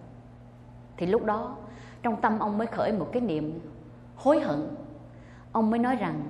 thì 1.01 1.07
lúc 1.07 1.25
đó, 1.25 1.57
trong 2.03 2.17
tâm 2.17 2.39
ông 2.39 2.59
mới 2.59 2.67
khởi 2.67 2.93
một 2.93 3.09
cái 3.13 3.23
niệm 3.23 3.61
hối 4.17 4.41
hận. 4.41 4.69
Ông 5.53 5.71
mới 5.71 5.79
nói 5.79 5.97
rằng, 5.97 6.23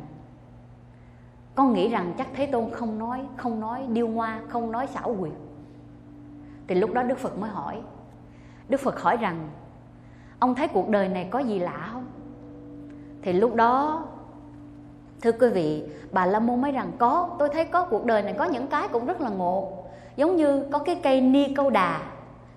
con 1.54 1.72
nghĩ 1.72 1.88
rằng 1.88 2.14
chắc 2.18 2.28
thế 2.34 2.46
tôn 2.46 2.70
không 2.70 2.98
nói 2.98 3.26
không 3.36 3.60
nói 3.60 3.86
điêu 3.88 4.08
ngoa, 4.08 4.40
không 4.48 4.72
nói 4.72 4.86
xảo 4.86 5.16
quyệt. 5.20 5.32
Thì 6.68 6.74
lúc 6.74 6.92
đó 6.92 7.02
đức 7.02 7.18
phật 7.18 7.38
mới 7.38 7.50
hỏi. 7.50 7.80
Đức 8.68 8.80
phật 8.80 9.00
hỏi 9.00 9.16
rằng, 9.16 9.48
ông 10.38 10.54
thấy 10.54 10.68
cuộc 10.68 10.88
đời 10.88 11.08
này 11.08 11.28
có 11.30 11.38
gì 11.38 11.58
lạ 11.58 11.90
không? 11.92 12.06
Thì 13.22 13.32
lúc 13.32 13.54
đó, 13.54 14.04
thưa 15.20 15.32
quý 15.32 15.48
vị, 15.48 15.84
bà 16.12 16.26
la 16.26 16.40
môn 16.40 16.60
mới 16.60 16.72
rằng, 16.72 16.92
có, 16.98 17.36
tôi 17.38 17.48
thấy 17.48 17.64
có, 17.64 17.84
cuộc 17.84 18.04
đời 18.04 18.22
này 18.22 18.34
có 18.38 18.44
những 18.44 18.66
cái 18.66 18.88
cũng 18.88 19.06
rất 19.06 19.20
là 19.20 19.28
ngộ. 19.30 19.72
Giống 20.16 20.36
như 20.36 20.64
có 20.72 20.78
cái 20.78 21.00
cây 21.02 21.20
ni 21.20 21.54
câu 21.54 21.70
đà, 21.70 22.00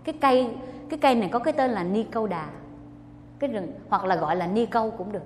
cái 0.03 0.15
cây 0.21 0.55
cái 0.89 0.99
cây 0.99 1.15
này 1.15 1.29
có 1.29 1.39
cái 1.39 1.53
tên 1.53 1.71
là 1.71 1.83
ni 1.83 2.03
câu 2.03 2.27
đà. 2.27 2.45
Cái 3.39 3.49
rừng, 3.49 3.71
hoặc 3.89 4.05
là 4.05 4.15
gọi 4.15 4.35
là 4.35 4.47
ni 4.47 4.65
câu 4.65 4.91
cũng 4.91 5.11
được. 5.11 5.23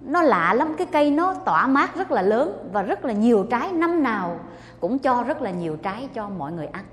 Nó 0.00 0.22
lạ 0.22 0.54
lắm, 0.54 0.74
cái 0.78 0.86
cây 0.86 1.10
nó 1.10 1.34
tỏa 1.34 1.66
mát 1.66 1.96
rất 1.96 2.10
là 2.10 2.22
lớn 2.22 2.68
và 2.72 2.82
rất 2.82 3.04
là 3.04 3.12
nhiều 3.12 3.46
trái, 3.50 3.72
năm 3.72 4.02
nào 4.02 4.38
cũng 4.80 4.98
cho 4.98 5.22
rất 5.22 5.42
là 5.42 5.50
nhiều 5.50 5.76
trái 5.76 6.08
cho 6.14 6.28
mọi 6.28 6.52
người 6.52 6.66
ăn. 6.66 6.84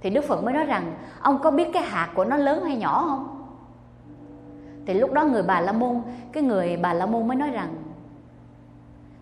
Thì 0.00 0.10
đức 0.10 0.24
phật 0.24 0.44
mới 0.44 0.54
nói 0.54 0.64
rằng, 0.64 0.96
ông 1.20 1.38
có 1.42 1.50
biết 1.50 1.68
cái 1.72 1.82
hạt 1.82 2.10
của 2.14 2.24
nó 2.24 2.36
lớn 2.36 2.64
hay 2.64 2.76
nhỏ 2.76 3.04
không? 3.08 3.46
Thì 4.86 4.94
lúc 4.94 5.12
đó 5.12 5.24
người 5.24 5.42
bà 5.42 5.60
la 5.60 5.72
môn, 5.72 6.02
cái 6.32 6.42
người 6.42 6.76
bà 6.76 6.92
la 6.92 7.06
môn 7.06 7.28
mới 7.28 7.36
nói 7.36 7.50
rằng 7.50 7.74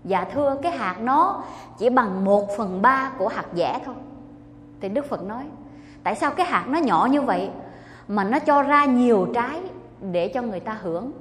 dạ 0.04 0.24
thưa, 0.24 0.56
cái 0.62 0.72
hạt 0.72 0.96
nó 1.00 1.42
chỉ 1.78 1.90
bằng 1.90 2.24
một 2.24 2.48
phần 2.56 2.82
ba 2.82 3.12
của 3.18 3.28
hạt 3.28 3.46
dẻ 3.54 3.78
thôi. 3.84 3.94
Thì 4.80 4.88
đức 4.88 5.06
phật 5.08 5.22
nói 5.22 5.44
tại 6.04 6.14
sao 6.14 6.30
cái 6.30 6.46
hạt 6.46 6.64
nó 6.68 6.78
nhỏ 6.78 7.08
như 7.10 7.22
vậy 7.22 7.50
mà 8.08 8.24
nó 8.24 8.38
cho 8.38 8.62
ra 8.62 8.84
nhiều 8.84 9.26
trái 9.34 9.60
để 10.12 10.28
cho 10.28 10.42
người 10.42 10.60
ta 10.60 10.78
hưởng? 10.82 11.12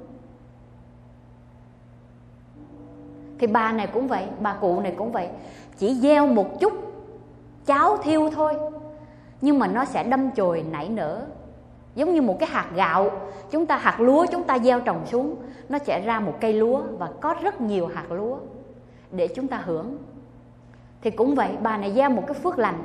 Thì 3.38 3.46
bà 3.46 3.72
này 3.72 3.86
cũng 3.86 4.08
vậy, 4.08 4.26
bà 4.40 4.54
cụ 4.54 4.80
này 4.80 4.94
cũng 4.96 5.12
vậy. 5.12 5.28
Chỉ 5.78 5.94
gieo 5.94 6.26
một 6.26 6.60
chút, 6.60 6.72
cháo 7.66 7.96
thiêu 7.96 8.30
thôi. 8.34 8.54
Nhưng 9.40 9.58
mà 9.58 9.66
nó 9.66 9.84
sẽ 9.84 10.04
đâm 10.04 10.30
chồi 10.30 10.64
nảy 10.70 10.88
nở. 10.88 11.26
Giống 11.94 12.14
như 12.14 12.22
một 12.22 12.36
cái 12.40 12.48
hạt 12.48 12.66
gạo, 12.74 13.10
chúng 13.50 13.66
ta 13.66 13.76
hạt 13.76 14.00
lúa 14.00 14.26
chúng 14.32 14.42
ta 14.42 14.58
gieo 14.58 14.80
trồng 14.80 15.06
xuống, 15.06 15.36
nó 15.68 15.78
sẽ 15.78 16.00
ra 16.00 16.20
một 16.20 16.34
cây 16.40 16.52
lúa 16.52 16.82
và 16.98 17.10
có 17.20 17.34
rất 17.42 17.60
nhiều 17.60 17.86
hạt 17.86 18.12
lúa 18.12 18.36
để 19.12 19.28
chúng 19.28 19.48
ta 19.48 19.62
hưởng. 19.64 19.96
Thì 21.02 21.10
cũng 21.10 21.34
vậy, 21.34 21.50
bà 21.62 21.76
này 21.76 21.92
gieo 21.92 22.10
một 22.10 22.22
cái 22.26 22.34
phước 22.34 22.58
lành. 22.58 22.82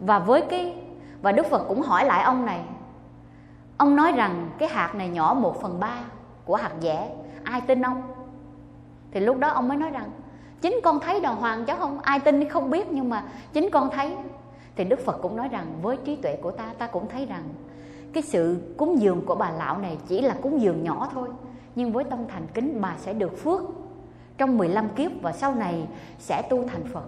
Và 0.00 0.18
với 0.18 0.40
cái 0.40 0.74
và 1.22 1.32
đức 1.32 1.46
phật 1.46 1.64
cũng 1.68 1.82
hỏi 1.82 2.04
lại 2.04 2.22
ông 2.22 2.46
này. 2.46 2.60
Ông 3.76 3.96
nói 3.96 4.12
rằng 4.12 4.50
cái 4.58 4.68
hạt 4.68 4.94
này 4.94 5.08
nhỏ 5.08 5.36
một 5.40 5.62
phần 5.62 5.80
ba 5.80 5.98
của 6.44 6.56
hạt 6.56 6.72
dẻ. 6.80 7.10
Ai 7.44 7.60
tin 7.60 7.82
ông? 7.82 8.02
Thì 9.10 9.20
lúc 9.20 9.38
đó 9.38 9.48
ông 9.48 9.68
mới 9.68 9.76
nói 9.76 9.90
rằng 9.90 10.10
chính 10.60 10.80
con 10.84 11.00
thấy 11.00 11.20
đàng 11.20 11.36
hoàng 11.36 11.64
cháu 11.64 11.76
không? 11.76 12.00
Ai 12.00 12.20
tin 12.20 12.48
không 12.48 12.70
biết 12.70 12.86
nhưng 12.90 13.08
mà 13.08 13.24
chính 13.52 13.70
con 13.70 13.90
thấy. 13.90 14.16
Thì 14.76 14.84
đức 14.84 15.00
phật 15.04 15.18
cũng 15.22 15.36
nói 15.36 15.48
rằng 15.48 15.66
với 15.82 15.96
trí 16.04 16.16
tuệ 16.16 16.36
của 16.42 16.50
ta 16.50 16.64
ta 16.78 16.86
cũng 16.86 17.08
thấy 17.08 17.26
rằng 17.26 17.42
cái 18.12 18.22
sự 18.22 18.56
cúng 18.76 19.00
dường 19.00 19.26
của 19.26 19.34
bà 19.34 19.50
lão 19.50 19.78
này 19.78 19.98
chỉ 20.08 20.20
là 20.20 20.36
cúng 20.42 20.60
dường 20.60 20.84
nhỏ 20.84 21.08
thôi. 21.12 21.28
Nhưng 21.74 21.92
với 21.92 22.04
tâm 22.04 22.18
thành 22.28 22.46
kính 22.54 22.80
bà 22.80 22.94
sẽ 22.98 23.12
được 23.12 23.38
phước 23.38 23.60
trong 24.38 24.58
15 24.58 24.88
kiếp 24.88 25.10
và 25.22 25.32
sau 25.32 25.54
này 25.54 25.88
sẽ 26.18 26.42
tu 26.50 26.68
thành 26.68 26.84
Phật. 26.92 27.04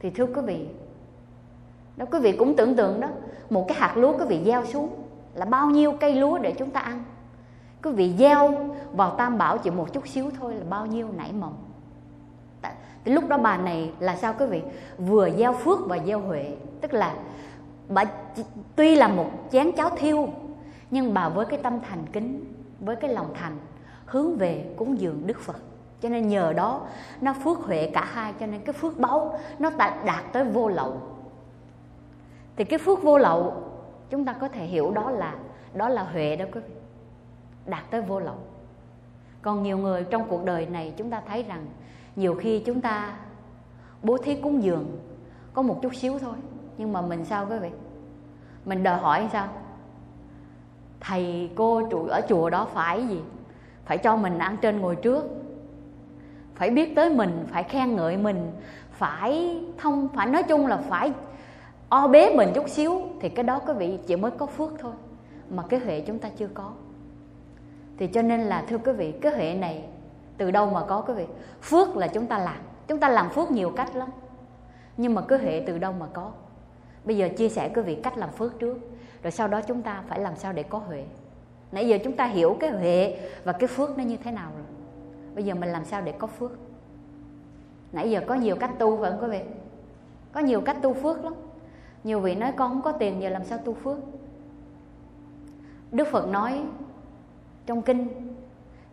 Thì 0.00 0.10
thưa 0.10 0.26
quý 0.26 0.42
vị, 0.46 0.68
đó 1.98 2.06
quý 2.10 2.18
vị 2.18 2.32
cũng 2.32 2.56
tưởng 2.56 2.76
tượng 2.76 3.00
đó, 3.00 3.08
một 3.50 3.64
cái 3.68 3.78
hạt 3.80 3.96
lúa 3.96 4.18
quý 4.18 4.24
vị 4.28 4.42
gieo 4.44 4.66
xuống 4.66 4.88
là 5.34 5.44
bao 5.44 5.70
nhiêu 5.70 5.92
cây 5.92 6.14
lúa 6.14 6.38
để 6.38 6.52
chúng 6.52 6.70
ta 6.70 6.80
ăn. 6.80 7.04
Quý 7.82 7.92
vị 7.92 8.14
gieo 8.18 8.54
vào 8.92 9.10
tam 9.10 9.38
bảo 9.38 9.58
chỉ 9.58 9.70
một 9.70 9.92
chút 9.92 10.08
xíu 10.08 10.30
thôi 10.40 10.54
là 10.54 10.64
bao 10.70 10.86
nhiêu 10.86 11.08
nảy 11.16 11.32
mầm. 11.32 11.52
Thì 13.04 13.12
lúc 13.12 13.28
đó 13.28 13.38
bà 13.38 13.56
này 13.56 13.92
là 14.00 14.16
sao 14.16 14.34
quý 14.38 14.46
vị? 14.46 14.62
Vừa 14.98 15.30
gieo 15.30 15.52
phước 15.52 15.78
và 15.86 15.98
gieo 16.06 16.20
huệ, 16.20 16.56
tức 16.80 16.92
là 16.94 17.14
bà 17.88 18.04
tuy 18.76 18.94
là 18.94 19.08
một 19.08 19.30
chén 19.52 19.72
cháo 19.72 19.90
thiêu 19.90 20.28
nhưng 20.90 21.14
bà 21.14 21.28
với 21.28 21.46
cái 21.46 21.58
tâm 21.62 21.80
thành 21.90 22.06
kính, 22.12 22.54
với 22.80 22.96
cái 22.96 23.12
lòng 23.12 23.26
thành 23.34 23.56
hướng 24.06 24.36
về 24.36 24.74
cúng 24.76 25.00
dường 25.00 25.26
Đức 25.26 25.40
Phật 25.40 25.56
cho 26.02 26.08
nên 26.08 26.28
nhờ 26.28 26.52
đó 26.52 26.80
nó 27.20 27.34
phước 27.44 27.58
huệ 27.58 27.90
cả 27.94 28.04
hai 28.12 28.32
cho 28.40 28.46
nên 28.46 28.60
cái 28.60 28.72
phước 28.72 28.98
báu 28.98 29.38
nó 29.58 29.70
đạt 30.04 30.24
tới 30.32 30.44
vô 30.44 30.68
lậu 30.68 30.96
thì 32.58 32.64
cái 32.64 32.78
phước 32.78 33.02
vô 33.02 33.18
lậu, 33.18 33.62
chúng 34.10 34.24
ta 34.24 34.32
có 34.32 34.48
thể 34.48 34.64
hiểu 34.64 34.90
đó 34.90 35.10
là 35.10 35.34
đó 35.74 35.88
là 35.88 36.02
huệ 36.02 36.36
đó 36.36 36.44
quý 36.52 36.60
vị. 36.60 36.74
Đạt 37.66 37.90
tới 37.90 38.00
vô 38.00 38.20
lậu. 38.20 38.36
Còn 39.42 39.62
nhiều 39.62 39.78
người 39.78 40.04
trong 40.10 40.28
cuộc 40.28 40.44
đời 40.44 40.66
này 40.66 40.94
chúng 40.96 41.10
ta 41.10 41.22
thấy 41.28 41.42
rằng 41.42 41.66
nhiều 42.16 42.34
khi 42.34 42.62
chúng 42.66 42.80
ta 42.80 43.16
bố 44.02 44.16
thí 44.16 44.34
cúng 44.34 44.62
dường, 44.62 44.98
có 45.52 45.62
một 45.62 45.78
chút 45.82 45.94
xíu 45.94 46.18
thôi, 46.18 46.34
nhưng 46.78 46.92
mà 46.92 47.00
mình 47.00 47.24
sao 47.24 47.46
quý 47.50 47.58
vị? 47.58 47.70
Mình 48.64 48.82
đòi 48.82 48.98
hỏi 48.98 49.28
sao? 49.32 49.48
Thầy, 51.00 51.50
cô 51.54 51.88
trụ 51.90 52.06
ở 52.06 52.20
chùa 52.28 52.50
đó 52.50 52.66
phải 52.74 53.06
gì? 53.06 53.20
Phải 53.84 53.98
cho 53.98 54.16
mình 54.16 54.38
ăn 54.38 54.56
trên 54.60 54.80
ngồi 54.80 54.96
trước. 54.96 55.24
Phải 56.54 56.70
biết 56.70 56.92
tới 56.96 57.10
mình, 57.10 57.46
phải 57.48 57.62
khen 57.62 57.96
ngợi 57.96 58.16
mình, 58.16 58.52
phải 58.90 59.60
thông, 59.78 60.08
phải 60.08 60.26
nói 60.26 60.42
chung 60.42 60.66
là 60.66 60.76
phải 60.76 61.12
o 61.88 62.08
bế 62.08 62.34
mình 62.34 62.52
chút 62.54 62.68
xíu 62.68 63.02
thì 63.20 63.28
cái 63.28 63.44
đó 63.44 63.58
quý 63.58 63.72
vị 63.78 63.98
chỉ 64.06 64.16
mới 64.16 64.30
có 64.30 64.46
phước 64.46 64.70
thôi, 64.78 64.92
mà 65.50 65.62
cái 65.68 65.80
huệ 65.80 66.00
chúng 66.00 66.18
ta 66.18 66.28
chưa 66.36 66.48
có. 66.54 66.72
Thì 67.98 68.06
cho 68.06 68.22
nên 68.22 68.40
là, 68.40 68.64
thưa 68.68 68.78
quý 68.78 68.92
vị, 68.92 69.12
cái 69.12 69.32
huệ 69.32 69.54
này 69.54 69.84
từ 70.36 70.50
đâu 70.50 70.70
mà 70.70 70.84
có 70.84 71.00
quý 71.00 71.14
vị? 71.14 71.26
Phước 71.62 71.96
là 71.96 72.08
chúng 72.08 72.26
ta 72.26 72.38
làm. 72.38 72.58
Chúng 72.88 73.00
ta 73.00 73.08
làm 73.08 73.30
phước 73.30 73.50
nhiều 73.50 73.70
cách 73.70 73.96
lắm, 73.96 74.08
nhưng 74.96 75.14
mà 75.14 75.22
cái 75.22 75.38
huệ 75.38 75.62
từ 75.66 75.78
đâu 75.78 75.92
mà 75.92 76.06
có? 76.12 76.30
Bây 77.04 77.16
giờ 77.16 77.28
chia 77.36 77.48
sẻ 77.48 77.70
quý 77.74 77.82
vị 77.82 77.94
cách 77.94 78.18
làm 78.18 78.30
phước 78.30 78.58
trước, 78.58 78.78
rồi 79.22 79.30
sau 79.30 79.48
đó 79.48 79.60
chúng 79.60 79.82
ta 79.82 80.02
phải 80.08 80.20
làm 80.20 80.36
sao 80.36 80.52
để 80.52 80.62
có 80.62 80.78
huệ. 80.78 81.04
Nãy 81.72 81.88
giờ 81.88 81.98
chúng 82.04 82.16
ta 82.16 82.24
hiểu 82.24 82.56
cái 82.60 82.70
huệ 82.70 83.18
và 83.44 83.52
cái 83.52 83.68
phước 83.68 83.98
nó 83.98 84.04
như 84.04 84.16
thế 84.16 84.30
nào 84.30 84.50
rồi. 84.56 84.66
Bây 85.34 85.44
giờ 85.44 85.54
mình 85.54 85.68
làm 85.68 85.84
sao 85.84 86.02
để 86.02 86.12
có 86.12 86.26
phước? 86.26 86.50
Nãy 87.92 88.10
giờ 88.10 88.20
có 88.26 88.34
nhiều 88.34 88.56
cách 88.56 88.70
tu 88.78 88.96
phải 89.00 89.10
không 89.10 89.20
quý 89.22 89.28
vị? 89.28 89.40
Có 90.32 90.40
nhiều 90.40 90.60
cách 90.60 90.76
tu 90.82 90.94
phước 90.94 91.24
lắm 91.24 91.34
nhiều 92.04 92.20
vị 92.20 92.34
nói 92.34 92.52
con 92.56 92.70
không 92.70 92.82
có 92.82 92.92
tiền, 92.92 93.22
giờ 93.22 93.28
làm 93.28 93.44
sao 93.44 93.58
tu 93.58 93.74
phước? 93.74 93.98
Đức 95.92 96.08
phật 96.12 96.28
nói 96.28 96.62
trong 97.66 97.82
kinh, 97.82 98.08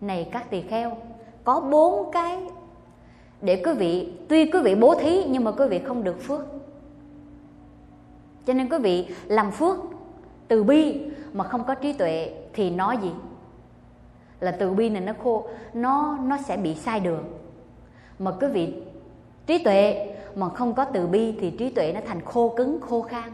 này 0.02 0.30
các 0.32 0.50
tỳ 0.50 0.62
kheo, 0.62 0.98
có 1.44 1.60
bốn 1.60 2.12
cái 2.12 2.40
để 3.42 3.62
quý 3.66 3.74
vị, 3.74 4.14
tuy 4.28 4.52
quý 4.52 4.60
vị 4.64 4.76
bố 4.76 4.96
thí 4.96 5.24
nhưng 5.24 5.44
mà 5.44 5.52
quý 5.52 5.68
vị 5.68 5.80
không 5.80 6.04
được 6.04 6.22
phước. 6.22 6.42
Cho 8.46 8.54
nên 8.54 8.70
quý 8.70 8.78
vị 8.78 9.08
làm 9.28 9.52
phước 9.52 9.78
từ 10.48 10.64
bi 10.64 11.02
mà 11.34 11.44
không 11.44 11.64
có 11.64 11.76
trí 11.76 11.94
tuệ 11.94 12.34
thì 12.54 12.70
nói 12.70 12.98
gì? 13.02 13.12
Là 14.40 14.52
từ 14.52 14.70
bi 14.74 14.90
này 14.90 15.02
nó 15.02 15.14
khô, 15.24 15.48
nó 15.74 16.18
nó 16.24 16.38
sẽ 16.38 16.58
bị 16.58 16.76
sai 16.76 17.00
đường. 17.00 17.24
Mà 18.20 18.32
quý 18.32 18.48
vị 18.48 18.74
trí 19.46 19.64
tuệ 19.64 20.15
mà 20.36 20.50
không 20.50 20.74
có 20.74 20.86
từ 20.86 21.08
bi 21.08 21.36
thì 21.40 21.52
trí 21.52 21.70
tuệ 21.70 21.92
nó 21.94 22.00
thành 22.08 22.22
khô 22.22 22.54
cứng, 22.58 22.82
khô 22.82 23.02
khan. 23.02 23.32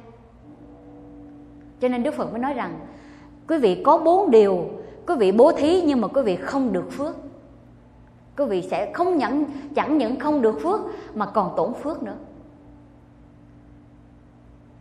Cho 1.79 1.87
nên 1.87 2.03
đức 2.03 2.13
phật 2.13 2.31
mới 2.31 2.39
nói 2.39 2.53
rằng, 2.53 2.79
quý 3.47 3.57
vị 3.57 3.83
có 3.83 3.97
bốn 3.97 4.31
điều, 4.31 4.69
quý 5.07 5.15
vị 5.19 5.31
bố 5.31 5.51
thí 5.51 5.81
nhưng 5.81 6.01
mà 6.01 6.07
quý 6.07 6.21
vị 6.21 6.35
không 6.35 6.73
được 6.73 6.91
phước. 6.91 7.15
Quý 8.37 8.45
vị 8.45 8.61
sẽ 8.61 8.93
không 8.93 9.17
nhận 9.17 9.45
chẳng 9.75 9.97
những 9.97 10.19
không 10.19 10.41
được 10.41 10.59
phước 10.63 10.79
mà 11.15 11.25
còn 11.25 11.53
tổn 11.57 11.73
phước 11.73 12.03
nữa. 12.03 12.15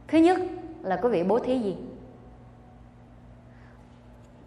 Thứ 0.08 0.18
nhất 0.18 0.40
là 0.82 0.96
quý 1.02 1.08
vị 1.08 1.22
bố 1.22 1.38
thí 1.38 1.58
gì? 1.58 1.76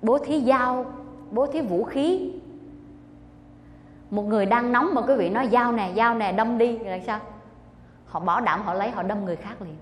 Bố 0.02 0.18
thí 0.18 0.42
dao, 0.42 0.86
bố 1.32 1.48
thí 1.48 1.62
vũ 1.62 1.84
khí. 1.84 2.32
Một 4.10 4.24
người 4.24 4.46
đang 4.46 4.72
nóng 4.72 4.94
mà 4.94 5.02
quý 5.02 5.16
vị 5.16 5.30
nói, 5.30 5.50
dao 5.52 5.72
nè 5.72 5.92
dao 5.96 6.16
nè, 6.16 6.32
đâm 6.32 6.58
đi 6.58 6.78
là 6.78 7.00
sao? 7.06 7.20
Họ 8.14 8.20
bảo 8.20 8.42
đảm 8.42 8.62
họ 8.62 8.74
lấy, 8.74 8.92
họ 8.92 9.04
đâm 9.04 9.26
người 9.26 9.36
khác 9.36 9.62
liền. 9.62 9.76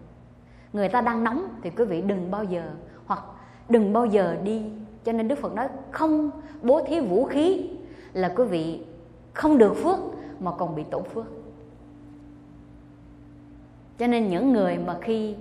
Người 0.73 0.89
ta 0.89 1.01
đang 1.01 1.23
nóng 1.23 1.47
thì 1.61 1.69
quý 1.69 1.85
vị 1.85 2.01
đừng 2.01 2.31
bao 2.31 2.43
giờ, 2.43 2.71
hoặc 3.05 3.23
đừng 3.69 3.93
bao 3.93 4.05
giờ 4.05 4.37
đi. 4.43 4.63
Cho 5.03 5.11
nên 5.11 5.27
đức 5.27 5.39
phật 5.39 5.53
nói 5.53 5.67
không 5.91 6.31
bố 6.61 6.83
thí 6.83 6.99
vũ 6.99 7.25
khí 7.25 7.69
là 8.13 8.33
quý 8.35 8.43
vị 8.43 8.81
không 9.33 9.57
được 9.57 9.73
phước 9.73 9.97
mà 10.39 10.51
còn 10.51 10.75
bị 10.75 10.83
tổn 10.83 11.03
phước. 11.03 11.25
Cho 13.99 14.07
nên 14.07 14.29
những 14.29 14.53
người 14.53 14.77
mà 14.77 14.97
khi 15.01 15.35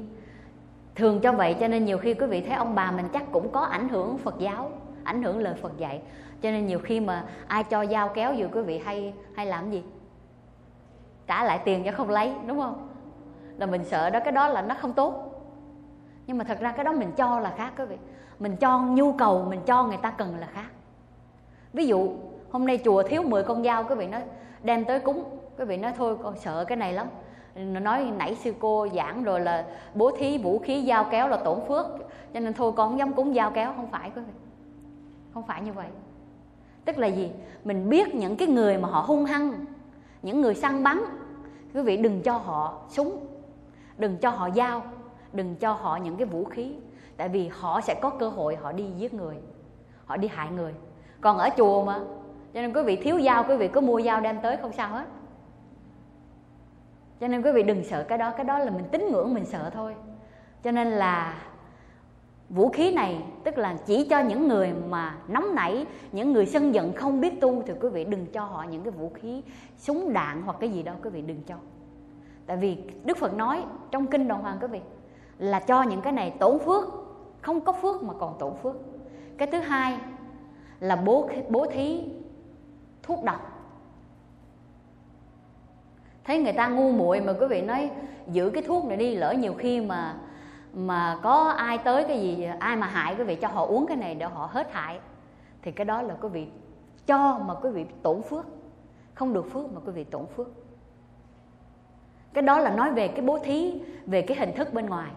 thường 0.95 1.21
cho 1.21 1.33
vậy, 1.33 1.57
cho 1.61 1.69
nên 1.69 1.85
nhiều 1.85 1.99
khi 1.99 2.15
quý 2.15 2.27
vị 2.27 2.41
thấy 2.41 2.57
ông 2.57 2.75
bà 2.75 2.91
mình 2.91 3.07
chắc 3.13 3.33
cũng 3.33 3.53
có 3.53 3.61
ảnh 3.61 3.89
hưởng 3.89 4.19
phật 4.19 4.35
giáo, 4.39 4.71
ảnh 5.05 5.23
hưởng 5.23 5.39
lời 5.39 5.55
phật 5.63 5.79
dạy. 5.79 6.03
Cho 6.43 6.51
nên 6.51 6.67
nhiều 6.67 6.79
khi 6.79 7.01
mà 7.01 7.25
ai 7.47 7.65
cho 7.65 7.87
dao 7.87 8.09
kéo 8.09 8.35
dù 8.35 8.47
quý 8.53 8.63
vị 8.63 8.79
hay 8.79 9.15
hay 9.35 9.47
làm 9.47 9.71
gì? 9.71 9.83
Trả 11.31 11.45
lại 11.45 11.61
tiền 11.65 11.83
cho 11.85 11.93
không 11.93 12.11
lấy, 12.11 12.33
đúng 12.47 12.61
không? 12.61 12.89
Là 13.59 13.67
mình 13.67 13.85
sợ 13.85 14.11
đó, 14.11 14.21
cái 14.21 14.33
đó 14.33 14.49
là 14.49 14.63
nó 14.63 14.75
không 14.75 14.93
tốt. 14.93 15.43
Nhưng 16.27 16.39
mà 16.39 16.45
thật 16.45 16.61
ra 16.61 16.73
cái 16.73 16.85
đó 16.85 16.93
mình 16.93 17.13
cho 17.17 17.41
là 17.41 17.55
khác, 17.57 17.73
quý 17.79 17.85
vị. 17.85 17.97
Mình 18.39 18.57
cho 18.57 18.79
nhu 18.79 19.13
cầu, 19.13 19.47
mình 19.49 19.61
cho 19.67 19.85
người 19.85 19.97
ta 19.97 20.11
cần 20.11 20.37
là 20.39 20.47
khác. 20.47 20.67
Ví 21.73 21.87
dụ, 21.87 22.11
hôm 22.51 22.67
nay 22.67 22.81
chùa 22.85 23.03
thiếu 23.03 23.23
10 23.23 23.43
con 23.43 23.65
dao, 23.65 23.85
quý 23.85 23.95
vị 23.95 24.07
nói, 24.07 24.23
đem 24.63 24.85
tới 24.85 25.01
cúng. 25.01 25.25
Quý 25.59 25.65
vị 25.65 25.77
nói, 25.77 25.93
thôi, 25.97 26.17
con 26.23 26.39
sợ 26.39 26.65
cái 26.65 26.77
này 26.77 26.93
lắm. 26.93 27.07
Nói, 27.57 28.13
nãy 28.19 28.35
sư 28.35 28.55
cô 28.61 28.89
giảng 28.95 29.25
rồi 29.25 29.41
là 29.41 29.65
bố 29.95 30.11
thí 30.19 30.39
vũ 30.39 30.59
khí 30.59 30.85
dao 30.89 31.05
kéo 31.11 31.29
là 31.29 31.37
tổn 31.37 31.61
phước, 31.69 31.87
cho 32.35 32.41
nên 32.41 32.55
thôi 32.55 32.73
con 32.77 32.89
không 32.89 32.99
dám 32.99 33.13
cúng 33.13 33.35
dao 33.35 33.51
kéo. 33.51 33.73
Không 33.77 33.91
phải, 33.91 34.11
quý 34.17 34.23
vị. 34.23 34.33
Không 35.35 35.47
phải 35.47 35.63
như 35.63 35.73
vậy. 35.73 35.89
Tức 36.85 36.99
là 36.99 37.07
gì? 37.07 37.31
Mình 37.65 37.89
biết 37.89 38.15
những 38.15 38.37
cái 38.37 38.49
người 38.49 38.79
mà 38.79 38.89
họ 38.89 39.01
hung 39.01 39.25
hăng, 39.25 39.65
những 40.23 40.41
người 40.41 40.55
săn 40.55 40.85
bắn 40.85 41.01
quý 41.75 41.83
vị 41.83 41.97
đừng 41.97 42.23
cho 42.23 42.33
họ 42.33 42.83
súng, 42.89 43.27
đừng 43.99 44.19
cho 44.19 44.31
họ 44.31 44.51
dao, 44.51 44.83
đừng 45.33 45.57
cho 45.57 45.73
họ 45.73 45.97
những 45.97 46.17
cái 46.17 46.27
vũ 46.27 46.45
khí. 46.45 46.75
Tại 47.17 47.29
vì 47.29 47.49
họ 47.49 47.81
sẽ 47.81 47.95
có 48.03 48.11
cơ 48.11 48.29
hội 48.29 48.57
họ 48.57 48.73
đi 48.73 48.91
giết 48.97 49.15
người, 49.15 49.37
họ 50.05 50.17
đi 50.17 50.29
hại 50.29 50.51
người. 50.51 50.75
Còn 51.21 51.39
ở 51.39 51.49
chùa 51.57 51.85
mà, 51.85 51.99
cho 52.55 52.63
nên 52.63 52.73
quý 52.73 52.83
vị 52.83 52.97
thiếu 52.97 53.21
dao, 53.21 53.45
quý 53.49 53.57
vị 53.57 53.69
có 53.69 53.81
mua 53.81 54.01
dao 54.01 54.21
đem 54.21 54.41
tới 54.43 54.57
không 54.57 54.73
sao 54.73 54.89
hết. 54.89 55.07
Cho 57.21 57.29
nên 57.29 57.43
quý 57.43 57.53
vị 57.53 57.63
đừng 57.63 57.85
sợ 57.85 58.05
cái 58.09 58.19
đó 58.19 58.31
cái 58.37 58.45
đó 58.45 58.59
là 58.59 58.71
mình 58.71 58.85
tín 58.93 59.09
ngưỡng, 59.13 59.35
mình 59.35 59.45
sợ 59.45 59.71
thôi. 59.71 59.95
Cho 60.63 60.71
nên 60.71 60.89
là 60.89 61.35
vũ 62.51 62.69
khí 62.69 62.93
này, 62.93 63.23
tức 63.45 63.59
là 63.59 63.77
chỉ 63.87 64.07
cho 64.11 64.21
những 64.21 64.49
người 64.49 64.73
mà 64.89 65.17
nóng 65.29 65.55
nảy, 65.55 65.87
những 66.13 66.33
người 66.33 66.47
sân 66.47 66.75
giận 66.75 66.93
không 66.93 67.21
biết 67.21 67.41
tu, 67.41 67.63
thì 67.67 67.73
quý 67.81 67.89
vị 67.89 68.05
đừng 68.05 68.27
cho 68.27 68.45
họ 68.45 68.65
những 68.71 68.83
cái 68.83 68.91
vũ 68.91 69.11
khí 69.15 69.43
súng 69.79 70.13
đạn 70.13 70.43
hoặc 70.43 70.57
cái 70.61 70.71
gì 70.71 70.83
đó, 70.83 70.93
quý 71.03 71.11
vị 71.11 71.23
đừng 71.23 71.43
cho. 71.47 71.55
Tại 72.47 72.57
vì 72.57 72.79
đức 73.05 73.17
phật 73.17 73.35
nói 73.35 73.63
trong 73.91 74.07
kinh 74.07 74.29
đồng 74.29 74.43
hoàng, 74.43 74.59
quý 74.61 74.67
vị, 74.69 74.81
là 75.39 75.61
cho 75.61 75.83
những 75.83 76.01
cái 76.01 76.13
này 76.13 76.31
tổn 76.31 76.59
phước, 76.59 76.85
không 77.41 77.61
có 77.61 77.73
phước 77.73 78.03
mà 78.03 78.15
còn 78.19 78.39
tổn 78.39 78.53
phước. 78.63 78.77
Cái 79.39 79.49
thứ 79.53 79.59
hai 79.59 79.99
là 80.81 80.97
bố 80.97 81.31
bố 81.49 81.67
thí 81.67 82.03
thuốc 83.03 83.25
độc. 83.25 83.47
Thấy 86.25 86.43
người 86.43 86.53
ta 86.53 86.69
ngu 86.69 86.93
muội 86.93 87.21
mà 87.21 87.33
quý 87.41 87.47
vị 87.47 87.63
nói, 87.63 87.91
giữ 88.33 88.51
cái 88.51 88.63
thuốc 88.63 88.85
này 88.85 88.97
đi, 88.97 89.15
lỡ 89.15 89.33
nhiều 89.33 89.55
khi 89.59 89.81
mà 89.81 90.17
mà 90.75 91.19
có 91.23 91.49
ai 91.49 91.79
tới 91.79 92.05
cái 92.05 92.21
gì, 92.21 92.49
ai 92.59 92.77
mà 92.77 92.87
hại 92.87 93.15
quý 93.19 93.25
vị, 93.25 93.35
cho 93.35 93.49
họ 93.49 93.67
uống 93.67 93.87
cái 93.87 93.97
này 93.97 94.15
để 94.15 94.27
họ 94.27 94.49
hết 94.53 94.73
hại, 94.73 95.01
thì 95.63 95.73
cái 95.73 95.85
đó 95.85 96.03
là 96.03 96.15
quý 96.21 96.29
vị 96.29 96.47
cho 97.07 97.39
mà 97.39 97.55
quý 97.55 97.71
vị 97.71 97.87
tổn 98.03 98.23
phước. 98.23 98.47
Không 99.15 99.33
được 99.33 99.53
phước 99.53 99.73
mà 99.73 99.81
quý 99.87 99.93
vị 99.93 100.05
tổn 100.05 100.27
phước. 100.27 100.49
Cái 102.33 102.43
đó 102.43 102.59
là 102.59 102.71
nói 102.71 102.93
về 102.93 103.09
cái 103.09 103.21
bố 103.21 103.39
thí, 103.39 103.81
về 104.07 104.23
cái 104.23 104.37
hình 104.37 104.55
thức 104.57 104.73
bên 104.73 104.87
ngoài. 104.87 105.11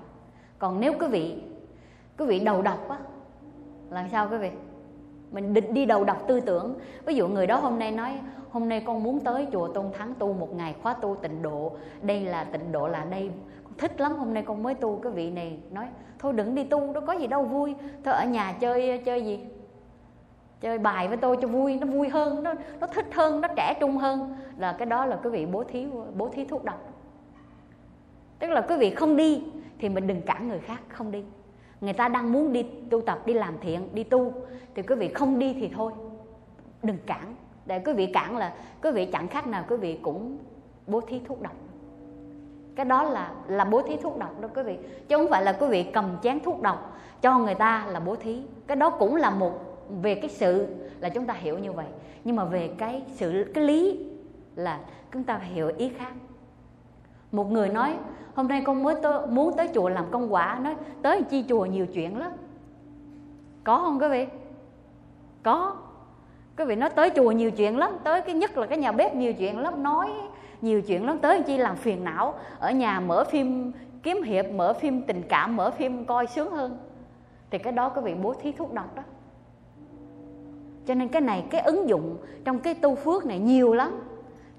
Còn 0.59 0.79
nếu 0.79 0.93
quý 0.99 1.07
vị 1.07 1.43
quý 2.17 2.25
vị 2.25 2.39
đầu 2.39 2.61
độc 2.61 2.89
á 2.89 2.97
làm 3.89 4.09
sao 4.09 4.27
quý 4.31 4.37
vị? 4.37 4.51
Mình 5.31 5.53
định 5.53 5.73
đi 5.73 5.85
đầu 5.85 6.03
độc 6.03 6.17
tư 6.27 6.39
tưởng. 6.39 6.75
Ví 7.05 7.15
dụ 7.15 7.27
người 7.27 7.47
đó 7.47 7.57
hôm 7.57 7.79
nay 7.79 7.91
nói, 7.91 8.19
hôm 8.51 8.69
nay 8.69 8.83
con 8.87 9.03
muốn 9.03 9.19
tới 9.19 9.47
chùa 9.51 9.67
tôn 9.67 9.85
thắng 9.93 10.13
tu 10.15 10.33
một 10.33 10.55
ngày 10.55 10.75
khóa 10.83 10.93
tu 10.93 11.15
tịnh 11.15 11.41
độ. 11.41 11.71
Đây 12.01 12.21
là 12.21 12.43
tịnh 12.43 12.71
độ 12.71 12.87
là 12.87 13.05
đây 13.05 13.31
thích 13.77 14.01
lắm, 14.01 14.15
hôm 14.15 14.33
nay 14.33 14.43
con 14.47 14.63
mới 14.63 14.73
tu 14.73 14.99
cái 15.03 15.11
vị 15.11 15.31
này. 15.31 15.57
Nói, 15.71 15.87
thôi 16.19 16.33
đừng 16.33 16.55
đi 16.55 16.63
tu 16.63 16.91
nó 16.93 17.01
có 17.01 17.13
gì 17.13 17.27
đâu, 17.27 17.43
vui. 17.43 17.75
Thôi 18.03 18.13
ở 18.13 18.25
nhà 18.25 18.53
chơi 18.59 19.01
chơi 19.05 19.25
gì? 19.25 19.39
Chơi 20.61 20.77
bài 20.77 21.07
với 21.07 21.17
tôi 21.17 21.37
cho 21.41 21.47
vui, 21.47 21.75
nó 21.75 21.87
vui 21.87 22.09
hơn, 22.09 22.43
nó 22.43 22.53
nó 22.79 22.87
thích 22.87 23.05
hơn, 23.13 23.41
nó 23.41 23.47
trẻ 23.55 23.77
trung 23.79 23.97
hơn. 23.97 24.35
Là 24.57 24.73
cái 24.73 24.85
đó 24.85 25.05
là 25.05 25.19
cái 25.23 25.31
vị 25.31 25.45
bố 25.45 25.63
thí 25.63 25.87
bố 26.15 26.29
thí 26.29 26.45
thuốc 26.45 26.63
độc. 26.63 26.89
Tức 28.39 28.47
là 28.47 28.61
quý 28.61 28.75
vị 28.77 28.89
không 28.89 29.15
đi 29.15 29.43
thì 29.79 29.89
mình 29.89 30.07
đừng 30.07 30.21
cản 30.21 30.47
người 30.47 30.59
khác 30.59 30.81
không 30.87 31.11
đi. 31.11 31.23
Người 31.81 31.93
ta 31.93 32.07
đang 32.07 32.31
muốn 32.31 32.53
đi 32.53 32.63
tu 32.89 33.01
tập, 33.01 33.19
đi 33.25 33.33
làm 33.33 33.57
thiện, 33.61 33.89
đi 33.93 34.03
tu, 34.03 34.33
thì 34.75 34.81
quý 34.81 34.95
vị 34.95 35.07
không 35.07 35.39
đi 35.39 35.53
thì 35.53 35.71
thôi, 35.75 35.93
đừng 36.83 36.97
cản. 37.05 37.35
Để 37.65 37.79
quý 37.79 37.93
vị 37.93 38.05
cản 38.05 38.37
là 38.37 38.53
quý 38.83 38.91
vị 38.91 39.05
chẳng 39.05 39.27
khác 39.27 39.47
nào 39.47 39.65
quý 39.69 39.77
vị 39.77 39.99
cũng 40.01 40.37
bố 40.87 41.01
thí 41.01 41.19
thuốc 41.19 41.41
độc 41.41 41.53
cái 42.75 42.85
đó 42.85 43.03
là 43.03 43.31
là 43.47 43.65
bố 43.65 43.81
thí 43.81 43.97
thuốc 43.97 44.17
độc 44.17 44.41
đó 44.41 44.47
quý 44.55 44.63
vị. 44.63 44.77
Chứ 45.07 45.17
không 45.17 45.29
phải 45.29 45.43
là 45.43 45.51
quý 45.51 45.67
vị 45.67 45.83
cầm 45.83 46.05
chén 46.23 46.39
thuốc 46.39 46.61
độc 46.61 46.97
cho 47.21 47.39
người 47.39 47.55
ta 47.55 47.85
là 47.89 47.99
bố 47.99 48.15
thí. 48.15 48.41
Cái 48.67 48.75
đó 48.75 48.89
cũng 48.89 49.15
là 49.15 49.29
một 49.29 49.51
về 50.01 50.15
cái 50.15 50.29
sự 50.29 50.67
là 50.99 51.09
chúng 51.09 51.25
ta 51.25 51.33
hiểu 51.33 51.57
như 51.57 51.71
vậy. 51.71 51.85
Nhưng 52.23 52.35
mà 52.35 52.45
về 52.45 52.69
cái 52.77 53.01
sự 53.15 53.51
cái 53.53 53.63
lý 53.63 54.09
là 54.55 54.79
chúng 55.13 55.23
ta 55.23 55.37
hiểu 55.37 55.71
ý 55.77 55.89
khác. 55.89 56.11
Một 57.31 57.51
người 57.51 57.69
nói 57.69 57.97
hôm 58.35 58.47
nay 58.47 58.61
con 58.65 58.83
mới 58.83 58.95
tới, 59.01 59.27
muốn 59.27 59.53
tới 59.57 59.69
chùa 59.73 59.89
làm 59.89 60.05
công 60.11 60.33
quả. 60.33 60.59
Nói 60.63 60.75
tới 61.01 61.23
chi 61.23 61.45
chùa 61.49 61.65
nhiều 61.65 61.85
chuyện 61.93 62.17
lắm. 62.17 62.31
Có 63.63 63.77
không 63.77 63.99
quý 63.99 64.07
vị? 64.07 64.27
Có. 65.43 65.75
Quý 66.57 66.65
vị 66.65 66.75
nói 66.75 66.89
tới 66.89 67.09
chùa 67.09 67.31
nhiều 67.31 67.51
chuyện 67.51 67.77
lắm 67.77 67.91
tới 68.03 68.21
cái 68.21 68.35
nhất 68.35 68.57
là 68.57 68.67
cái 68.67 68.77
nhà 68.77 68.91
bếp 68.91 69.15
nhiều 69.15 69.33
chuyện 69.33 69.59
lắm. 69.59 69.83
Nói 69.83 70.09
nhiều 70.63 70.81
chuyện 70.81 71.05
lắm 71.05 71.19
tới 71.19 71.43
chi 71.43 71.57
làm 71.57 71.75
phiền 71.75 72.03
não. 72.03 72.33
Ở 72.59 72.71
nhà 72.71 72.99
mở 72.99 73.23
phim 73.23 73.71
kiếm 74.03 74.23
hiệp, 74.23 74.45
mở 74.45 74.73
phim 74.73 75.01
tình 75.01 75.21
cảm, 75.29 75.55
mở 75.55 75.71
phim 75.71 76.05
coi 76.05 76.27
sướng 76.27 76.51
hơn. 76.51 76.77
Thì 77.49 77.57
cái 77.57 77.73
đó 77.73 77.89
cái 77.89 78.03
vị 78.03 78.15
bố 78.23 78.33
thí 78.33 78.51
thuốc 78.51 78.73
độc 78.73 78.95
đó. 78.95 79.03
Cho 80.85 80.93
nên 80.95 81.07
cái 81.07 81.21
này, 81.21 81.45
cái 81.49 81.61
ứng 81.61 81.89
dụng 81.89 82.17
trong 82.43 82.59
cái 82.59 82.73
tu 82.73 82.95
phước 82.95 83.25
này 83.25 83.39
nhiều 83.39 83.73
lắm. 83.73 84.03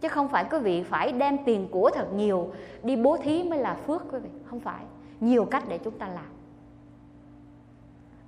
Chứ 0.00 0.09
không 0.09 0.28
phải 0.28 0.44
quý 0.50 0.59
vị 0.59 0.82
phải 0.82 1.12
đem 1.12 1.38
tiền 1.44 1.68
của 1.70 1.90
thật 1.94 2.09
nhiều 2.14 2.52
đi 2.82 2.96
bố 2.96 3.16
thí 3.16 3.42
mới 3.42 3.59
là 3.59 3.74
phước 3.74 4.02
quý 4.12 4.18
vị. 4.18 4.30
Không 4.44 4.61
phải. 4.61 4.84
Nhiều 5.20 5.44
cách 5.44 5.64
để 5.68 5.78
chúng 5.78 5.98
ta 5.98 6.09
làm. 6.09 6.26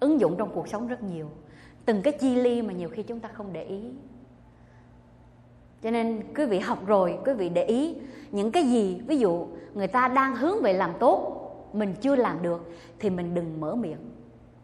Ứng 0.01 0.21
dụng 0.21 0.35
trong 0.39 0.51
cuộc 0.55 0.69
sống 0.69 0.87
rất 0.87 1.03
nhiều. 1.03 1.27
Từng 1.85 2.03
cái 2.03 2.13
chi 2.13 2.35
ly 2.35 2.63
mà 2.63 2.73
nhiều 2.73 2.89
khi 2.89 3.03
chúng 3.03 3.21
ta 3.21 3.29
không 3.33 3.53
để 3.53 3.65
ý 3.65 3.91
cho 5.87 5.93
nên 5.93 6.23
quý 6.37 6.47
vị 6.47 6.59
học 6.59 6.87
rồi, 6.87 7.19
quý 7.25 7.33
vị 7.33 7.49
để 7.49 7.65
ý 7.65 7.97
những 8.31 8.53
cái 8.53 8.63
gì, 8.63 9.03
ví 9.07 9.19
dụ 9.19 9.47
người 9.75 9.87
ta 9.87 10.09
đang 10.09 10.37
hướng 10.37 10.63
về 10.63 10.73
làm 10.73 10.91
tốt, 10.99 11.43
mình 11.73 11.95
chưa 12.01 12.17
làm 12.17 12.43
được 12.43 12.73
thì 12.99 13.11
mình 13.11 13.35
đừng 13.35 13.61
mở 13.61 13.75
miệng, 13.75 14.11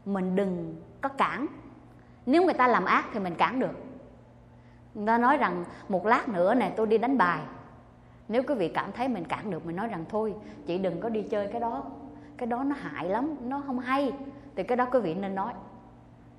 mình 0.05 0.37
đừng 0.37 0.77
có 1.01 1.09
cản. 1.09 1.47
Nếu 2.27 2.45
người 2.45 2.55
ta 2.55 2.69
làm 2.69 2.85
ác 2.85 3.05
thì 3.13 3.21
mình 3.21 3.35
cản 3.35 3.61
được. 3.61 3.71
Người 4.95 5.07
ta 5.07 5.19
nói 5.19 5.37
rằng 5.37 5.65
một 5.89 6.07
lát 6.07 6.29
nữa 6.29 6.55
này 6.55 6.73
tôi 6.77 6.87
đi 6.87 6.99
đánh 6.99 7.19
bài. 7.19 7.41
Nếu 8.29 8.43
quý 8.43 8.55
vị 8.55 8.69
cảm 8.69 8.93
thấy 8.93 9.09
mình 9.09 9.25
cản 9.25 9.51
được, 9.51 9.67
mình 9.67 9.77
nói 9.77 9.89
rằng 9.89 10.05
thôi, 10.09 10.35
chị 10.67 10.79
đừng 10.79 11.01
có 11.01 11.09
đi 11.09 11.23
chơi 11.23 11.49
cái 11.53 11.61
đó 11.61 11.85
cái 12.37 12.47
đó 12.47 12.65
nó 12.65 12.77
hại 12.79 13.09
lắm, 13.09 13.35
nó 13.43 13.63
không 13.67 13.79
hay, 13.79 14.13
thì 14.57 14.63
cái 14.63 14.77
đó 14.77 14.87
quý 14.93 15.01
vị 15.01 15.15
nên 15.15 15.35
nói. 15.35 15.53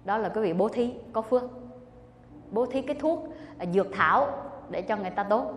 Đó 0.06 0.18
là 0.18 0.30
quý 0.30 0.42
vị 0.42 0.54
bố 0.54 0.68
thí, 0.68 0.94
có 1.14 1.22
phước. 1.22 1.44
Bố 2.52 2.66
thí 2.66 2.82
cái 2.82 2.96
thuốc 3.00 3.28
à, 3.58 3.66
dược 3.74 3.88
thảo 3.92 4.44
để 4.70 4.82
cho 4.82 4.98
người 4.98 5.10
ta 5.10 5.24
tốt. 5.24 5.54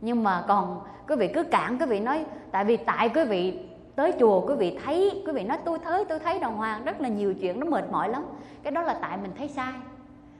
Nhưng 0.00 0.24
mà 0.24 0.44
còn 0.48 0.80
quý 1.08 1.16
vị 1.16 1.30
cứ 1.34 1.42
cản 1.42 1.78
quý 1.78 1.86
vị 1.86 2.00
nói, 2.00 2.24
tại 2.50 2.64
vì 2.64 2.76
tại 2.76 3.08
quý 3.08 3.24
vị 3.24 3.58
tới 3.96 4.12
chùa, 4.20 4.46
quý 4.46 4.54
vị 4.54 4.78
thấy, 4.84 5.22
quý 5.26 5.32
vị 5.32 5.44
nói, 5.44 5.58
tôi 5.64 5.78
thấy 5.78 6.04
tôi 6.04 6.18
thấy 6.18 6.38
đồng 6.38 6.56
hoàng. 6.56 6.84
Rất 6.84 7.00
là 7.00 7.08
nhiều 7.08 7.34
chuyện, 7.34 7.60
nó 7.60 7.66
mệt 7.66 7.84
mỏi 7.90 8.08
lắm. 8.08 8.24
Cái 8.62 8.70
đó 8.70 8.82
là 8.82 8.94
tại 8.94 9.16
mình 9.16 9.30
thấy 9.38 9.48
sai. 9.48 9.72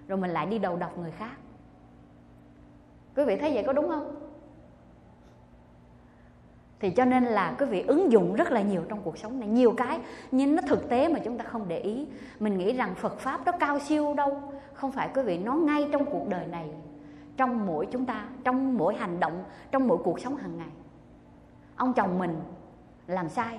Rồi 0.09 0.18
mình 0.18 0.30
lại 0.30 0.47
đi 0.47 0.59
đầu 0.59 0.76
độc 0.76 0.99
người 0.99 1.11
khác. 1.11 1.37
Quý 3.16 3.24
vị 3.24 3.37
thấy 3.37 3.55
vậy 3.55 3.62
có 3.66 3.72
đúng 3.72 3.89
không? 3.89 4.14
Thì 6.80 6.91
cho 6.91 7.05
nên 7.05 7.24
là 7.24 7.55
quý 7.59 7.66
vị 7.66 7.85
ứng 7.87 8.12
dụng 8.12 8.35
rất 8.35 8.53
là 8.53 8.62
nhiều 8.62 8.83
trong 8.89 9.01
cuộc 9.05 9.18
sống 9.18 9.41
này. 9.41 9.49
Nhiều 9.49 9.74
cái, 9.76 9.99
nhưng 10.30 10.57
nó 10.57 10.62
thực 10.66 10.89
tế 10.89 11.09
mà 11.09 11.18
chúng 11.24 11.39
ta 11.39 11.45
không 11.45 11.68
để 11.68 11.78
ý. 11.78 12.07
Mình 12.41 12.59
nghĩ 12.59 12.72
rằng 12.72 12.95
phật 12.95 13.18
pháp 13.18 13.41
nó 13.47 13.53
cao 13.53 13.78
siêu 13.78 14.14
đâu. 14.14 14.43
Không 14.72 14.93
phải 14.93 15.09
quý 15.14 15.22
vị 15.22 15.39
nó 15.39 15.55
ngay 15.55 15.89
trong 15.93 16.05
cuộc 16.05 16.28
đời 16.28 16.47
này 16.47 16.70
trong 17.43 17.66
mỗi 17.66 17.86
chúng 17.86 18.07
ta, 18.07 18.24
trong 18.45 18.78
mỗi 18.78 18.95
hành 18.95 19.20
động, 19.20 19.45
trong 19.70 19.88
mỗi 19.88 19.99
cuộc 20.05 20.20
sống 20.20 20.36
hàng 20.36 20.59
ngày. 20.59 20.70
Ông 21.76 21.93
chồng 21.93 22.18
mình 22.18 22.40
làm 23.07 23.28
sai. 23.28 23.59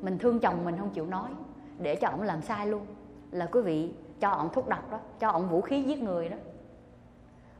Mình 0.00 0.18
thương 0.18 0.38
chồng 0.38 0.64
mình 0.64 0.76
không 0.78 0.90
chịu 0.90 1.06
nói, 1.06 1.30
để 1.78 1.96
cho 1.96 2.08
ông 2.08 2.22
làm 2.22 2.42
sai 2.42 2.66
luôn. 2.66 2.86
Là 3.30 3.46
quý 3.52 3.60
vị, 3.60 3.94
cho 4.20 4.30
ông 4.30 4.48
thuốc 4.52 4.68
độc 4.68 4.90
đó, 4.90 4.98
cho 5.18 5.28
ông 5.28 5.48
vũ 5.48 5.60
khí 5.60 5.82
giết 5.82 6.02
người 6.02 6.28
đó. 6.28 6.36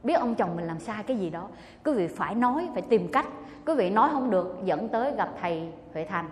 Biết 0.03 0.15
ông 0.15 0.35
chồng 0.35 0.57
mình 0.57 0.67
làm 0.67 0.79
sai 0.79 1.03
cái 1.03 1.17
gì 1.17 1.31
đó, 1.31 1.49
quý 1.85 1.93
vị 1.93 2.09
phải 2.09 2.35
nói, 2.35 2.69
phải 2.73 2.83
tìm 2.83 3.09
cách. 3.13 3.27
Quý 3.67 3.75
vị 3.75 3.91
nói 3.91 4.11
không 4.13 4.31
được, 4.31 4.57
dẫn 4.65 4.89
tới 4.89 5.17
gặp 5.17 5.31
thầy 5.41 5.73
huệ 5.93 6.05
thành, 6.05 6.29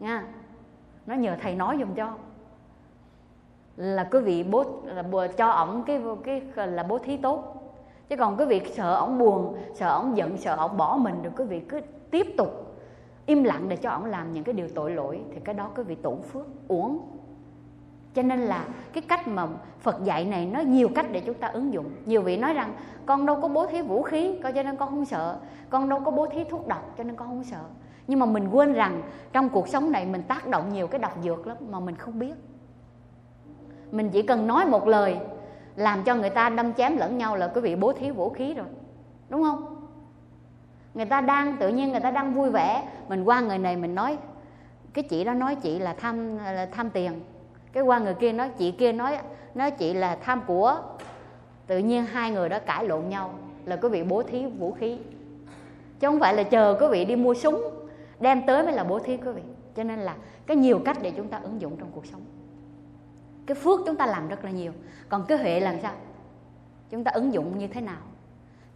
nha. 0.00 0.24
Nó 1.06 1.14
nhờ 1.14 1.36
thầy 1.42 1.54
nói 1.54 1.76
dùm 1.80 1.94
cho. 1.94 2.14
Là 3.76 4.08
quý 4.10 4.20
vị 4.20 4.44
bố, 4.44 4.64
là 4.84 5.04
cho 5.36 5.50
ổng 5.50 5.82
cái 5.86 6.02
cái, 6.24 6.42
là 6.66 6.82
bố 6.82 6.98
thí 6.98 7.16
tốt 7.16 7.56
chứ 8.10 8.16
còn 8.16 8.36
quý 8.36 8.44
vị 8.44 8.60
sợ 8.74 8.94
ổng 8.94 9.18
buồn, 9.18 9.56
sợ 9.74 9.94
ổng 9.94 10.16
giận, 10.16 10.36
sợ 10.36 10.56
ổng 10.56 10.76
bỏ 10.76 10.96
mình 10.96 11.22
được, 11.22 11.30
quý 11.36 11.44
vị 11.44 11.60
cứ 11.60 11.80
tiếp 12.10 12.26
tục 12.36 12.76
im 13.26 13.44
lặng 13.44 13.68
để 13.68 13.76
cho 13.76 13.90
ổng 13.90 14.04
làm 14.04 14.32
những 14.32 14.44
cái 14.44 14.52
điều 14.52 14.68
tội 14.74 14.90
lỗi, 14.90 15.20
thì 15.34 15.40
cái 15.40 15.54
đó 15.54 15.70
quý 15.76 15.82
vị 15.82 15.94
tổn 15.94 16.22
phước, 16.22 16.46
uổng. 16.68 16.98
Cho 18.14 18.22
nên 18.22 18.40
là 18.40 18.64
cái 18.92 19.02
cách 19.08 19.28
mà 19.28 19.46
Phật 19.80 20.04
dạy 20.04 20.24
này 20.24 20.46
nó 20.46 20.60
nhiều 20.60 20.88
cách 20.94 21.06
để 21.12 21.20
chúng 21.20 21.34
ta 21.34 21.48
ứng 21.48 21.72
dụng. 21.72 21.90
Nhiều 22.06 22.22
vị 22.22 22.36
nói 22.36 22.54
rằng, 22.54 22.72
con 23.06 23.26
đâu 23.26 23.40
có 23.40 23.48
bố 23.48 23.66
thí 23.66 23.82
vũ 23.82 24.02
khí 24.02 24.38
cho 24.42 24.62
nên 24.62 24.76
con 24.76 24.88
không 24.88 25.04
sợ. 25.04 25.38
Con 25.70 25.88
đâu 25.88 26.00
có 26.00 26.10
bố 26.10 26.26
thí 26.26 26.44
thuốc 26.44 26.66
độc, 26.66 26.94
cho 26.98 27.04
nên 27.04 27.16
con 27.16 27.28
không 27.28 27.44
sợ. 27.44 27.62
Nhưng 28.06 28.18
mà 28.18 28.26
mình 28.26 28.48
quên 28.48 28.72
rằng 28.72 29.02
trong 29.32 29.48
cuộc 29.48 29.68
sống 29.68 29.92
này 29.92 30.06
mình 30.06 30.22
tác 30.22 30.48
động 30.48 30.72
nhiều 30.72 30.86
cái 30.86 30.98
độc 30.98 31.12
dược 31.22 31.46
lắm 31.46 31.56
mà 31.70 31.80
mình 31.80 31.96
không 31.96 32.18
biết. 32.18 32.34
Mình 33.90 34.10
chỉ 34.10 34.22
cần 34.22 34.46
nói 34.46 34.66
một 34.66 34.88
lời 34.88 35.18
làm 35.80 36.04
cho 36.04 36.14
người 36.14 36.30
ta 36.30 36.48
đâm 36.48 36.74
chém 36.74 36.96
lẫn 36.96 37.18
nhau 37.18 37.36
là 37.36 37.48
quý 37.54 37.60
vị 37.60 37.76
bố 37.76 37.92
thí 37.92 38.10
vũ 38.10 38.30
khí 38.30 38.54
rồi. 38.54 38.66
Đúng 39.28 39.42
không? 39.42 39.86
Người 40.94 41.06
ta 41.06 41.20
đang, 41.20 41.56
tự 41.56 41.68
nhiên 41.68 41.90
người 41.90 42.00
ta 42.00 42.10
đang 42.10 42.34
vui 42.34 42.50
vẻ. 42.50 42.88
Mình 43.08 43.24
qua 43.24 43.40
người 43.40 43.58
này 43.58 43.76
mình 43.76 43.94
nói, 43.94 44.18
cái 44.92 45.04
chị 45.04 45.24
đó 45.24 45.34
nói 45.34 45.54
chị 45.54 45.78
là 45.78 45.94
tham 45.94 46.36
là 46.36 46.68
tham 46.72 46.90
tiền. 46.90 47.12
Cái 47.72 47.82
qua 47.82 47.98
người 47.98 48.14
kia 48.14 48.32
nói, 48.32 48.50
chị 48.58 48.70
kia 48.70 48.92
nói 48.92 49.18
nói 49.54 49.70
chị 49.70 49.94
là 49.94 50.16
tham 50.22 50.42
của. 50.46 50.76
Tự 51.66 51.78
nhiên 51.78 52.04
hai 52.04 52.30
người 52.30 52.48
đó 52.48 52.58
cãi 52.66 52.84
lộn 52.84 53.08
nhau 53.08 53.34
là 53.64 53.76
quý 53.76 53.88
vị 53.88 54.02
bố 54.02 54.22
thí 54.22 54.46
vũ 54.46 54.72
khí. 54.72 54.98
Chứ 56.00 56.08
không 56.08 56.20
phải 56.20 56.34
là 56.34 56.42
chờ 56.42 56.76
quý 56.80 56.86
vị 56.90 57.04
đi 57.04 57.16
mua 57.16 57.34
súng, 57.34 57.62
đem 58.20 58.46
tới 58.46 58.62
mới 58.62 58.72
là 58.72 58.84
bố 58.84 58.98
thí 58.98 59.16
quý 59.16 59.32
vị. 59.32 59.42
Cho 59.76 59.82
nên 59.84 59.98
là 59.98 60.16
cái 60.46 60.56
nhiều 60.56 60.80
cách 60.84 60.98
để 61.02 61.10
chúng 61.10 61.28
ta 61.28 61.40
ứng 61.42 61.60
dụng 61.60 61.76
trong 61.76 61.88
cuộc 61.94 62.06
sống 62.06 62.20
cái 63.50 63.54
phước 63.54 63.80
chúng 63.86 63.96
ta 63.96 64.06
làm 64.06 64.28
rất 64.28 64.44
là 64.44 64.50
nhiều. 64.50 64.72
Còn 65.08 65.24
cái 65.28 65.38
huệ 65.38 65.60
làm 65.60 65.80
sao? 65.80 65.92
Chúng 66.90 67.04
ta 67.04 67.10
ứng 67.10 67.32
dụng 67.32 67.58
như 67.58 67.66
thế 67.66 67.80
nào? 67.80 68.00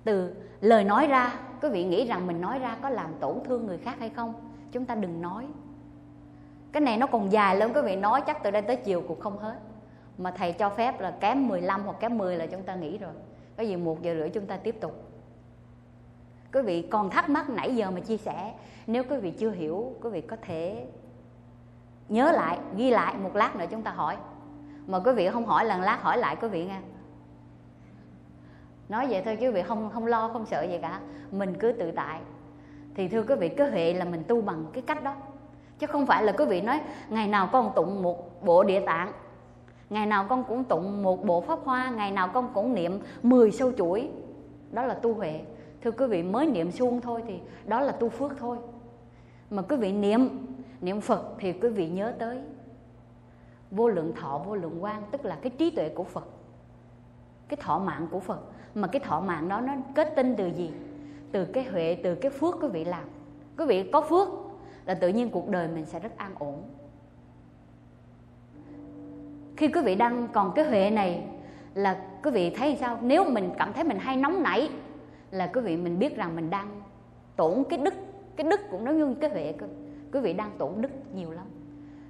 Từ 0.05 0.35
lời 0.61 0.85
nói 0.85 1.07
ra, 1.07 1.39
quý 1.62 1.68
vị 1.68 1.85
nghĩ 1.85 2.07
rằng 2.07 2.27
mình 2.27 2.41
nói 2.41 2.59
ra 2.59 2.77
có 2.83 2.89
làm 2.89 3.14
tổn 3.20 3.39
thương 3.45 3.66
người 3.66 3.79
khác 3.79 3.97
hay 3.99 4.09
không? 4.09 4.35
Chúng 4.72 4.85
ta 4.85 4.95
đừng 4.95 5.22
nói. 5.22 5.47
Cái 6.72 6.81
này 6.81 6.97
nó 6.97 7.07
còn 7.07 7.33
dài 7.33 7.57
lắm, 7.57 7.70
quý 7.75 7.81
vị 7.83 7.97
nói 7.97 8.20
chắc 8.27 8.43
từ 8.43 8.51
đây 8.51 8.62
tới 8.62 8.77
chiều 8.77 9.03
cũng 9.09 9.20
không 9.20 9.39
hết. 9.39 9.59
Mà 10.18 10.31
thầy 10.31 10.53
cho 10.53 10.70
phép 10.70 11.01
là 11.01 11.11
kém 11.20 11.49
15 11.49 11.83
hoặc 11.85 11.97
kém 12.01 12.18
10 12.18 12.37
là 12.37 12.47
chúng 12.47 12.62
ta 12.62 12.75
nghĩ 12.75 12.99
rồi. 12.99 13.12
Cái 13.57 13.68
gì 13.68 13.77
một 13.77 14.03
giờ 14.03 14.14
rưỡi 14.14 14.29
chúng 14.29 14.47
ta 14.47 14.57
tiếp 14.57 14.77
tục. 14.81 15.11
Quý 16.53 16.62
vị 16.62 16.83
còn 16.91 17.11
thắc 17.11 17.31
mắc 17.31 17.51
nãy 17.51 17.77
giờ 17.77 17.91
mà 17.91 18.01
chia 18.01 18.16
sẻ, 18.16 18.55
nếu 18.87 19.05
quý 19.11 19.16
vị 19.16 19.31
chưa 19.31 19.51
hiểu, 19.51 19.95
quý 20.03 20.11
vị 20.11 20.20
có 20.20 20.37
thể 20.43 20.87
nhớ 22.09 22.33
lại, 22.33 22.59
ghi 22.77 22.91
lại 22.91 23.14
một 23.16 23.37
lát 23.37 23.57
nữa 23.57 23.66
chúng 23.70 23.83
ta 23.83 23.91
hỏi 23.91 24.16
mà 24.87 24.99
quý 24.99 25.12
vị 25.12 25.28
không 25.28 25.47
hỏi 25.47 25.64
lần 25.64 25.80
lát 25.80 26.03
hỏi 26.03 26.18
lại 26.18 26.37
quý 26.37 26.49
vị 26.49 26.64
nghe. 26.64 26.78
Nói 28.89 29.07
vậy 29.11 29.22
thôi 29.24 29.37
chứ 29.41 29.47
quý 29.47 29.53
vị 29.53 29.62
không 29.62 29.91
không 29.91 30.07
lo, 30.07 30.28
không 30.28 30.47
sợ 30.47 30.62
gì 30.62 30.78
cả. 30.82 31.01
Mình 31.30 31.55
cứ 31.59 31.72
tự 31.72 31.91
tại. 31.91 32.20
Thì 32.95 33.09
thưa 33.09 33.22
quý 33.22 33.35
vị, 33.35 33.49
cái 33.49 33.70
huệ 33.70 33.95
là 33.95 34.05
mình 34.05 34.22
tu 34.28 34.41
bằng 34.41 34.66
cái 34.72 34.82
cách 34.82 35.05
đó. 35.05 35.14
Chứ 35.78 35.87
không 35.87 36.07
phải 36.07 36.22
là 36.22 36.32
quý 36.32 36.45
vị 36.45 36.61
nói, 36.61 36.80
ngày 37.09 37.28
nào 37.28 37.49
con 37.53 37.72
tụng 37.74 38.03
một 38.03 38.43
bộ 38.45 38.64
địa 38.64 38.80
tạng, 38.80 39.12
ngày 39.91 40.07
nào 40.07 40.26
con 40.28 40.45
cũng 40.45 40.64
tụng 40.64 41.03
một 41.03 41.24
bộ 41.24 41.41
pháp 41.41 41.59
hoa, 41.64 41.91
ngày 41.91 42.11
nào 42.11 42.28
con 42.28 42.51
cũng 42.55 42.74
niệm 42.74 43.01
10 43.22 43.51
sâu 43.51 43.72
chuỗi. 43.78 44.11
Đó 44.72 44.85
là 44.85 44.95
tu 44.95 45.14
huệ. 45.14 45.41
Thưa 45.82 45.91
quý 45.91 46.07
vị, 46.07 46.22
mới 46.22 46.47
niệm 46.47 46.70
suông 46.70 47.01
thôi 47.01 47.22
thì 47.26 47.39
đó 47.66 47.80
là 47.80 47.93
tu 47.93 48.09
phước 48.09 48.32
thôi. 48.39 48.57
Mà 49.51 49.62
quý 49.62 49.76
vị 49.76 49.93
niệm 49.93 50.28
niệm 50.80 51.01
phật 51.01 51.22
thì 51.39 51.53
quý 51.53 51.68
vị 51.68 51.89
nhớ 51.89 52.12
tới 52.18 52.39
vô 53.75 53.89
lượng 53.89 54.12
thọ, 54.20 54.39
vô 54.47 54.57
lượng 54.57 54.85
quan 54.85 55.03
tức 55.11 55.25
là 55.25 55.39
cái 55.43 55.53
trí 55.59 55.70
tuệ 55.70 55.89
của 55.89 56.05
phật, 56.05 56.29
cái 57.49 57.57
thọ 57.61 57.79
mạng 57.79 58.07
của 58.11 58.20
phật. 58.20 58.41
Mà 58.75 58.89
cái 58.89 59.01
thọ 59.01 59.20
mạng 59.20 59.49
đó 59.49 59.61
nó 59.61 59.72
kết 59.95 60.12
tinh 60.16 60.35
từ 60.39 60.47
gì? 60.47 60.70
Từ 61.33 61.45
cái 61.45 61.64
huệ, 61.64 61.97
từ 62.03 62.14
cái 62.14 62.31
phước 62.31 62.55
quý 62.62 62.68
vị 62.68 62.85
làm. 62.85 63.05
Quý 63.59 63.64
vị 63.66 63.91
có 63.93 64.01
phước 64.01 64.29
là 64.87 64.95
tự 64.95 65.09
nhiên 65.09 65.31
cuộc 65.31 65.49
đời 65.49 65.68
mình 65.68 65.85
sẽ 65.85 66.01
rất 66.01 66.16
an 66.16 66.35
ổn. 66.39 66.62
Khi 69.57 69.68
quý 69.68 69.81
vị 69.85 69.95
đang 69.95 70.29
còn 70.33 70.53
cái 70.55 70.64
huệ 70.64 70.91
này 70.91 71.25
là 71.75 72.07
quý 72.25 72.31
vị 72.31 72.51
thấy 72.51 72.77
sao? 72.81 72.99
Nếu 73.03 73.25
mình 73.25 73.51
cảm 73.59 73.72
thấy 73.72 73.85
mình 73.85 73.99
hay 73.99 74.16
nóng 74.16 74.43
nảy 74.43 74.70
là 75.31 75.51
quý 75.55 75.61
vị 75.61 75.77
mình 75.77 75.99
biết 75.99 76.16
rằng 76.16 76.37
mình 76.37 76.51
đang 76.51 76.83
tổn 77.37 77.64
cái 77.68 77.79
đức. 77.79 77.95
Cái 78.37 78.47
đức 78.51 78.61
cũng 78.70 78.85
giống 78.85 78.99
như 78.99 79.14
cái 79.20 79.31
huệ 79.31 79.55
quý 80.12 80.20
vị 80.20 80.33
đang 80.33 80.51
tổn 80.59 80.70
đức 80.81 80.91
nhiều 81.14 81.31
lắm 81.31 81.47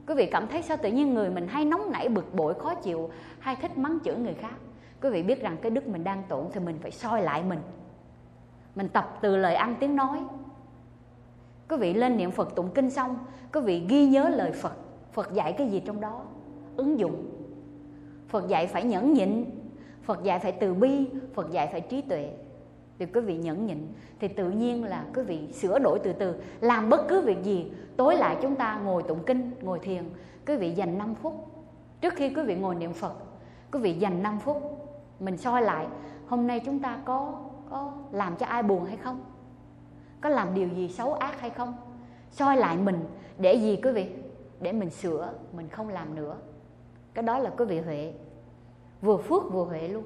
quý 0.07 0.15
vị 0.15 0.27
cảm 0.27 0.49
thấy 0.49 0.63
sao 0.63 0.77
tự 0.83 0.91
nhiên 0.93 1.15
người 1.15 1.31
mình 1.31 1.49
hay 1.49 1.65
nóng 1.65 1.93
nảy, 1.93 2.09
bực 2.09 2.35
bội, 2.35 2.55
khó 2.55 2.75
chịu, 2.75 3.11
hay 3.39 3.57
thích 3.57 3.79
mắng 3.79 3.99
chửi 4.05 4.17
người 4.17 4.35
khác? 4.35 4.55
Quý 5.03 5.11
vị 5.11 5.23
biết 5.23 5.43
rằng 5.43 5.57
cái 5.63 5.71
đức 5.71 5.89
mình 5.89 6.05
đang 6.05 6.23
tổn 6.29 6.45
thì 6.53 6.61
mình 6.61 6.79
phải 6.81 6.91
soi 6.91 7.23
lại 7.23 7.43
mình. 7.43 7.59
Mình 8.75 8.89
tập 8.89 9.19
từ 9.21 9.37
lời 9.37 9.55
ăn 9.55 9.75
tiếng 9.81 9.97
nói. 9.97 10.21
Quý 11.69 11.77
vị 11.77 11.95
lên 11.95 12.17
niệm 12.17 12.31
phật 12.31 12.55
tụng 12.55 12.71
kinh 12.75 12.91
xong, 12.91 13.19
quý 13.53 13.61
vị 13.61 13.87
ghi 13.89 14.07
nhớ 14.07 14.29
lời 14.29 14.53
phật. 14.53 14.77
Phật 15.13 15.33
dạy 15.33 15.53
cái 15.53 15.69
gì 15.69 15.81
trong 15.81 16.01
đó? 16.01 16.23
Ứng 16.77 16.99
dụng. 16.99 17.31
Phật 18.29 18.49
dạy 18.49 18.67
phải 18.67 18.85
nhẫn 18.85 19.13
nhịn. 19.13 19.45
Phật 20.03 20.23
dạy 20.23 20.39
phải 20.39 20.53
từ 20.53 20.75
bi. 20.75 21.07
Phật 21.35 21.51
dạy 21.51 21.69
phải 21.73 21.81
trí 21.81 22.01
tuệ 22.01 22.31
thì 22.99 23.07
quý 23.07 23.21
vị 23.21 23.37
nhẫn 23.37 23.67
nhịn. 23.67 23.79
Thì 24.21 24.29
tự 24.29 24.51
nhiên 24.51 24.85
là 24.85 25.05
quý 25.15 25.23
vị 25.23 25.53
sửa 25.53 25.79
đổi 25.79 25.99
từ 25.99 26.13
từ. 26.13 26.35
Làm 26.61 26.91
bất 26.91 27.09
cứ 27.09 27.21
việc 27.21 27.43
gì, 27.43 27.73
tối 27.97 28.17
lại 28.17 28.37
chúng 28.43 28.57
ta 28.57 28.79
ngồi 28.85 29.03
tụng 29.03 29.25
kinh, 29.27 29.51
ngồi 29.63 29.79
thiền. 29.79 30.05
Quý 30.47 30.57
vị 30.57 30.71
dành 30.71 30.99
5 30.99 31.15
phút. 31.15 31.35
Trước 32.01 32.15
khi 32.15 32.29
quý 32.35 32.43
vị 32.43 32.55
ngồi 32.55 32.75
niệm 32.75 32.93
phật, 32.93 33.15
quý 33.73 33.81
vị 33.81 33.93
dành 33.93 34.23
5 34.23 34.39
phút. 34.39 34.63
Mình 35.21 35.37
soi 35.37 35.63
lại, 35.63 35.87
hôm 36.27 36.47
nay 36.47 36.61
chúng 36.65 36.79
ta 36.79 36.99
có 37.05 37.41
có 37.71 37.93
làm 38.13 38.37
cho 38.37 38.47
ai 38.47 38.63
buồn 38.63 38.85
hay 38.85 38.97
không? 38.97 39.25
Có 40.21 40.29
làm 40.29 40.55
điều 40.55 40.69
gì 40.69 40.89
xấu 40.89 41.15
ác 41.15 41.41
hay 41.41 41.51
không? 41.51 41.75
Soi 42.31 42.57
lại 42.57 42.77
mình, 42.77 43.05
để 43.39 43.55
gì 43.55 43.81
quý 43.83 43.93
vị? 43.93 44.11
Để 44.61 44.73
mình 44.73 44.91
sửa, 44.91 45.33
mình 45.53 45.69
không 45.69 45.89
làm 45.89 46.15
nữa. 46.15 46.37
Cái 47.15 47.23
đó 47.23 47.39
là 47.39 47.51
quý 47.51 47.65
vị 47.65 47.81
huệ. 47.81 48.15
Vừa 49.03 49.17
phước 49.17 49.53
vừa 49.53 49.65
huệ 49.65 49.89
luôn 49.89 50.05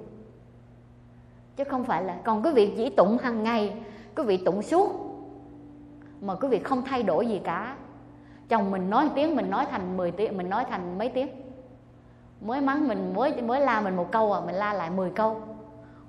chứ 1.59 1.65
không 1.65 1.85
phải 1.85 2.05
là, 2.05 2.17
còn 2.25 2.43
quý 2.43 2.51
vị 2.55 2.73
chỉ 2.77 2.91
tụng 2.91 3.19
hàng 3.19 3.43
ngày, 3.43 3.73
quý 4.17 4.25
vị 4.25 4.37
tụng 4.37 4.63
suốt, 4.63 4.91
mà 6.21 6.35
quý 6.35 6.49
vị 6.49 6.59
không 6.59 6.83
thay 6.83 7.03
đổi 7.03 7.27
gì 7.27 7.41
cả. 7.45 7.77
Chồng 8.49 8.71
mình 8.71 8.91
nói 8.91 9.11
tiếng, 9.15 9.37
mình 9.37 9.51
nói 9.51 9.67
thành 9.71 9.97
10 9.97 10.11
tiếng, 10.11 10.37
mình 10.37 10.51
nói 10.51 10.65
thành 10.71 10.99
mấy 10.99 11.09
tiếng. 11.09 11.29
Mới 12.41 12.61
mắng 12.61 12.89
mình, 12.89 13.13
mới 13.15 13.43
mới 13.43 13.61
la 13.61 13.81
mình 13.81 13.97
một 13.97 14.13
câu 14.13 14.33
à 14.33 14.41
mình 14.41 14.55
la 14.55 14.73
lại 14.73 14.91
10 14.91 15.11
câu. 15.11 15.37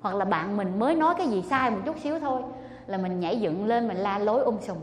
Hoặc 0.00 0.14
là 0.14 0.24
bạn 0.24 0.56
mình 0.56 0.78
mới 0.78 0.94
nói 0.94 1.14
cái 1.18 1.28
gì 1.28 1.42
sai 1.42 1.70
một 1.70 1.78
chút 1.86 1.96
xíu 2.02 2.20
thôi, 2.20 2.42
là 2.86 2.98
mình 2.98 3.20
nhảy 3.20 3.40
dựng 3.40 3.66
lên, 3.66 3.88
mình 3.88 3.96
la 3.96 4.18
lối 4.18 4.42
um 4.42 4.58
sùm. 4.60 4.76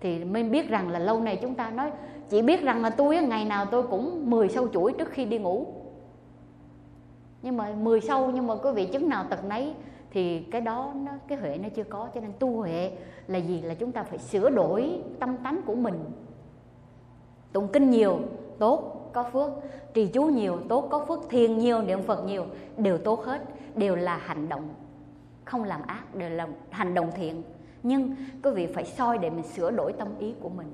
Thì 0.00 0.24
mới 0.24 0.42
biết 0.42 0.68
rằng 0.68 0.88
là 0.88 0.98
lâu 0.98 1.20
nay 1.20 1.38
chúng 1.42 1.54
ta 1.54 1.70
nói, 1.70 1.90
chỉ 2.28 2.42
biết 2.42 2.62
rằng 2.62 2.82
là 2.82 2.90
tôi 2.90 3.16
ngày 3.16 3.44
nào 3.44 3.66
tôi 3.66 3.82
cũng 3.82 4.30
10 4.30 4.48
sâu 4.48 4.68
chuỗi 4.68 4.92
trước 4.92 5.10
khi 5.10 5.24
đi 5.24 5.38
ngủ. 5.38 5.66
Nhưng 7.42 7.56
mà 7.56 7.74
10 7.80 8.00
sâu, 8.00 8.30
nhưng 8.34 8.46
mà 8.46 8.54
quý 8.54 8.70
vị 8.74 8.86
chứng 8.86 9.08
nào 9.08 9.24
tật 9.30 9.44
nấy 9.44 9.74
thì 10.12 10.40
cái 10.40 10.60
đó 10.60 10.92
nó, 10.94 11.12
cái 11.28 11.38
huệ 11.38 11.58
nó 11.62 11.68
chưa 11.68 11.84
có, 11.84 12.08
cho 12.14 12.20
nên 12.20 12.32
tu 12.38 12.56
huệ 12.56 12.92
là 13.26 13.38
gì? 13.38 13.60
Là 13.60 13.74
chúng 13.74 13.92
ta 13.92 14.02
phải 14.02 14.18
sửa 14.18 14.50
đổi 14.50 15.02
tâm 15.20 15.36
tánh 15.36 15.60
của 15.66 15.74
mình. 15.74 16.04
Tụng 17.52 17.68
kinh 17.72 17.90
nhiều, 17.90 18.18
tốt, 18.58 19.10
có 19.12 19.22
phước. 19.22 19.50
Trì 19.94 20.06
chú 20.06 20.24
nhiều, 20.24 20.58
tốt, 20.68 20.88
có 20.90 21.04
phước. 21.04 21.20
Thiền 21.30 21.58
nhiều, 21.58 21.82
niệm 21.82 22.02
phật 22.02 22.24
nhiều, 22.26 22.46
đều 22.76 22.98
tốt 22.98 23.24
hết. 23.24 23.42
Đều 23.74 23.96
là 23.96 24.16
hành 24.16 24.48
động. 24.48 24.68
Không 25.44 25.64
làm 25.64 25.82
ác, 25.86 26.14
đều 26.14 26.30
là 26.30 26.48
hành 26.70 26.94
động 26.94 27.10
thiện. 27.14 27.42
Nhưng 27.82 28.14
quý 28.42 28.50
vị 28.50 28.66
phải 28.66 28.84
soi 28.84 29.18
để 29.18 29.30
mình 29.30 29.44
sửa 29.44 29.70
đổi 29.70 29.92
tâm 29.92 30.08
ý 30.18 30.34
của 30.40 30.48
mình. 30.48 30.66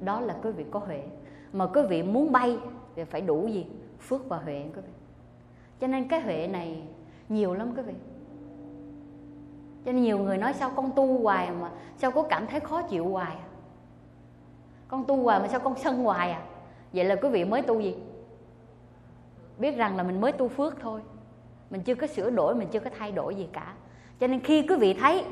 Đó 0.00 0.20
là 0.20 0.36
quý 0.42 0.50
vị 0.52 0.64
có 0.70 0.78
huệ. 0.78 1.02
Mà 1.52 1.66
quý 1.66 1.82
vị 1.88 2.02
muốn 2.02 2.32
bay 2.32 2.58
thì 2.94 3.04
phải 3.04 3.20
đủ 3.20 3.48
gì? 3.48 3.66
Phước 3.98 4.28
và 4.28 4.36
huệ, 4.36 4.62
quý 4.62 4.80
vị. 4.86 4.92
Cho 5.80 5.86
nên 5.86 6.08
cái 6.08 6.20
huệ 6.20 6.46
này 6.46 6.82
nhiều 7.28 7.54
lắm, 7.54 7.72
quý 7.76 7.82
vị 7.82 7.94
cho 9.84 9.92
nên 9.92 10.02
nhiều 10.02 10.18
người 10.18 10.38
nói 10.38 10.52
sao 10.52 10.70
con 10.76 10.90
tu 10.96 11.22
hoài 11.22 11.50
mà 11.50 11.70
sao 11.96 12.10
có 12.10 12.22
cảm 12.22 12.46
thấy 12.46 12.60
khó 12.60 12.82
chịu 12.82 13.08
hoài? 13.08 13.36
Con 14.88 15.04
tu 15.04 15.22
hoài 15.22 15.40
mà 15.40 15.48
sao 15.48 15.60
con 15.60 15.78
sân 15.78 16.04
hoài 16.04 16.30
à? 16.30 16.42
Vậy 16.92 17.04
là 17.04 17.14
quý 17.14 17.28
vị 17.28 17.44
mới 17.44 17.62
tu 17.62 17.80
gì? 17.80 17.96
Biết 19.58 19.76
rằng 19.76 19.96
là 19.96 20.02
mình 20.02 20.20
mới 20.20 20.32
tu 20.32 20.48
phước 20.48 20.80
thôi. 20.80 21.00
Mình 21.70 21.82
chưa 21.82 21.94
có 21.94 22.06
sửa 22.06 22.30
đổi, 22.30 22.54
mình 22.54 22.68
chưa 22.72 22.80
có 22.80 22.90
thay 22.98 23.12
đổi 23.12 23.34
gì 23.34 23.48
cả. 23.52 23.74
Cho 24.20 24.26
nên 24.26 24.40
khi 24.40 24.66
quý 24.68 24.76
vị 24.76 24.94
thấy, 24.94 25.24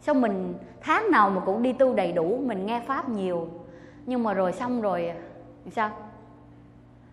sao 0.00 0.14
mình 0.14 0.54
tháng 0.80 1.10
nào 1.10 1.30
mà 1.30 1.40
cũng 1.46 1.62
đi 1.62 1.72
tu 1.72 1.94
đầy 1.94 2.12
đủ, 2.12 2.40
mình 2.44 2.66
nghe 2.66 2.80
pháp 2.80 3.08
nhiều, 3.08 3.48
nhưng 4.06 4.22
mà 4.22 4.34
rồi 4.34 4.52
xong 4.52 4.80
rồi 4.80 5.12
sao? 5.70 5.90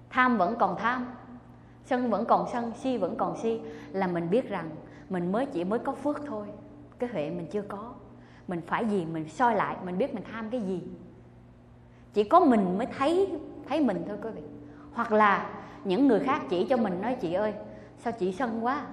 Tham 0.09 0.37
vẫn 0.37 0.55
còn 0.59 0.75
tham, 0.77 1.07
sân 1.85 2.09
vẫn 2.09 2.25
còn 2.25 2.47
sân, 2.51 2.71
si 2.75 2.97
vẫn 2.97 3.15
còn 3.15 3.37
si, 3.37 3.61
là 3.91 4.07
mình 4.07 4.29
biết 4.29 4.49
rằng 4.49 4.69
mình 5.09 5.31
mới 5.31 5.45
chỉ 5.45 5.63
mới 5.63 5.79
có 5.79 5.91
phước 5.91 6.25
thôi 6.25 6.47
cái 7.01 7.09
huệ 7.09 7.29
mình 7.29 7.47
chưa 7.51 7.61
có. 7.61 7.93
Mình 8.47 8.61
phải 8.67 8.85
gì 8.85 9.05
mình 9.05 9.29
soi 9.29 9.55
lại, 9.55 9.75
mình 9.85 9.97
biết 9.97 10.13
mình 10.13 10.23
tham 10.31 10.49
cái 10.49 10.61
gì. 10.61 10.81
Chỉ 12.13 12.23
có 12.23 12.39
mình 12.39 12.77
mới 12.77 12.87
thấy 12.97 13.39
thấy 13.67 13.79
mình 13.79 14.03
thôi 14.07 14.17
quý 14.23 14.29
vị. 14.29 14.41
Hoặc 14.93 15.11
là 15.11 15.49
những 15.83 16.07
người 16.07 16.19
khác 16.19 16.41
chỉ 16.49 16.65
cho 16.69 16.77
mình 16.77 17.01
nói, 17.01 17.15
chị 17.21 17.33
ơi, 17.33 17.53
sao 17.97 18.13
chị 18.13 18.31
sân 18.31 18.65
quá? 18.65 18.85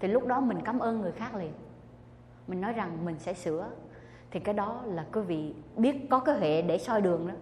Thì 0.00 0.08
lúc 0.08 0.26
đó 0.26 0.40
mình 0.40 0.58
cảm 0.64 0.78
ơn 0.78 1.00
người 1.00 1.12
khác 1.12 1.34
liền. 1.34 1.52
Mình 2.46 2.60
nói 2.60 2.72
rằng 2.72 3.04
mình 3.04 3.18
sẽ 3.18 3.34
sửa. 3.34 3.66
Thì 4.30 4.40
cái 4.40 4.54
đó 4.54 4.82
là 4.84 5.04
quý 5.12 5.20
vị 5.20 5.54
biết 5.76 6.10
có 6.10 6.18
cái 6.18 6.38
hệ 6.40 6.62
để 6.62 6.78
soi 6.78 7.00
đường 7.00 7.28
đó. 7.28 7.34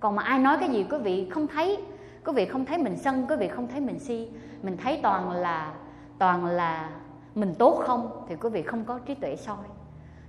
Còn 0.00 0.16
mà 0.16 0.22
ai 0.22 0.38
nói 0.38 0.56
cái 0.60 0.68
gì 0.68 0.86
quý 0.90 0.98
vị 0.98 1.28
không 1.30 1.46
thấy, 1.46 1.84
quý 2.24 2.32
vị 2.36 2.46
không 2.46 2.64
thấy 2.64 2.78
mình 2.78 2.96
sân, 2.96 3.26
quý 3.28 3.36
vị 3.36 3.48
không 3.48 3.68
thấy 3.68 3.80
mình 3.80 3.98
si. 3.98 4.30
Mình 4.62 4.76
thấy 4.76 5.00
toàn 5.02 5.30
là 5.30 5.74
toàn 6.18 6.46
là 6.46 6.90
mình 7.34 7.54
tốt 7.58 7.82
không 7.86 8.24
thì 8.28 8.36
quý 8.36 8.50
vị 8.50 8.62
không 8.62 8.84
có 8.84 8.98
trí 8.98 9.14
tuệ 9.14 9.36
soi. 9.36 9.64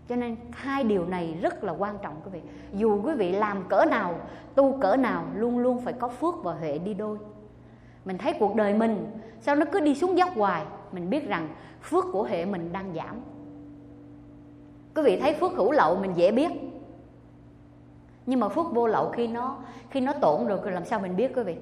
Cho 0.10 0.16
nên 0.16 0.36
hai 0.52 0.84
điều 0.84 1.06
này 1.06 1.38
rất 1.42 1.64
là 1.64 1.74
quan 1.74 1.98
trọng 2.02 2.14
quý 2.26 2.32
vị. 2.34 2.42
Dù 2.74 3.02
quý 3.04 3.14
vị 3.14 3.32
làm 3.32 3.64
cỡ 3.70 3.86
nào, 3.86 4.16
tu 4.56 4.78
cỡ 4.82 4.96
nào, 4.96 5.26
luôn 5.36 5.60
luôn 5.60 5.82
phải 5.82 5.94
có 5.94 6.08
phước 6.08 6.44
và 6.44 6.54
huệ 6.54 6.78
đi 6.78 6.94
đôi. 6.94 7.18
Mình 8.06 8.18
thấy 8.18 8.34
cuộc 8.40 8.56
đời 8.56 8.74
mình, 8.74 9.12
sao 9.42 9.56
nó 9.56 9.66
cứ 9.72 9.80
đi 9.80 9.96
xuống 9.96 10.18
dốc 10.18 10.30
hoài? 10.36 10.66
Mình 10.92 11.10
biết 11.10 11.28
rằng 11.28 11.50
phước 11.82 12.06
của 12.12 12.24
hệ 12.24 12.46
mình 12.46 12.74
đang 12.74 12.94
giảm. 12.96 13.22
Quý 14.96 15.04
vị 15.04 15.20
thấy 15.20 15.34
phước 15.34 15.52
hữu 15.52 15.72
lậu 15.72 15.96
mình 15.96 16.14
dễ 16.16 16.32
biết. 16.32 16.52
Nhưng 18.26 18.40
mà 18.40 18.50
phước 18.50 18.66
vô 18.74 18.88
lậu 18.88 19.10
khi 19.10 19.28
nó 19.28 19.58
khi 19.90 20.02
nó 20.02 20.14
tổn 20.14 20.48
rồi 20.48 20.72
làm 20.72 20.86
sao 20.86 21.00
mình 21.00 21.16
biết 21.16 21.32
quý 21.36 21.44
vị? 21.44 21.56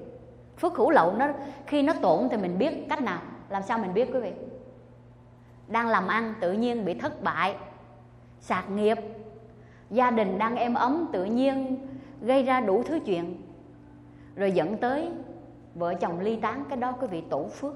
Phước 0.56 0.76
hữu 0.76 0.90
lậu 0.90 1.12
nó, 1.12 1.28
khi 1.66 1.82
nó 1.82 1.92
tổn 1.92 2.28
thì 2.30 2.36
mình 2.36 2.58
biết 2.58 2.88
cách 2.88 3.02
nào? 3.02 3.20
Làm 3.48 3.62
sao 3.62 3.78
mình 3.78 3.94
biết 3.94 4.08
quý 4.12 4.20
vị? 4.20 4.32
Đang 5.68 5.88
làm 5.88 6.08
ăn 6.08 6.34
tự 6.40 6.52
nhiên 6.52 6.84
bị 6.84 6.94
thất 6.94 7.22
bại. 7.22 7.56
Sạc 8.40 8.70
nghiệp. 8.70 8.98
Gia 9.90 10.10
đình 10.10 10.38
đang 10.38 10.56
êm 10.56 10.74
ấm 10.74 11.08
tự 11.12 11.24
nhiên, 11.24 11.86
gây 12.20 12.42
ra 12.42 12.60
đủ 12.60 12.82
thứ 12.82 12.98
chuyện. 13.06 13.42
Rồi 14.36 14.52
dẫn 14.52 14.76
tới 14.76 15.10
vợ 15.74 15.94
chồng 15.94 16.20
ly 16.20 16.36
tán 16.36 16.64
cái 16.68 16.76
đó 16.76 16.92
quý 16.92 17.06
vị 17.06 17.22
tổ 17.30 17.44
phước. 17.44 17.74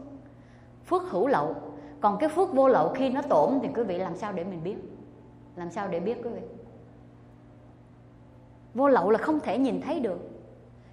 Phước 0.87 1.03
hữu 1.03 1.27
lậu. 1.27 1.55
Còn 2.01 2.19
cái 2.19 2.29
phước 2.29 2.53
vô 2.53 2.69
lậu 2.69 2.89
khi 2.89 3.11
nó 3.11 3.23
tổn 3.23 3.59
thì 3.63 3.69
quý 3.75 3.83
vị 3.83 3.99
làm 3.99 4.17
sao 4.17 4.33
để 4.33 4.45
mình 4.45 4.63
biết? 4.65 4.77
Làm 5.57 5.71
sao 5.71 5.89
để 5.89 6.01
biết 6.01 6.19
quý 6.25 6.31
vị? 6.31 6.41
Vô 8.75 8.89
lậu 8.89 9.11
là 9.11 9.19
không 9.19 9.41
thể 9.41 9.59
nhìn 9.59 9.81
thấy 9.81 10.01
được. 10.01 10.19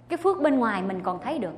Cái 0.08 0.16
phước 0.16 0.42
bên 0.42 0.58
ngoài 0.58 0.82
mình 0.82 1.00
còn 1.02 1.20
thấy 1.20 1.38
được 1.38 1.54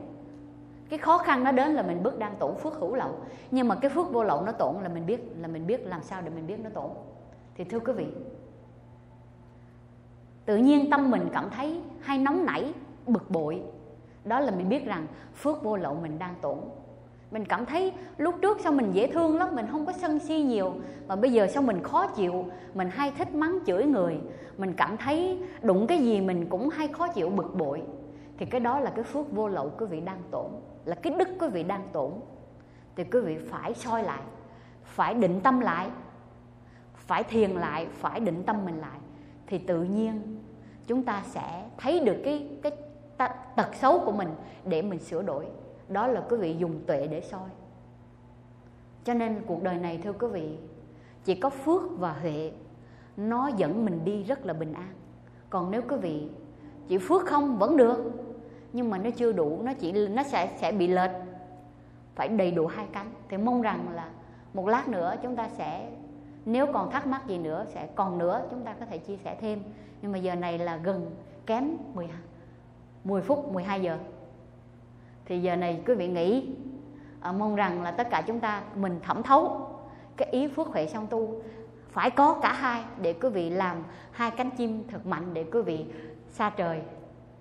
cái 0.88 0.98
khó 0.98 1.18
khăn 1.18 1.44
nó 1.44 1.52
đến 1.52 1.72
là 1.72 1.82
mình 1.82 2.02
bước 2.02 2.18
đang 2.18 2.36
tổn 2.38 2.54
phước 2.56 2.74
hữu 2.74 2.94
lậu. 2.94 3.10
Nhưng 3.50 3.68
mà 3.68 3.74
cái 3.74 3.90
phước 3.90 4.12
vô 4.12 4.24
lậu 4.24 4.42
nó 4.42 4.52
tổn 4.52 4.74
là 4.82 4.88
mình 4.88 5.06
biết, 5.06 5.20
là 5.40 5.48
mình 5.48 5.66
biết 5.66 5.86
làm 5.86 6.02
sao 6.02 6.22
để 6.22 6.30
mình 6.30 6.46
biết 6.46 6.60
nó 6.64 6.70
tổn. 6.70 6.90
Thì 7.56 7.64
thưa 7.64 7.80
quý 7.80 7.92
vị, 7.92 8.06
tự 10.44 10.56
nhiên 10.56 10.90
tâm 10.90 11.10
mình 11.10 11.28
cảm 11.32 11.50
thấy 11.50 11.80
hay 12.00 12.18
nóng 12.18 12.46
nảy, 12.46 12.72
bực 13.06 13.30
bội. 13.30 13.62
Đó 14.24 14.40
là 14.40 14.50
mình 14.50 14.68
biết 14.68 14.86
rằng 14.86 15.06
phước 15.34 15.62
vô 15.62 15.76
lậu 15.76 15.94
mình 15.94 16.18
đang 16.18 16.34
tổn. 16.40 16.58
Mình 17.30 17.44
cảm 17.44 17.66
thấy 17.66 17.92
lúc 18.16 18.34
trước 18.42 18.58
sao 18.62 18.72
mình 18.72 18.92
dễ 18.92 19.06
thương 19.06 19.38
lắm, 19.38 19.48
mình 19.54 19.66
không 19.70 19.86
có 19.86 19.92
sân 19.92 20.18
si 20.18 20.42
nhiều. 20.42 20.74
Mà 21.08 21.16
bây 21.16 21.32
giờ 21.32 21.46
sao 21.46 21.62
mình 21.62 21.82
khó 21.82 22.06
chịu, 22.06 22.44
mình 22.74 22.88
hay 22.92 23.12
thích 23.18 23.34
mắng 23.34 23.58
chửi 23.66 23.84
người. 23.84 24.18
Mình 24.58 24.72
cảm 24.72 24.96
thấy 24.96 25.42
đụng 25.62 25.86
cái 25.86 25.98
gì 25.98 26.20
mình 26.20 26.46
cũng 26.46 26.68
hay 26.68 26.88
khó 26.88 27.08
chịu, 27.08 27.30
bực 27.30 27.54
bội 27.54 27.82
thì 28.38 28.46
cái 28.46 28.60
đó 28.60 28.80
là 28.80 28.90
cái 28.90 29.04
phước 29.04 29.32
vô 29.32 29.48
lậu 29.48 29.72
quý 29.78 29.86
vị 29.86 30.00
đang 30.00 30.22
tổn, 30.30 30.50
là 30.84 30.94
cái 30.94 31.12
đức 31.18 31.28
quý 31.40 31.48
vị 31.48 31.62
đang 31.62 31.88
tổn. 31.92 32.12
Thì 32.96 33.04
quý 33.04 33.20
vị 33.20 33.38
phải 33.38 33.74
soi 33.74 34.02
lại, 34.02 34.22
phải 34.84 35.14
định 35.14 35.40
tâm 35.40 35.60
lại, 35.60 35.90
phải 36.94 37.22
thiền 37.22 37.50
lại, 37.50 37.86
phải 37.92 38.20
định 38.20 38.42
tâm 38.42 38.64
mình 38.64 38.78
lại. 38.78 38.98
Thì 39.46 39.58
tự 39.58 39.82
nhiên 39.82 40.38
chúng 40.86 41.04
ta 41.04 41.22
sẽ 41.26 41.68
thấy 41.78 42.00
được 42.00 42.16
cái 42.24 42.48
cái 42.62 42.72
tật 43.56 43.74
xấu 43.74 43.98
của 43.98 44.12
mình 44.12 44.28
để 44.64 44.82
mình 44.82 44.98
sửa 44.98 45.22
đổi. 45.22 45.46
Đó 45.88 46.06
là 46.06 46.20
quý 46.30 46.36
vị 46.36 46.56
dùng 46.58 46.80
tuệ 46.86 47.06
để 47.06 47.20
soi. 47.20 47.48
Cho 49.04 49.14
nên 49.14 49.42
cuộc 49.46 49.62
đời 49.62 49.76
này, 49.76 50.00
thưa 50.04 50.12
quý 50.12 50.26
vị, 50.26 50.58
chỉ 51.24 51.34
có 51.34 51.50
phước 51.50 51.82
và 51.98 52.12
huệ, 52.12 52.52
nó 53.16 53.50
dẫn 53.56 53.84
mình 53.84 54.04
đi 54.04 54.22
rất 54.22 54.46
là 54.46 54.52
bình 54.52 54.72
an. 54.72 54.92
Còn 55.50 55.70
nếu 55.70 55.82
quý 55.88 55.96
vị 55.96 56.28
chỉ 56.88 56.98
phước 56.98 57.26
không 57.26 57.58
vẫn 57.58 57.76
được 57.76 58.12
nhưng 58.72 58.90
mà 58.90 58.98
nó 58.98 59.10
chưa 59.10 59.32
đủ 59.32 59.62
nó 59.62 59.72
chỉ 59.72 60.08
nó 60.08 60.22
sẽ 60.22 60.52
sẽ 60.56 60.72
bị 60.72 60.86
lệch. 60.86 61.10
Phải 62.14 62.28
đầy 62.28 62.50
đủ 62.50 62.66
hai 62.66 62.86
cánh. 62.92 63.10
Thì 63.28 63.36
mong 63.36 63.62
rằng 63.62 63.88
là 63.94 64.08
một 64.54 64.68
lát 64.68 64.88
nữa 64.88 65.14
chúng 65.22 65.36
ta 65.36 65.48
sẽ 65.48 65.90
nếu 66.44 66.66
còn 66.72 66.90
thắc 66.90 67.06
mắc 67.06 67.26
gì 67.26 67.38
nữa 67.38 67.66
sẽ 67.68 67.88
còn 67.94 68.18
nữa 68.18 68.46
chúng 68.50 68.62
ta 68.64 68.74
có 68.80 68.86
thể 68.86 68.98
chia 68.98 69.16
sẻ 69.16 69.36
thêm. 69.40 69.62
Nhưng 70.02 70.12
mà 70.12 70.18
giờ 70.18 70.34
này 70.34 70.58
là 70.58 70.76
gần 70.76 71.10
kém 71.46 71.76
10 71.94 72.08
10 73.04 73.22
phút 73.22 73.52
12 73.52 73.80
giờ. 73.80 73.98
Thì 75.24 75.42
giờ 75.42 75.56
này 75.56 75.82
quý 75.86 75.94
vị 75.94 76.08
nghĩ 76.08 76.48
à, 77.20 77.32
mong 77.32 77.56
rằng 77.56 77.82
là 77.82 77.90
tất 77.90 78.10
cả 78.10 78.22
chúng 78.26 78.40
ta 78.40 78.62
mình 78.74 79.00
thẩm 79.02 79.22
thấu 79.22 79.68
cái 80.16 80.28
ý 80.30 80.48
phước 80.48 80.66
huệ 80.66 80.86
song 80.86 81.06
tu. 81.06 81.42
Phải 81.90 82.10
có 82.10 82.38
cả 82.42 82.52
hai 82.52 82.84
để 83.02 83.12
quý 83.12 83.28
vị 83.28 83.50
làm 83.50 83.76
hai 84.10 84.30
cánh 84.30 84.50
chim 84.50 84.84
thật 84.88 85.06
mạnh 85.06 85.34
để 85.34 85.44
quý 85.52 85.62
vị 85.62 85.84
xa 86.28 86.50
trời. 86.50 86.80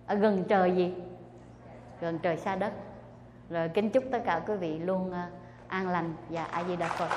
Ở 0.05 0.15
gần 0.15 0.43
trời 0.47 0.71
gì? 0.75 0.93
Gần 2.01 2.19
trời 2.19 2.37
xa 2.37 2.55
đất. 2.55 2.73
Rồi 3.49 3.69
kính 3.69 3.89
chúc 3.89 4.03
tất 4.11 4.19
cả 4.25 4.41
quý 4.47 4.55
vị 4.55 4.79
luôn 4.79 5.11
à, 5.11 5.29
an 5.67 5.89
lành 5.89 6.13
và 6.29 6.43
a 6.43 6.63
di 6.63 6.75
đà 6.75 6.87
phật. 6.87 7.09